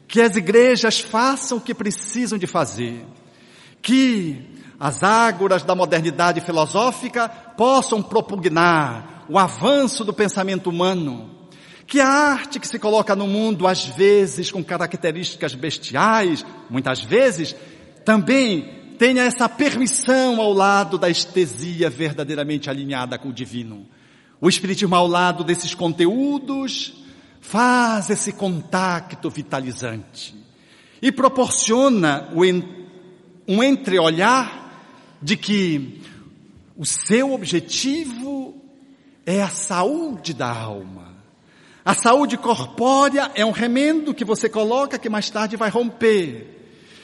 que 0.08 0.22
as 0.22 0.36
igrejas 0.36 1.00
façam 1.00 1.58
o 1.58 1.62
que 1.62 1.74
precisam 1.74 2.38
de 2.38 2.48
fazer, 2.48 3.06
que 3.82 4.42
as 4.80 5.04
ágoras 5.04 5.64
da 5.64 5.74
modernidade 5.74 6.42
filosófica 6.42 7.30
possam 7.30 8.02
propugnar 8.02 9.26
o 9.30 9.38
avanço 9.38 10.04
do 10.04 10.14
pensamento 10.14 10.70
humano, 10.70 11.37
que 11.88 12.02
a 12.02 12.08
arte 12.08 12.60
que 12.60 12.68
se 12.68 12.78
coloca 12.78 13.16
no 13.16 13.26
mundo, 13.26 13.66
às 13.66 13.86
vezes 13.86 14.52
com 14.52 14.62
características 14.62 15.56
bestiais, 15.56 16.46
muitas 16.70 17.02
vezes, 17.02 17.56
também 18.04 18.94
tenha 19.00 19.24
essa 19.24 19.48
permissão 19.48 20.42
ao 20.42 20.52
lado 20.52 20.98
da 20.98 21.10
estesia 21.10 21.90
verdadeiramente 21.90 22.70
alinhada 22.70 23.18
com 23.18 23.30
o 23.30 23.34
divino. 23.34 23.88
O 24.42 24.50
Espiritismo 24.50 24.96
ao 24.96 25.08
lado 25.08 25.46
desses 25.46 25.74
conteúdos 25.74 26.94
faz 27.40 28.10
esse 28.10 28.34
contato 28.34 29.30
vitalizante 29.30 30.36
e 31.02 31.10
proporciona 31.12 32.28
um 33.48 33.64
entreolhar 33.64 35.18
de 35.22 35.38
que 35.38 36.02
o 36.76 36.86
seu 36.86 37.34
objetivo 37.34 38.62
é 39.26 39.42
a 39.42 39.50
saúde 39.50 40.34
da 40.34 40.52
alma. 40.52 41.07
A 41.88 41.94
saúde 41.94 42.36
corpórea 42.36 43.32
é 43.34 43.46
um 43.46 43.52
remendo 43.52 44.14
que 44.14 44.26
você 44.26 44.50
coloca 44.50 45.00
que 45.00 45.08
mais 45.08 45.30
tarde 45.30 45.56
vai 45.56 45.70
romper 45.70 46.46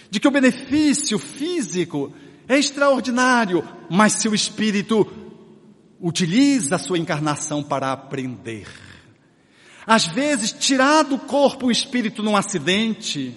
de 0.09 0.19
que 0.19 0.27
o 0.27 0.31
benefício 0.31 1.17
físico 1.17 2.11
é 2.49 2.59
extraordinário, 2.59 3.65
mas 3.89 4.11
se 4.11 4.27
o 4.27 4.36
espírito 4.36 5.07
utiliza 6.01 6.75
a 6.75 6.79
sua 6.79 6.97
encarnação 6.97 7.63
para 7.63 7.93
aprender. 7.93 8.67
Às 9.88 10.05
vezes, 10.05 10.51
tirar 10.51 11.03
do 11.03 11.17
corpo 11.17 11.67
o 11.67 11.71
espírito 11.71 12.21
num 12.21 12.36
acidente, 12.36 13.34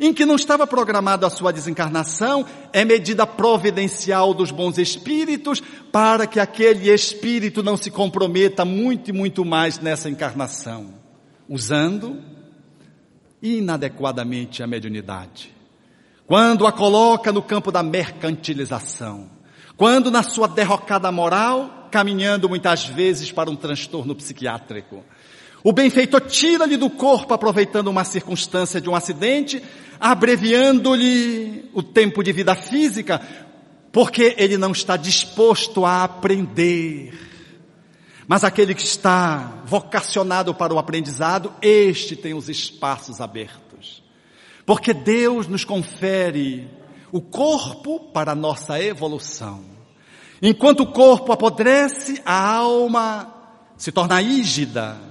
em 0.00 0.12
que 0.12 0.26
não 0.26 0.36
estava 0.36 0.66
programada 0.66 1.26
a 1.26 1.30
sua 1.30 1.52
desencarnação, 1.52 2.44
é 2.72 2.84
medida 2.84 3.26
providencial 3.26 4.34
dos 4.34 4.50
bons 4.50 4.78
espíritos 4.78 5.62
para 5.92 6.26
que 6.26 6.40
aquele 6.40 6.90
espírito 6.92 7.62
não 7.62 7.76
se 7.76 7.90
comprometa 7.90 8.64
muito 8.64 9.10
e 9.10 9.12
muito 9.12 9.44
mais 9.44 9.78
nessa 9.78 10.08
encarnação, 10.08 10.94
usando 11.48 12.22
inadequadamente 13.42 14.62
a 14.62 14.66
mediunidade 14.66 15.56
quando 16.26 16.66
a 16.66 16.72
coloca 16.72 17.32
no 17.32 17.40
campo 17.40 17.70
da 17.70 17.82
mercantilização, 17.82 19.30
quando 19.76 20.10
na 20.10 20.22
sua 20.22 20.48
derrocada 20.48 21.10
moral, 21.12 21.88
caminhando 21.90 22.48
muitas 22.48 22.84
vezes 22.84 23.30
para 23.30 23.48
um 23.48 23.56
transtorno 23.56 24.14
psiquiátrico. 24.14 25.04
O 25.66 25.72
benfeitor 25.72 26.20
tira-lhe 26.20 26.76
do 26.76 26.88
corpo 26.88 27.34
aproveitando 27.34 27.88
uma 27.88 28.04
circunstância 28.04 28.80
de 28.80 28.88
um 28.88 28.94
acidente, 28.94 29.60
abreviando-lhe 29.98 31.68
o 31.74 31.82
tempo 31.82 32.22
de 32.22 32.30
vida 32.30 32.54
física, 32.54 33.20
porque 33.90 34.36
ele 34.38 34.56
não 34.56 34.70
está 34.70 34.96
disposto 34.96 35.84
a 35.84 36.04
aprender. 36.04 37.12
Mas 38.28 38.44
aquele 38.44 38.76
que 38.76 38.84
está 38.84 39.64
vocacionado 39.66 40.54
para 40.54 40.72
o 40.72 40.78
aprendizado, 40.78 41.52
este 41.60 42.14
tem 42.14 42.32
os 42.32 42.48
espaços 42.48 43.20
abertos. 43.20 44.04
Porque 44.64 44.94
Deus 44.94 45.48
nos 45.48 45.64
confere 45.64 46.70
o 47.10 47.20
corpo 47.20 47.98
para 48.12 48.30
a 48.30 48.36
nossa 48.36 48.80
evolução. 48.80 49.64
Enquanto 50.40 50.84
o 50.84 50.92
corpo 50.92 51.32
apodrece, 51.32 52.22
a 52.24 52.52
alma 52.54 53.34
se 53.76 53.90
torna 53.90 54.22
ígida. 54.22 55.05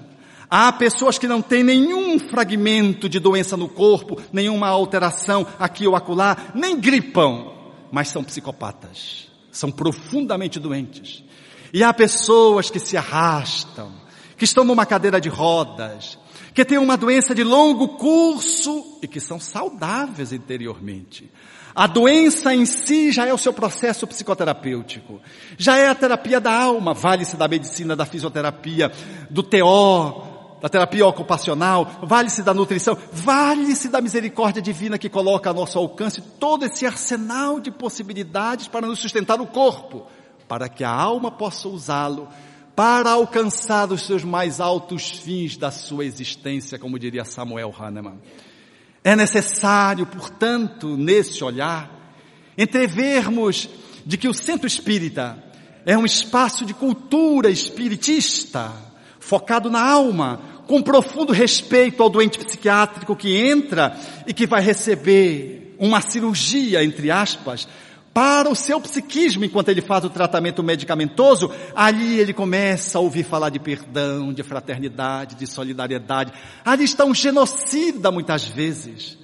Há 0.57 0.71
pessoas 0.71 1.17
que 1.17 1.27
não 1.27 1.41
têm 1.41 1.65
nenhum 1.65 2.17
fragmento 2.17 3.09
de 3.09 3.19
doença 3.19 3.57
no 3.57 3.67
corpo, 3.67 4.21
nenhuma 4.31 4.69
alteração 4.69 5.45
aqui 5.59 5.85
ou 5.85 5.97
acolá, 5.97 6.37
nem 6.55 6.79
gripam, 6.79 7.51
mas 7.91 8.07
são 8.07 8.23
psicopatas. 8.23 9.29
São 9.51 9.69
profundamente 9.69 10.57
doentes. 10.57 11.25
E 11.73 11.83
há 11.83 11.93
pessoas 11.93 12.69
que 12.69 12.79
se 12.79 12.95
arrastam, 12.95 13.91
que 14.37 14.45
estão 14.45 14.63
numa 14.63 14.85
cadeira 14.85 15.19
de 15.19 15.27
rodas, 15.27 16.17
que 16.53 16.63
têm 16.63 16.77
uma 16.77 16.95
doença 16.95 17.35
de 17.35 17.43
longo 17.43 17.97
curso 17.97 18.97
e 19.01 19.09
que 19.09 19.19
são 19.19 19.37
saudáveis 19.41 20.31
interiormente. 20.31 21.29
A 21.75 21.85
doença 21.85 22.55
em 22.55 22.65
si 22.65 23.11
já 23.11 23.27
é 23.27 23.33
o 23.33 23.37
seu 23.37 23.51
processo 23.51 24.07
psicoterapêutico. 24.07 25.19
Já 25.57 25.77
é 25.77 25.89
a 25.89 25.95
terapia 25.95 26.39
da 26.39 26.57
alma, 26.57 26.93
vale-se 26.93 27.35
da 27.35 27.45
medicina, 27.45 27.93
da 27.93 28.05
fisioterapia, 28.05 28.89
do 29.29 29.43
TO, 29.43 30.34
da 30.61 30.69
terapia 30.69 31.05
ocupacional, 31.05 31.99
vale-se 32.03 32.41
da 32.41 32.53
nutrição, 32.53 32.97
vale-se 33.11 33.89
da 33.89 34.01
misericórdia 34.01 34.61
divina 34.61 34.97
que 34.97 35.09
coloca 35.09 35.49
a 35.49 35.53
nosso 35.53 35.77
alcance 35.77 36.21
todo 36.39 36.65
esse 36.65 36.85
arsenal 36.85 37.59
de 37.59 37.71
possibilidades 37.71 38.67
para 38.67 38.87
nos 38.87 38.99
sustentar 38.99 39.39
o 39.39 39.47
corpo, 39.47 40.07
para 40.47 40.69
que 40.69 40.83
a 40.83 40.89
alma 40.89 41.31
possa 41.31 41.67
usá-lo 41.67 42.27
para 42.75 43.11
alcançar 43.11 43.91
os 43.91 44.05
seus 44.05 44.23
mais 44.23 44.59
altos 44.59 45.09
fins 45.09 45.55
da 45.55 45.71
sua 45.71 46.05
existência, 46.05 46.77
como 46.77 46.99
diria 46.99 47.23
Samuel 47.23 47.73
Hahnemann. 47.77 48.19
É 49.03 49.15
necessário, 49.15 50.05
portanto, 50.05 50.97
nesse 50.97 51.43
olhar, 51.43 51.89
entrevermos 52.57 53.69
de 54.05 54.17
que 54.17 54.27
o 54.27 54.33
centro 54.33 54.67
espírita 54.67 55.41
é 55.85 55.97
um 55.97 56.05
espaço 56.05 56.65
de 56.65 56.73
cultura 56.73 57.49
espiritista, 57.49 58.73
focado 59.25 59.71
na 59.71 59.83
alma, 59.83 60.39
com 60.67 60.83
profundo 60.83 61.33
respeito 61.33 62.03
ao 62.03 62.09
doente 62.09 62.37
psiquiátrico 62.37 63.15
que 63.15 63.35
entra 63.35 63.97
e 64.27 64.33
que 64.33 64.45
vai 64.45 64.61
receber 64.61 65.75
uma 65.79 65.99
cirurgia, 65.99 66.83
entre 66.83 67.09
aspas, 67.09 67.67
para 68.13 68.49
o 68.49 68.55
seu 68.55 68.79
psiquismo 68.79 69.43
enquanto 69.43 69.69
ele 69.69 69.81
faz 69.81 70.05
o 70.05 70.09
tratamento 70.09 70.63
medicamentoso, 70.63 71.51
ali 71.75 72.19
ele 72.19 72.33
começa 72.33 72.99
a 72.99 73.01
ouvir 73.01 73.23
falar 73.23 73.49
de 73.49 73.59
perdão, 73.59 74.31
de 74.31 74.43
fraternidade, 74.43 75.35
de 75.35 75.47
solidariedade. 75.47 76.31
Ali 76.63 76.83
está 76.83 77.03
um 77.03 77.13
genocida 77.13 78.11
muitas 78.11 78.45
vezes, 78.45 79.17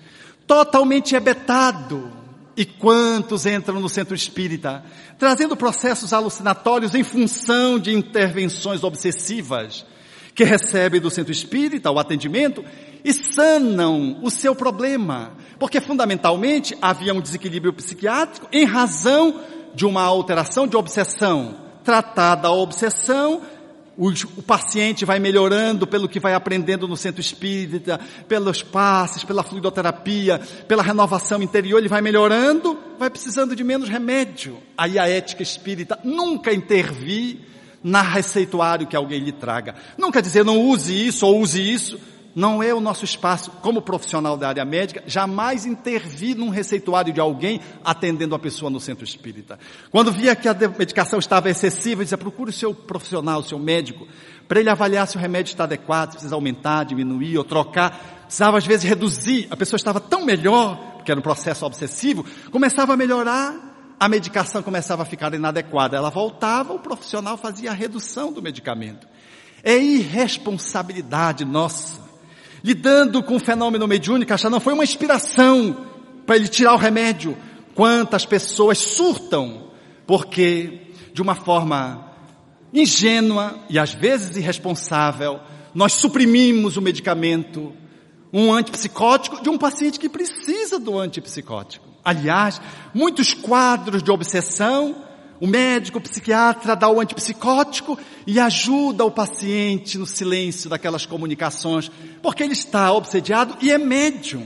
totalmente 0.47 1.15
hebetado. 1.15 2.11
E 2.57 2.65
quantos 2.65 3.45
entram 3.45 3.79
no 3.79 3.87
centro 3.87 4.13
espírita, 4.13 4.83
trazendo 5.17 5.55
processos 5.55 6.11
alucinatórios 6.11 6.93
em 6.93 7.03
função 7.03 7.79
de 7.79 7.95
intervenções 7.95 8.83
obsessivas, 8.83 9.85
que 10.41 10.45
recebem 10.45 10.99
do 10.99 11.11
centro 11.11 11.31
espírita 11.31 11.91
o 11.91 11.99
atendimento 11.99 12.65
e 13.03 13.13
sanam 13.13 14.17
o 14.23 14.31
seu 14.31 14.55
problema, 14.55 15.33
porque 15.59 15.79
fundamentalmente 15.79 16.75
havia 16.81 17.13
um 17.13 17.21
desequilíbrio 17.21 17.71
psiquiátrico 17.71 18.47
em 18.51 18.65
razão 18.65 19.39
de 19.75 19.85
uma 19.85 20.01
alteração 20.01 20.65
de 20.65 20.75
obsessão. 20.75 21.57
Tratada 21.83 22.47
a 22.47 22.51
obsessão, 22.51 23.43
o, 23.95 24.41
paciente 24.41 25.05
vai 25.05 25.19
melhorando 25.19 25.85
pelo 25.85 26.09
que 26.09 26.19
vai 26.19 26.33
aprendendo 26.33 26.87
no 26.87 26.97
centro 26.97 27.21
espírita, 27.21 27.99
pelos 28.27 28.63
passes, 28.63 29.23
pela 29.23 29.43
fluidoterapia, 29.43 30.41
pela 30.67 30.81
renovação 30.81 31.43
interior, 31.43 31.77
ele 31.77 31.87
vai 31.87 32.01
melhorando, 32.01 32.79
vai 32.97 33.11
precisando 33.11 33.55
de 33.55 33.63
menos 33.63 33.89
remédio. 33.89 34.57
Aí 34.75 34.97
a 34.97 35.07
ética 35.07 35.43
espírita 35.43 35.99
nunca 36.03 36.51
intervir 36.51 37.50
na 37.83 38.01
receituário 38.01 38.87
que 38.87 38.95
alguém 38.95 39.19
lhe 39.19 39.31
traga. 39.31 39.75
Nunca 39.97 40.21
dizer 40.21 40.45
não 40.45 40.59
use 40.59 41.07
isso 41.07 41.25
ou 41.25 41.39
use 41.39 41.61
isso 41.61 41.99
não 42.35 42.63
é 42.63 42.73
o 42.73 42.79
nosso 42.79 43.03
espaço, 43.03 43.51
como 43.61 43.81
profissional 43.81 44.37
da 44.37 44.47
área 44.47 44.63
médica, 44.65 45.03
jamais 45.05 45.65
intervir 45.65 46.37
num 46.37 46.49
receituário 46.49 47.13
de 47.13 47.19
alguém 47.19 47.59
atendendo 47.83 48.35
a 48.35 48.39
pessoa 48.39 48.69
no 48.69 48.79
centro 48.79 49.03
espírita. 49.03 49.59
Quando 49.91 50.11
via 50.11 50.35
que 50.35 50.47
a 50.47 50.53
medicação 50.53 51.19
estava 51.19 51.49
excessiva, 51.49 52.03
dizia, 52.03 52.17
procure 52.17 52.49
o 52.49 52.53
seu 52.53 52.73
profissional, 52.73 53.41
o 53.41 53.43
seu 53.43 53.59
médico, 53.59 54.07
para 54.47 54.59
ele 54.59 54.69
avaliar 54.69 55.07
se 55.07 55.17
o 55.17 55.19
remédio 55.19 55.51
está 55.51 55.63
adequado, 55.63 56.09
se 56.09 56.15
precisa 56.15 56.35
aumentar, 56.35 56.85
diminuir 56.85 57.37
ou 57.37 57.43
trocar. 57.43 58.21
Precisava 58.25 58.57
às 58.57 58.65
vezes 58.65 58.87
reduzir, 58.87 59.47
a 59.49 59.57
pessoa 59.57 59.77
estava 59.77 59.99
tão 59.99 60.25
melhor, 60.25 60.77
porque 60.95 61.11
era 61.11 61.19
um 61.19 61.23
processo 61.23 61.65
obsessivo, 61.65 62.25
começava 62.49 62.93
a 62.93 62.97
melhorar, 62.97 63.70
a 64.01 64.09
medicação 64.09 64.63
começava 64.63 65.03
a 65.03 65.05
ficar 65.05 65.31
inadequada. 65.31 65.95
Ela 65.95 66.09
voltava, 66.09 66.73
o 66.73 66.79
profissional 66.79 67.37
fazia 67.37 67.69
a 67.69 67.73
redução 67.75 68.33
do 68.33 68.41
medicamento. 68.41 69.07
É 69.63 69.77
irresponsabilidade 69.77 71.45
nossa. 71.45 72.01
Lidando 72.63 73.21
com 73.21 73.35
o 73.35 73.39
fenômeno 73.39 73.87
mediúnico, 73.87 74.33
achar 74.33 74.49
não 74.49 74.59
foi 74.59 74.73
uma 74.73 74.83
inspiração 74.83 75.85
para 76.25 76.35
ele 76.35 76.47
tirar 76.47 76.73
o 76.73 76.77
remédio. 76.77 77.37
Quantas 77.75 78.25
pessoas 78.25 78.79
surtam 78.79 79.69
porque 80.07 80.93
de 81.13 81.21
uma 81.21 81.35
forma 81.35 82.11
ingênua 82.73 83.59
e 83.69 83.77
às 83.77 83.93
vezes 83.93 84.35
irresponsável, 84.35 85.39
nós 85.75 85.93
suprimimos 85.93 86.75
o 86.75 86.81
medicamento, 86.81 87.71
um 88.33 88.51
antipsicótico 88.51 89.43
de 89.43 89.49
um 89.51 89.59
paciente 89.59 89.99
que 89.99 90.09
precisa 90.09 90.79
do 90.79 90.97
antipsicótico. 90.97 91.90
Aliás, 92.03 92.61
muitos 92.93 93.33
quadros 93.33 94.01
de 94.01 94.11
obsessão, 94.11 94.95
o 95.39 95.47
médico, 95.47 95.97
o 95.97 96.01
psiquiatra 96.01 96.75
dá 96.75 96.87
o 96.89 96.99
antipsicótico 96.99 97.97
e 98.27 98.39
ajuda 98.39 99.03
o 99.03 99.11
paciente 99.11 99.97
no 99.97 100.05
silêncio 100.05 100.69
daquelas 100.69 101.05
comunicações, 101.05 101.91
porque 102.21 102.43
ele 102.43 102.53
está 102.53 102.91
obsediado 102.93 103.57
e 103.61 103.71
é 103.71 103.77
médium. 103.77 104.45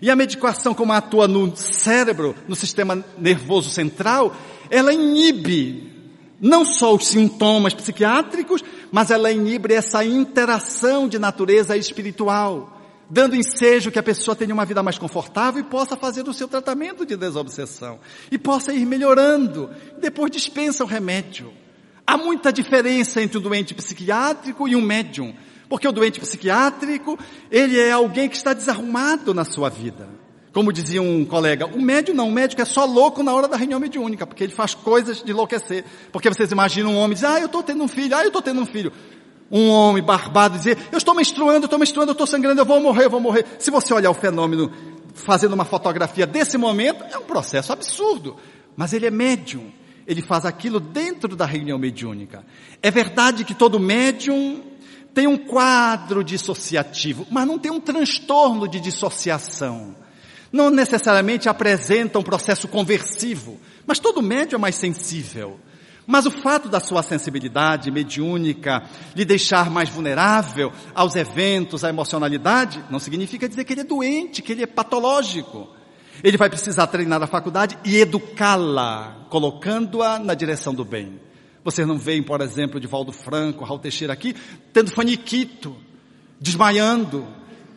E 0.00 0.10
a 0.10 0.16
medicação, 0.16 0.74
como 0.74 0.92
atua 0.92 1.28
no 1.28 1.54
cérebro, 1.56 2.34
no 2.48 2.56
sistema 2.56 3.04
nervoso 3.18 3.70
central, 3.70 4.34
ela 4.68 4.92
inibe 4.92 5.92
não 6.40 6.64
só 6.64 6.92
os 6.94 7.06
sintomas 7.06 7.72
psiquiátricos, 7.72 8.64
mas 8.90 9.12
ela 9.12 9.30
inibe 9.30 9.72
essa 9.72 10.04
interação 10.04 11.06
de 11.06 11.18
natureza 11.18 11.76
espiritual, 11.76 12.81
dando 13.12 13.36
ensejo 13.36 13.90
que 13.90 13.98
a 13.98 14.02
pessoa 14.02 14.34
tenha 14.34 14.54
uma 14.54 14.64
vida 14.64 14.82
mais 14.82 14.96
confortável 14.96 15.60
e 15.60 15.64
possa 15.64 15.94
fazer 15.94 16.26
o 16.26 16.32
seu 16.32 16.48
tratamento 16.48 17.04
de 17.04 17.14
desobsessão 17.14 18.00
e 18.30 18.38
possa 18.38 18.72
ir 18.72 18.86
melhorando. 18.86 19.68
Depois 20.00 20.30
dispensa 20.30 20.82
o 20.82 20.86
remédio. 20.86 21.52
Há 22.06 22.16
muita 22.16 22.50
diferença 22.50 23.22
entre 23.22 23.36
o 23.36 23.40
doente 23.40 23.74
psiquiátrico 23.74 24.66
e 24.66 24.74
um 24.74 24.80
médium, 24.80 25.34
porque 25.68 25.86
o 25.86 25.92
doente 25.92 26.18
psiquiátrico, 26.20 27.18
ele 27.50 27.78
é 27.78 27.92
alguém 27.92 28.30
que 28.30 28.36
está 28.36 28.54
desarrumado 28.54 29.34
na 29.34 29.44
sua 29.44 29.68
vida. 29.68 30.08
Como 30.50 30.72
dizia 30.72 31.02
um 31.02 31.22
colega, 31.26 31.66
o 31.66 31.82
médium 31.82 32.14
não, 32.14 32.28
o 32.28 32.32
médico 32.32 32.62
é 32.62 32.64
só 32.64 32.86
louco 32.86 33.22
na 33.22 33.34
hora 33.34 33.46
da 33.46 33.58
reunião 33.58 33.78
mediúnica, 33.78 34.26
porque 34.26 34.42
ele 34.42 34.54
faz 34.54 34.74
coisas 34.74 35.22
de 35.22 35.32
enlouquecer. 35.32 35.84
Porque 36.10 36.30
vocês 36.30 36.50
imaginam 36.50 36.94
um 36.94 36.96
homem 36.96 37.14
dizer, 37.14 37.26
ah, 37.26 37.40
eu 37.40 37.46
estou 37.46 37.62
tendo 37.62 37.84
um 37.84 37.88
filho, 37.88 38.16
ah, 38.16 38.22
eu 38.22 38.28
estou 38.28 38.42
tendo 38.42 38.60
um 38.62 38.66
filho. 38.66 38.90
Um 39.52 39.68
homem 39.68 40.02
barbado 40.02 40.56
dizer, 40.56 40.78
eu 40.90 40.96
estou 40.96 41.14
menstruando, 41.14 41.64
eu 41.64 41.66
estou 41.66 41.78
menstruando, 41.78 42.10
eu 42.10 42.14
estou 42.14 42.26
sangrando, 42.26 42.60
eu 42.60 42.64
vou 42.64 42.80
morrer, 42.80 43.04
eu 43.04 43.10
vou 43.10 43.20
morrer. 43.20 43.44
Se 43.58 43.70
você 43.70 43.92
olhar 43.92 44.10
o 44.10 44.14
fenômeno 44.14 44.72
fazendo 45.12 45.52
uma 45.52 45.66
fotografia 45.66 46.26
desse 46.26 46.56
momento, 46.56 47.04
é 47.10 47.18
um 47.18 47.24
processo 47.24 47.72
absurdo. 47.72 48.36
Mas 48.74 48.94
ele 48.94 49.06
é 49.06 49.10
médium. 49.10 49.70
Ele 50.06 50.22
faz 50.22 50.46
aquilo 50.46 50.80
dentro 50.80 51.36
da 51.36 51.44
reunião 51.44 51.78
mediúnica. 51.78 52.44
É 52.82 52.90
verdade 52.90 53.44
que 53.44 53.54
todo 53.54 53.78
médium 53.78 54.62
tem 55.12 55.26
um 55.26 55.36
quadro 55.36 56.24
dissociativo, 56.24 57.26
mas 57.30 57.46
não 57.46 57.58
tem 57.58 57.70
um 57.70 57.78
transtorno 57.78 58.66
de 58.66 58.80
dissociação 58.80 59.94
não 60.52 60.70
necessariamente 60.70 61.48
apresenta 61.48 62.18
um 62.18 62.22
processo 62.22 62.68
conversivo, 62.68 63.58
mas 63.86 63.98
todo 63.98 64.22
médium 64.22 64.58
é 64.58 64.60
mais 64.60 64.76
sensível. 64.76 65.58
Mas 66.06 66.26
o 66.26 66.30
fato 66.30 66.68
da 66.68 66.80
sua 66.80 67.02
sensibilidade 67.02 67.90
mediúnica 67.90 68.82
lhe 69.14 69.24
deixar 69.24 69.70
mais 69.70 69.88
vulnerável 69.88 70.72
aos 70.94 71.14
eventos, 71.14 71.84
à 71.84 71.88
emocionalidade, 71.88 72.84
não 72.90 72.98
significa 72.98 73.48
dizer 73.48 73.64
que 73.64 73.72
ele 73.72 73.82
é 73.82 73.84
doente, 73.84 74.42
que 74.42 74.52
ele 74.52 74.62
é 74.62 74.66
patológico. 74.66 75.68
Ele 76.22 76.36
vai 76.36 76.48
precisar 76.48 76.86
treinar 76.88 77.22
a 77.22 77.26
faculdade 77.26 77.78
e 77.84 77.96
educá-la, 77.96 79.26
colocando-a 79.30 80.18
na 80.18 80.34
direção 80.34 80.74
do 80.74 80.84
bem. 80.84 81.20
Vocês 81.64 81.86
não 81.86 81.96
veem, 81.96 82.22
por 82.22 82.40
exemplo, 82.40 82.80
de 82.80 82.86
Valdo 82.86 83.12
Franco, 83.12 83.64
Raul 83.64 83.78
Teixeira 83.78 84.12
aqui, 84.12 84.34
tendo 84.72 84.90
faniquito, 84.90 85.76
desmaiando, 86.40 87.26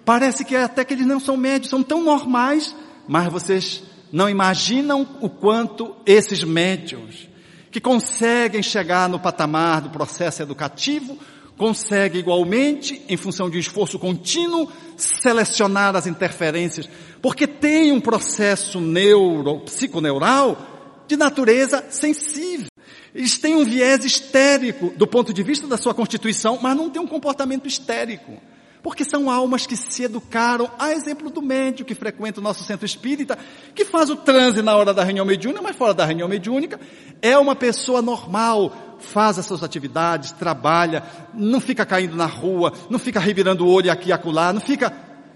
Parece 0.06 0.46
que 0.46 0.56
até 0.56 0.86
que 0.86 0.94
eles 0.94 1.08
não 1.08 1.20
são 1.20 1.36
médios, 1.36 1.72
são 1.72 1.82
tão 1.82 2.04
normais, 2.04 2.76
mas 3.08 3.32
vocês 3.32 3.84
não 4.12 4.30
imaginam 4.30 5.18
o 5.20 5.28
quanto 5.28 5.96
esses 6.06 6.44
médios, 6.44 7.28
que 7.76 7.82
conseguem 7.82 8.64
chegar 8.64 9.10
no 9.10 9.20
patamar 9.20 9.82
do 9.82 9.90
processo 9.90 10.42
educativo, 10.42 11.20
conseguem 11.58 12.22
igualmente, 12.22 13.02
em 13.10 13.18
função 13.18 13.50
de 13.50 13.58
um 13.58 13.60
esforço 13.60 14.00
contínuo, 14.00 14.72
selecionar 14.96 15.94
as 15.94 16.08
interferências, 16.08 16.88
porque 17.22 17.46
tem 17.46 17.92
um 17.92 18.00
processo 18.00 18.80
neuro, 18.80 19.60
psiconeural 19.66 21.04
de 21.06 21.18
natureza 21.18 21.84
sensível. 21.90 22.68
Eles 23.14 23.38
têm 23.38 23.58
um 23.58 23.66
viés 23.66 24.06
histérico 24.06 24.94
do 24.96 25.06
ponto 25.06 25.34
de 25.34 25.44
vista 25.44 25.68
da 25.68 25.76
sua 25.76 25.94
constituição, 25.94 26.58
mas 26.62 26.78
não 26.78 26.90
têm 26.90 27.02
um 27.02 27.08
comportamento 27.08 27.68
histérico. 27.68 28.38
Porque 28.86 29.04
são 29.04 29.32
almas 29.32 29.66
que 29.66 29.76
se 29.76 30.04
educaram, 30.04 30.70
a 30.78 30.92
exemplo 30.92 31.32
do 31.32 31.42
médico 31.42 31.88
que 31.88 31.96
frequenta 31.96 32.40
o 32.40 32.44
nosso 32.44 32.64
centro 32.64 32.86
espírita, 32.86 33.36
que 33.74 33.84
faz 33.84 34.12
o 34.12 34.16
transe 34.16 34.62
na 34.62 34.76
hora 34.76 34.94
da 34.94 35.04
reunião 35.04 35.26
mediúnica, 35.26 35.60
mas 35.60 35.76
fora 35.76 35.92
da 35.92 36.06
reunião 36.06 36.28
mediúnica, 36.28 36.80
é 37.20 37.36
uma 37.36 37.56
pessoa 37.56 38.00
normal, 38.00 38.96
faz 39.00 39.40
as 39.40 39.48
suas 39.48 39.64
atividades, 39.64 40.34
trabalha, 40.34 41.02
não 41.34 41.60
fica 41.60 41.84
caindo 41.84 42.16
na 42.16 42.28
rua, 42.28 42.74
não 42.88 43.00
fica 43.00 43.20
revirando 43.20 43.66
o 43.66 43.72
olho 43.72 43.92
aqui 43.92 44.10
e 44.10 44.14
acolá, 44.14 44.54
não 44.54 44.62
fica 44.62 44.92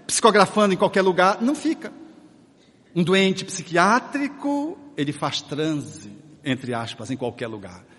psicografando 0.06 0.72
em 0.72 0.76
qualquer 0.76 1.02
lugar, 1.02 1.42
não 1.42 1.56
fica. 1.56 1.92
Um 2.94 3.02
doente 3.02 3.44
psiquiátrico, 3.44 4.78
ele 4.96 5.12
faz 5.12 5.42
transe, 5.42 6.12
entre 6.44 6.72
aspas, 6.72 7.10
em 7.10 7.16
qualquer 7.16 7.48
lugar. 7.48 7.89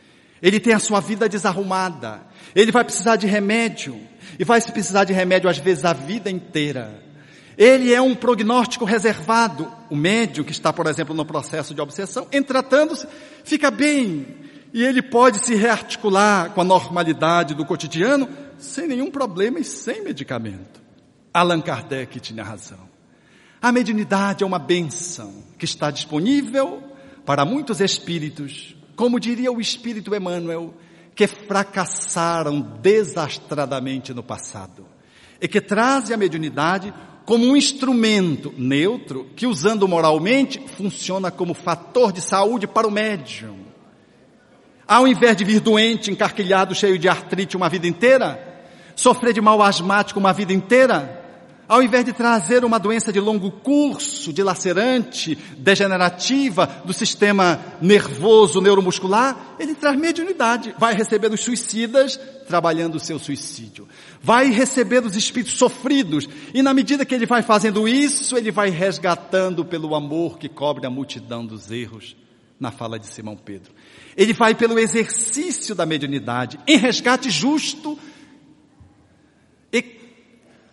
Ele 0.42 0.60
tem 0.60 0.74
a 0.74 0.80
sua 0.80 1.00
vida 1.00 1.30
desarrumada. 1.30 2.22
Ele 2.56 2.72
vai 2.72 2.84
precisar 2.84 3.16
de 3.16 3.28
remédio. 3.28 4.00
E 4.40 4.44
vai 4.44 4.62
precisar 4.62 5.04
de 5.04 5.14
remédio 5.14 5.50
às 5.50 5.58
vezes 5.58 5.86
a 5.86 5.94
vida 5.94 6.30
inteira. 6.30 7.04
Ele 7.58 7.94
é 7.94 8.02
um 8.02 8.16
prognóstico 8.16 8.86
reservado. 8.86 9.72
O 9.90 9.96
médium 9.96 10.44
que 10.44 10.52
está, 10.52 10.74
por 10.74 10.88
exemplo, 10.88 11.14
no 11.14 11.26
processo 11.26 11.74
de 11.76 11.82
obsessão, 11.82 12.28
em 12.32 12.42
tratando-se, 12.42 13.08
fica 13.44 13.70
bem. 13.70 14.26
E 14.74 14.84
ele 14.84 15.02
pode 15.02 15.46
se 15.46 15.54
rearticular 15.54 16.52
com 16.52 16.62
a 16.62 16.64
normalidade 16.66 17.54
do 17.54 17.66
cotidiano 17.66 18.28
sem 18.58 18.88
nenhum 18.88 19.12
problema 19.12 19.60
e 19.60 19.64
sem 19.64 20.04
medicamento. 20.04 20.82
Allan 21.34 21.62
Kardec 21.62 22.20
tinha 22.20 22.44
razão. 22.44 22.90
A 23.62 23.72
mediunidade 23.72 24.44
é 24.44 24.48
uma 24.48 24.58
benção 24.58 25.44
que 25.58 25.66
está 25.66 25.92
disponível 25.92 26.82
para 27.26 27.46
muitos 27.46 27.80
espíritos 27.80 28.76
como 28.96 29.20
diria 29.20 29.52
o 29.52 29.62
Espírito 29.62 30.14
Emmanuel, 30.16 30.74
que 31.16 31.28
fracassaram 31.28 32.62
desastradamente 32.82 34.14
no 34.14 34.24
passado 34.24 34.86
e 35.40 35.48
que 35.48 35.60
trazem 35.60 36.14
a 36.14 36.18
mediunidade 36.18 36.94
como 37.26 37.46
um 37.46 37.56
instrumento 37.56 38.54
neutro 38.58 39.30
que, 39.36 39.46
usando 39.46 39.88
moralmente, 39.88 40.60
funciona 40.78 41.30
como 41.32 41.54
fator 41.54 42.12
de 42.12 42.22
saúde 42.22 42.68
para 42.68 42.88
o 42.88 42.92
médium. 42.92 43.58
Ao 44.88 45.08
invés 45.08 45.38
de 45.38 45.46
vir 45.46 45.60
doente, 45.60 46.12
encarquilhado, 46.12 46.76
cheio 46.76 47.00
de 47.00 47.08
artrite 47.08 47.56
uma 47.56 47.70
vida 47.70 47.88
inteira, 47.88 48.66
sofrer 48.96 49.34
de 49.34 49.42
mal 49.42 49.62
asmático 49.62 50.20
uma 50.20 50.34
vida 50.34 50.52
inteira, 50.52 51.21
ao 51.72 51.82
invés 51.82 52.04
de 52.04 52.12
trazer 52.12 52.66
uma 52.66 52.78
doença 52.78 53.14
de 53.14 53.20
longo 53.22 53.50
curso, 53.50 54.34
dilacerante, 54.34 55.38
degenerativa 55.58 56.68
do 56.84 56.92
sistema 56.92 57.62
nervoso, 57.82 58.60
neuromuscular, 58.60 59.56
ele 59.58 59.74
traz 59.74 59.98
mediunidade. 59.98 60.76
Vai 60.78 60.94
receber 60.94 61.32
os 61.32 61.40
suicidas 61.40 62.20
trabalhando 62.46 62.96
o 62.96 63.00
seu 63.00 63.18
suicídio. 63.18 63.88
Vai 64.22 64.50
receber 64.50 65.02
os 65.06 65.16
espíritos 65.16 65.58
sofridos. 65.58 66.28
E 66.54 66.62
na 66.62 66.74
medida 66.74 67.06
que 67.06 67.16
ele 67.16 67.26
vai 67.26 67.42
fazendo 67.42 67.88
isso, 67.88 68.36
ele 68.36 68.52
vai 68.52 68.70
resgatando 68.70 69.64
pelo 69.64 69.96
amor 69.96 70.38
que 70.38 70.50
cobre 70.50 70.86
a 70.86 70.90
multidão 70.90 71.46
dos 71.46 71.72
erros. 71.72 72.18
Na 72.60 72.70
fala 72.70 73.00
de 73.00 73.08
Simão 73.08 73.38
Pedro. 73.38 73.72
Ele 74.18 74.34
vai 74.34 74.54
pelo 74.54 74.78
exercício 74.78 75.74
da 75.74 75.86
mediunidade, 75.86 76.60
em 76.68 76.76
resgate 76.76 77.30
justo 77.30 77.98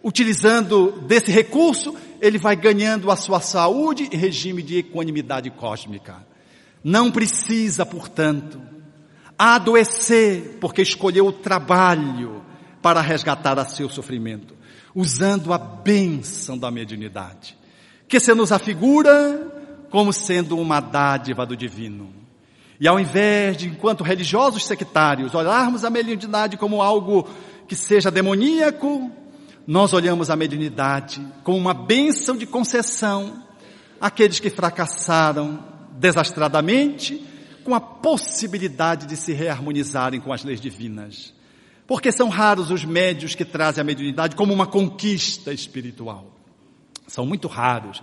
utilizando 0.09 1.02
desse 1.02 1.30
recurso, 1.30 1.94
ele 2.18 2.38
vai 2.38 2.56
ganhando 2.56 3.11
a 3.11 3.16
sua 3.16 3.40
saúde 3.40 4.09
e 4.11 4.16
regime 4.16 4.62
de 4.62 4.78
equanimidade 4.78 5.50
cósmica. 5.50 6.26
Não 6.82 7.11
precisa, 7.11 7.84
portanto, 7.84 8.59
adoecer 9.38 10.56
porque 10.62 10.80
escolheu 10.80 11.26
o 11.26 11.32
trabalho 11.32 12.42
para 12.80 13.02
resgatar 13.02 13.59
a 13.59 13.66
seu 13.66 13.90
sofrimento, 13.90 14.56
usando 14.94 15.52
a 15.52 15.59
bênção 15.59 16.56
da 16.56 16.70
mediunidade, 16.70 17.54
que 18.09 18.18
se 18.18 18.32
nos 18.32 18.50
afigura 18.50 19.86
como 19.90 20.11
sendo 20.11 20.56
uma 20.56 20.80
dádiva 20.80 21.44
do 21.44 21.54
divino. 21.54 22.14
E 22.80 22.88
ao 22.88 22.98
invés 22.98 23.59
de, 23.59 23.68
enquanto 23.68 24.02
religiosos 24.02 24.64
sectários, 24.64 25.34
olharmos 25.34 25.84
a 25.84 25.90
mediunidade 25.90 26.56
como 26.56 26.80
algo 26.80 27.28
que 27.66 27.76
seja 27.76 28.11
demoníaco, 28.11 29.12
nós 29.69 29.93
olhamos 29.93 30.31
a 30.31 30.37
mediunidade 30.37 31.21
como 31.45 31.59
uma 31.59 31.75
bênção 31.75 32.35
de 32.35 32.47
concessão 32.47 33.45
aqueles 34.01 34.41
que 34.41 34.49
fracassaram 34.49 35.62
desastradamente, 35.93 37.23
com 37.64 37.75
a 37.75 37.81
possibilidade 37.81 39.05
de 39.07 39.14
se 39.14 39.35
reharmonizarem 39.35 40.21
com 40.21 40.33
as 40.33 40.43
leis 40.43 40.59
divinas. 40.59 41.35
Porque 41.87 42.11
são 42.11 42.31
raros 42.31 42.71
os 42.71 42.83
médios 42.83 43.35
que 43.35 43.45
trazem 43.45 43.83
a 43.83 43.85
mediunidade 43.85 44.37
como 44.37 44.55
uma 44.55 44.66
conquista 44.66 45.53
espiritual. 45.53 46.33
São 47.07 47.27
muito 47.27 47.47
raros. 47.47 48.03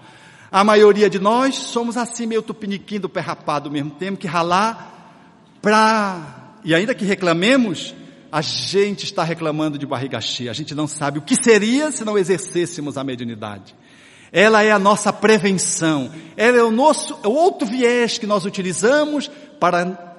A 0.51 0.63
maioria 0.63 1.09
de 1.09 1.18
nós 1.18 1.55
somos 1.55 1.97
assim 1.97 2.28
meio 2.28 2.43
tupiniquim 2.43 2.99
do 2.99 3.09
pé 3.09 3.22
rapado 3.22 3.70
ao 3.70 3.74
mesmo 3.74 3.89
tempo 3.89 4.20
que 4.20 4.28
ralar 4.28 5.57
pra, 5.63 6.53
e 6.63 6.76
ainda 6.76 6.93
que 6.93 7.05
reclamemos, 7.05 7.95
a 8.32 8.41
gente 8.41 9.05
está 9.05 9.23
reclamando 9.23 9.78
de 9.78 9.86
barriga 9.86 10.19
cheia. 10.19 10.51
A 10.51 10.53
gente 10.53 10.76
não 10.76 10.88
sabe 10.88 11.19
o 11.19 11.21
que 11.21 11.36
seria 11.36 11.91
se 11.91 12.03
não 12.03 12.17
exercêssemos 12.17 12.97
a 12.97 13.03
mediunidade. 13.03 13.76
Ela 14.32 14.63
é 14.63 14.71
a 14.71 14.80
nossa 14.80 15.13
prevenção. 15.13 16.11
Ela 16.36 16.57
é 16.57 16.63
o 16.63 16.71
nosso, 16.71 17.17
é 17.23 17.28
o 17.28 17.34
outro 17.34 17.67
viés 17.67 18.17
que 18.17 18.28
nós 18.28 18.45
utilizamos 18.45 19.30
para 19.59 20.13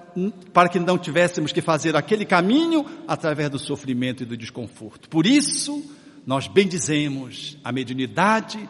para 0.52 0.70
que 0.70 0.78
não 0.78 0.96
tivéssemos 0.96 1.52
que 1.52 1.60
fazer 1.60 1.94
aquele 1.94 2.24
caminho 2.24 2.86
através 3.06 3.50
do 3.50 3.58
sofrimento 3.58 4.22
e 4.22 4.26
do 4.26 4.34
desconforto. 4.34 5.10
Por 5.10 5.26
isso, 5.26 5.84
nós 6.26 6.48
bendizemos 6.48 7.58
a 7.62 7.70
mediunidade 7.70 8.66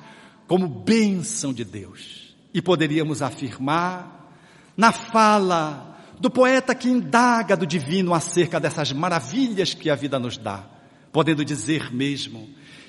como 0.48 0.66
bênção 0.66 1.52
de 1.52 1.64
Deus. 1.64 2.34
E 2.52 2.60
poderíamos 2.60 3.22
afirmar, 3.22 4.34
na 4.76 4.90
fala 4.90 5.95
do 6.20 6.30
poeta 6.30 6.74
que 6.74 6.88
indaga 6.88 7.56
do 7.56 7.66
divino 7.66 8.14
acerca 8.14 8.58
dessas 8.58 8.92
maravilhas 8.92 9.74
que 9.74 9.90
a 9.90 9.94
vida 9.94 10.18
nos 10.18 10.36
dá, 10.36 10.64
podendo 11.12 11.44
dizer 11.44 11.92
mesmo, 11.92 12.48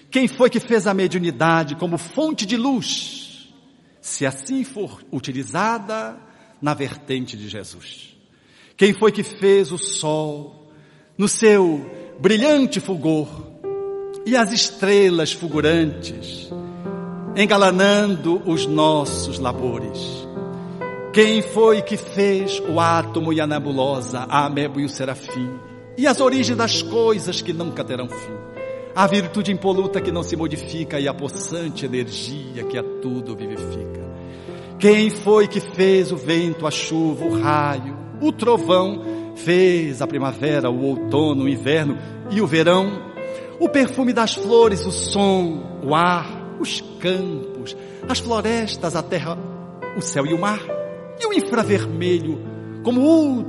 quem 0.09 0.27
foi 0.27 0.49
que 0.49 0.59
fez 0.59 0.87
a 0.87 0.93
mediunidade 0.93 1.75
como 1.75 1.97
fonte 1.97 2.45
de 2.45 2.55
luz, 2.55 3.49
se 4.01 4.25
assim 4.25 4.63
for 4.63 5.03
utilizada 5.11 6.17
na 6.61 6.73
vertente 6.73 7.35
de 7.35 7.49
Jesus? 7.49 8.15
Quem 8.75 8.93
foi 8.93 9.11
que 9.11 9.23
fez 9.23 9.71
o 9.71 9.77
sol 9.77 10.71
no 11.17 11.27
seu 11.27 12.15
brilhante 12.19 12.79
fulgor 12.79 13.27
e 14.25 14.35
as 14.35 14.51
estrelas 14.51 15.33
fulgurantes 15.33 16.49
engalanando 17.37 18.41
os 18.49 18.65
nossos 18.65 19.37
labores. 19.37 20.26
Quem 21.17 21.41
foi 21.41 21.81
que 21.81 21.97
fez 21.97 22.61
o 22.69 22.79
átomo 22.79 23.33
e 23.33 23.41
a 23.41 23.47
nebulosa, 23.47 24.19
a 24.29 24.45
amebo 24.45 24.79
e 24.79 24.85
o 24.85 24.89
serafim? 24.89 25.49
E 25.97 26.05
as 26.05 26.21
origens 26.21 26.55
das 26.55 26.83
coisas 26.83 27.41
que 27.41 27.51
nunca 27.51 27.83
terão 27.83 28.07
fim? 28.07 28.33
A 28.95 29.07
virtude 29.07 29.51
impoluta 29.51 29.99
que 29.99 30.11
não 30.11 30.21
se 30.21 30.35
modifica 30.35 30.99
e 30.99 31.07
a 31.07 31.15
possante 31.15 31.87
energia 31.87 32.63
que 32.65 32.77
a 32.77 32.83
tudo 33.01 33.35
vivifica. 33.35 34.07
Quem 34.77 35.09
foi 35.09 35.47
que 35.47 35.59
fez 35.59 36.11
o 36.11 36.17
vento, 36.17 36.67
a 36.67 36.69
chuva, 36.69 37.25
o 37.25 37.41
raio, 37.41 37.97
o 38.21 38.31
trovão? 38.31 39.33
Fez 39.37 40.03
a 40.03 40.05
primavera, 40.05 40.69
o 40.69 40.83
outono, 40.83 41.45
o 41.45 41.49
inverno 41.49 41.97
e 42.29 42.39
o 42.41 42.45
verão? 42.45 42.91
O 43.59 43.67
perfume 43.67 44.13
das 44.13 44.35
flores, 44.35 44.85
o 44.85 44.91
som, 44.91 45.81
o 45.83 45.95
ar, 45.95 46.59
os 46.59 46.79
campos, 46.99 47.75
as 48.07 48.19
florestas, 48.19 48.95
a 48.95 49.01
terra, 49.01 49.35
o 49.97 50.01
céu 50.01 50.23
e 50.23 50.31
o 50.35 50.39
mar, 50.39 50.76
e 51.19 51.25
o 51.25 51.33
infravermelho, 51.33 52.39
como, 52.83 53.45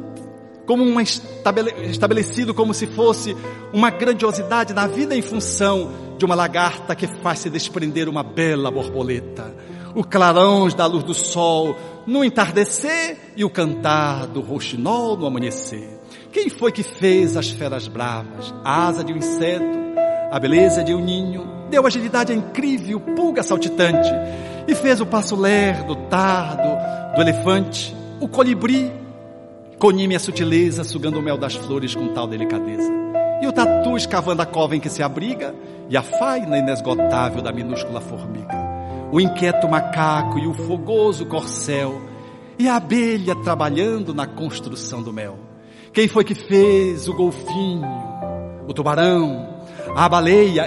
como 0.66 0.82
um 0.82 1.00
estabelecido 1.00 2.54
como 2.54 2.74
se 2.74 2.86
fosse 2.86 3.36
uma 3.72 3.90
grandiosidade 3.90 4.72
na 4.72 4.86
vida 4.86 5.14
em 5.14 5.22
função 5.22 5.90
de 6.18 6.24
uma 6.24 6.34
lagarta 6.34 6.94
que 6.94 7.06
faz 7.06 7.40
se 7.40 7.50
desprender 7.50 8.08
uma 8.08 8.22
bela 8.22 8.70
borboleta, 8.70 9.54
o 9.94 10.02
clarão 10.02 10.68
da 10.68 10.86
luz 10.86 11.04
do 11.04 11.14
sol 11.14 11.76
no 12.06 12.24
entardecer 12.24 13.32
e 13.36 13.44
o 13.44 13.50
cantar 13.50 14.26
do 14.26 14.40
roxinol 14.40 15.16
no 15.16 15.26
amanhecer. 15.26 15.98
Quem 16.32 16.50
foi 16.50 16.72
que 16.72 16.82
fez 16.82 17.36
as 17.36 17.50
feras 17.50 17.88
bravas, 17.88 18.52
a 18.64 18.86
asa 18.86 19.04
de 19.04 19.12
um 19.12 19.16
inseto, 19.16 19.78
a 20.30 20.38
beleza 20.38 20.84
de 20.84 20.94
um 20.94 21.00
ninho, 21.00 21.57
deu 21.70 21.86
agilidade 21.86 22.32
incrível 22.32 23.00
pulga 23.00 23.42
saltitante 23.42 24.10
e 24.66 24.74
fez 24.74 25.00
o 25.00 25.06
passo 25.06 25.34
lerdo, 25.34 25.96
tardo 26.10 26.68
do 27.14 27.22
elefante, 27.22 27.96
o 28.20 28.28
colibri, 28.28 28.92
conime 29.78 30.14
a 30.14 30.20
sutileza, 30.20 30.84
sugando 30.84 31.18
o 31.18 31.22
mel 31.22 31.38
das 31.38 31.54
flores 31.54 31.94
com 31.94 32.08
tal 32.08 32.26
delicadeza. 32.26 32.90
E 33.40 33.46
o 33.46 33.52
tatu 33.52 33.96
escavando 33.96 34.42
a 34.42 34.46
cova 34.46 34.76
em 34.76 34.80
que 34.80 34.90
se 34.90 35.02
abriga, 35.02 35.54
e 35.88 35.96
a 35.96 36.02
faina 36.02 36.58
inesgotável 36.58 37.40
da 37.40 37.50
minúscula 37.50 38.00
formiga. 38.00 38.56
O 39.10 39.20
inquieto 39.20 39.66
macaco 39.68 40.38
e 40.38 40.46
o 40.46 40.52
fogoso 40.52 41.24
corcel, 41.24 42.00
e 42.58 42.68
a 42.68 42.76
abelha 42.76 43.34
trabalhando 43.36 44.12
na 44.12 44.26
construção 44.26 45.02
do 45.02 45.12
mel. 45.12 45.38
Quem 45.92 46.08
foi 46.08 46.24
que 46.24 46.34
fez 46.34 47.08
o 47.08 47.14
golfinho, 47.14 47.88
o 48.66 48.74
tubarão, 48.74 49.48
a 49.96 50.08
baleia 50.08 50.66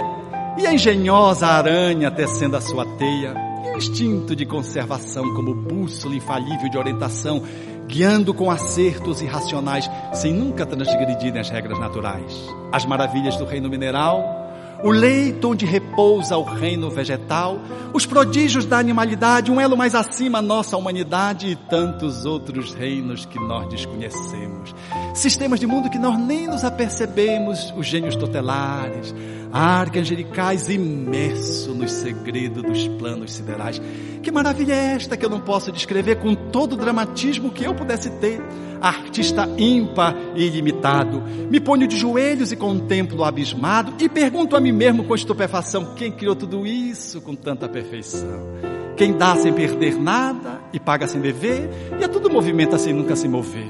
e 0.58 0.66
a 0.66 0.72
engenhosa 0.72 1.46
aranha 1.46 2.10
tecendo 2.10 2.56
a 2.56 2.60
sua 2.60 2.84
teia, 2.96 3.34
e 3.64 3.68
o 3.70 3.76
instinto 3.76 4.36
de 4.36 4.44
conservação 4.44 5.34
como 5.34 5.54
bússola 5.54 6.14
infalível 6.14 6.68
de 6.68 6.78
orientação, 6.78 7.42
guiando 7.86 8.34
com 8.34 8.50
acertos 8.50 9.22
irracionais, 9.22 9.90
sem 10.12 10.32
nunca 10.32 10.66
transgredirem 10.66 11.40
as 11.40 11.50
regras 11.50 11.78
naturais. 11.78 12.46
As 12.70 12.84
maravilhas 12.84 13.36
do 13.36 13.44
reino 13.44 13.68
mineral, 13.68 14.42
o 14.82 14.90
leito 14.90 15.50
onde 15.50 15.64
repousa 15.64 16.36
o 16.36 16.42
reino 16.42 16.90
vegetal, 16.90 17.58
os 17.92 18.04
prodígios 18.04 18.66
da 18.66 18.78
animalidade, 18.78 19.50
um 19.50 19.60
elo 19.60 19.76
mais 19.76 19.94
acima 19.94 20.42
nossa 20.42 20.76
humanidade 20.76 21.48
e 21.48 21.56
tantos 21.56 22.24
outros 22.26 22.74
reinos 22.74 23.24
que 23.24 23.38
nós 23.38 23.68
desconhecemos. 23.68 24.74
Sistemas 25.14 25.60
de 25.60 25.66
mundo 25.66 25.88
que 25.88 25.98
nós 25.98 26.18
nem 26.18 26.48
nos 26.48 26.64
apercebemos, 26.64 27.72
os 27.76 27.86
gênios 27.86 28.16
tutelares, 28.16 29.14
arcangelicais 29.52 30.68
imerso 30.68 31.74
nos 31.74 31.92
segredos 31.92 32.62
dos 32.62 32.88
planos 32.88 33.32
siderais. 33.32 33.80
Que 34.22 34.32
maravilha 34.32 34.72
é 34.72 34.94
esta 34.94 35.16
que 35.16 35.26
eu 35.26 35.30
não 35.30 35.40
posso 35.40 35.70
descrever 35.70 36.16
com 36.16 36.34
todo 36.34 36.72
o 36.72 36.76
dramatismo 36.76 37.50
que 37.50 37.64
eu 37.64 37.74
pudesse 37.74 38.10
ter? 38.18 38.40
Artista 38.80 39.48
ímpar 39.58 40.16
e 40.34 40.44
ilimitado. 40.44 41.22
Me 41.50 41.60
ponho 41.60 41.86
de 41.86 41.96
joelhos 41.96 42.50
e 42.50 42.56
contemplo 42.56 43.24
abismado 43.24 43.94
e 44.02 44.08
pergunto 44.08 44.56
a 44.56 44.60
mim 44.60 44.72
mesmo 44.72 45.04
com 45.04 45.14
estupefação: 45.14 45.94
quem 45.94 46.10
criou 46.10 46.34
tudo 46.34 46.66
isso 46.66 47.20
com 47.20 47.34
tanta 47.34 47.68
perfeição? 47.68 48.72
Quem 48.96 49.16
dá 49.16 49.34
sem 49.36 49.52
perder 49.52 49.98
nada 49.98 50.60
e 50.72 50.78
paga 50.78 51.06
sem 51.06 51.20
dever, 51.20 51.68
e 51.98 52.04
a 52.04 52.08
tudo 52.08 52.30
movimenta 52.30 52.78
sem 52.78 52.92
nunca 52.92 53.16
se 53.16 53.26
mover, 53.26 53.68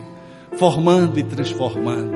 formando 0.57 1.18
e 1.18 1.22
transformando, 1.22 2.12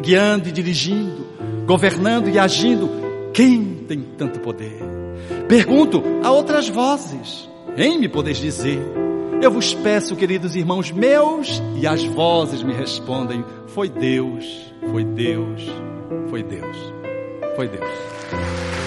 guiando 0.00 0.48
e 0.48 0.52
dirigindo, 0.52 1.23
governando 1.66 2.28
e 2.28 2.38
agindo, 2.38 2.88
quem 3.32 3.84
tem 3.88 4.00
tanto 4.16 4.40
poder? 4.40 4.78
Pergunto 5.48 6.02
a 6.22 6.30
outras 6.30 6.68
vozes, 6.68 7.48
em 7.76 7.98
me 7.98 8.08
podeis 8.08 8.38
dizer. 8.38 8.80
Eu 9.42 9.50
vos 9.50 9.74
peço, 9.74 10.16
queridos 10.16 10.56
irmãos 10.56 10.90
meus, 10.90 11.62
e 11.76 11.86
as 11.86 12.02
vozes 12.04 12.62
me 12.62 12.72
respondem: 12.72 13.44
foi 13.66 13.88
Deus, 13.88 14.72
foi 14.90 15.04
Deus, 15.04 15.62
foi 16.30 16.42
Deus, 16.42 16.76
foi 17.56 17.68
Deus. 17.68 18.83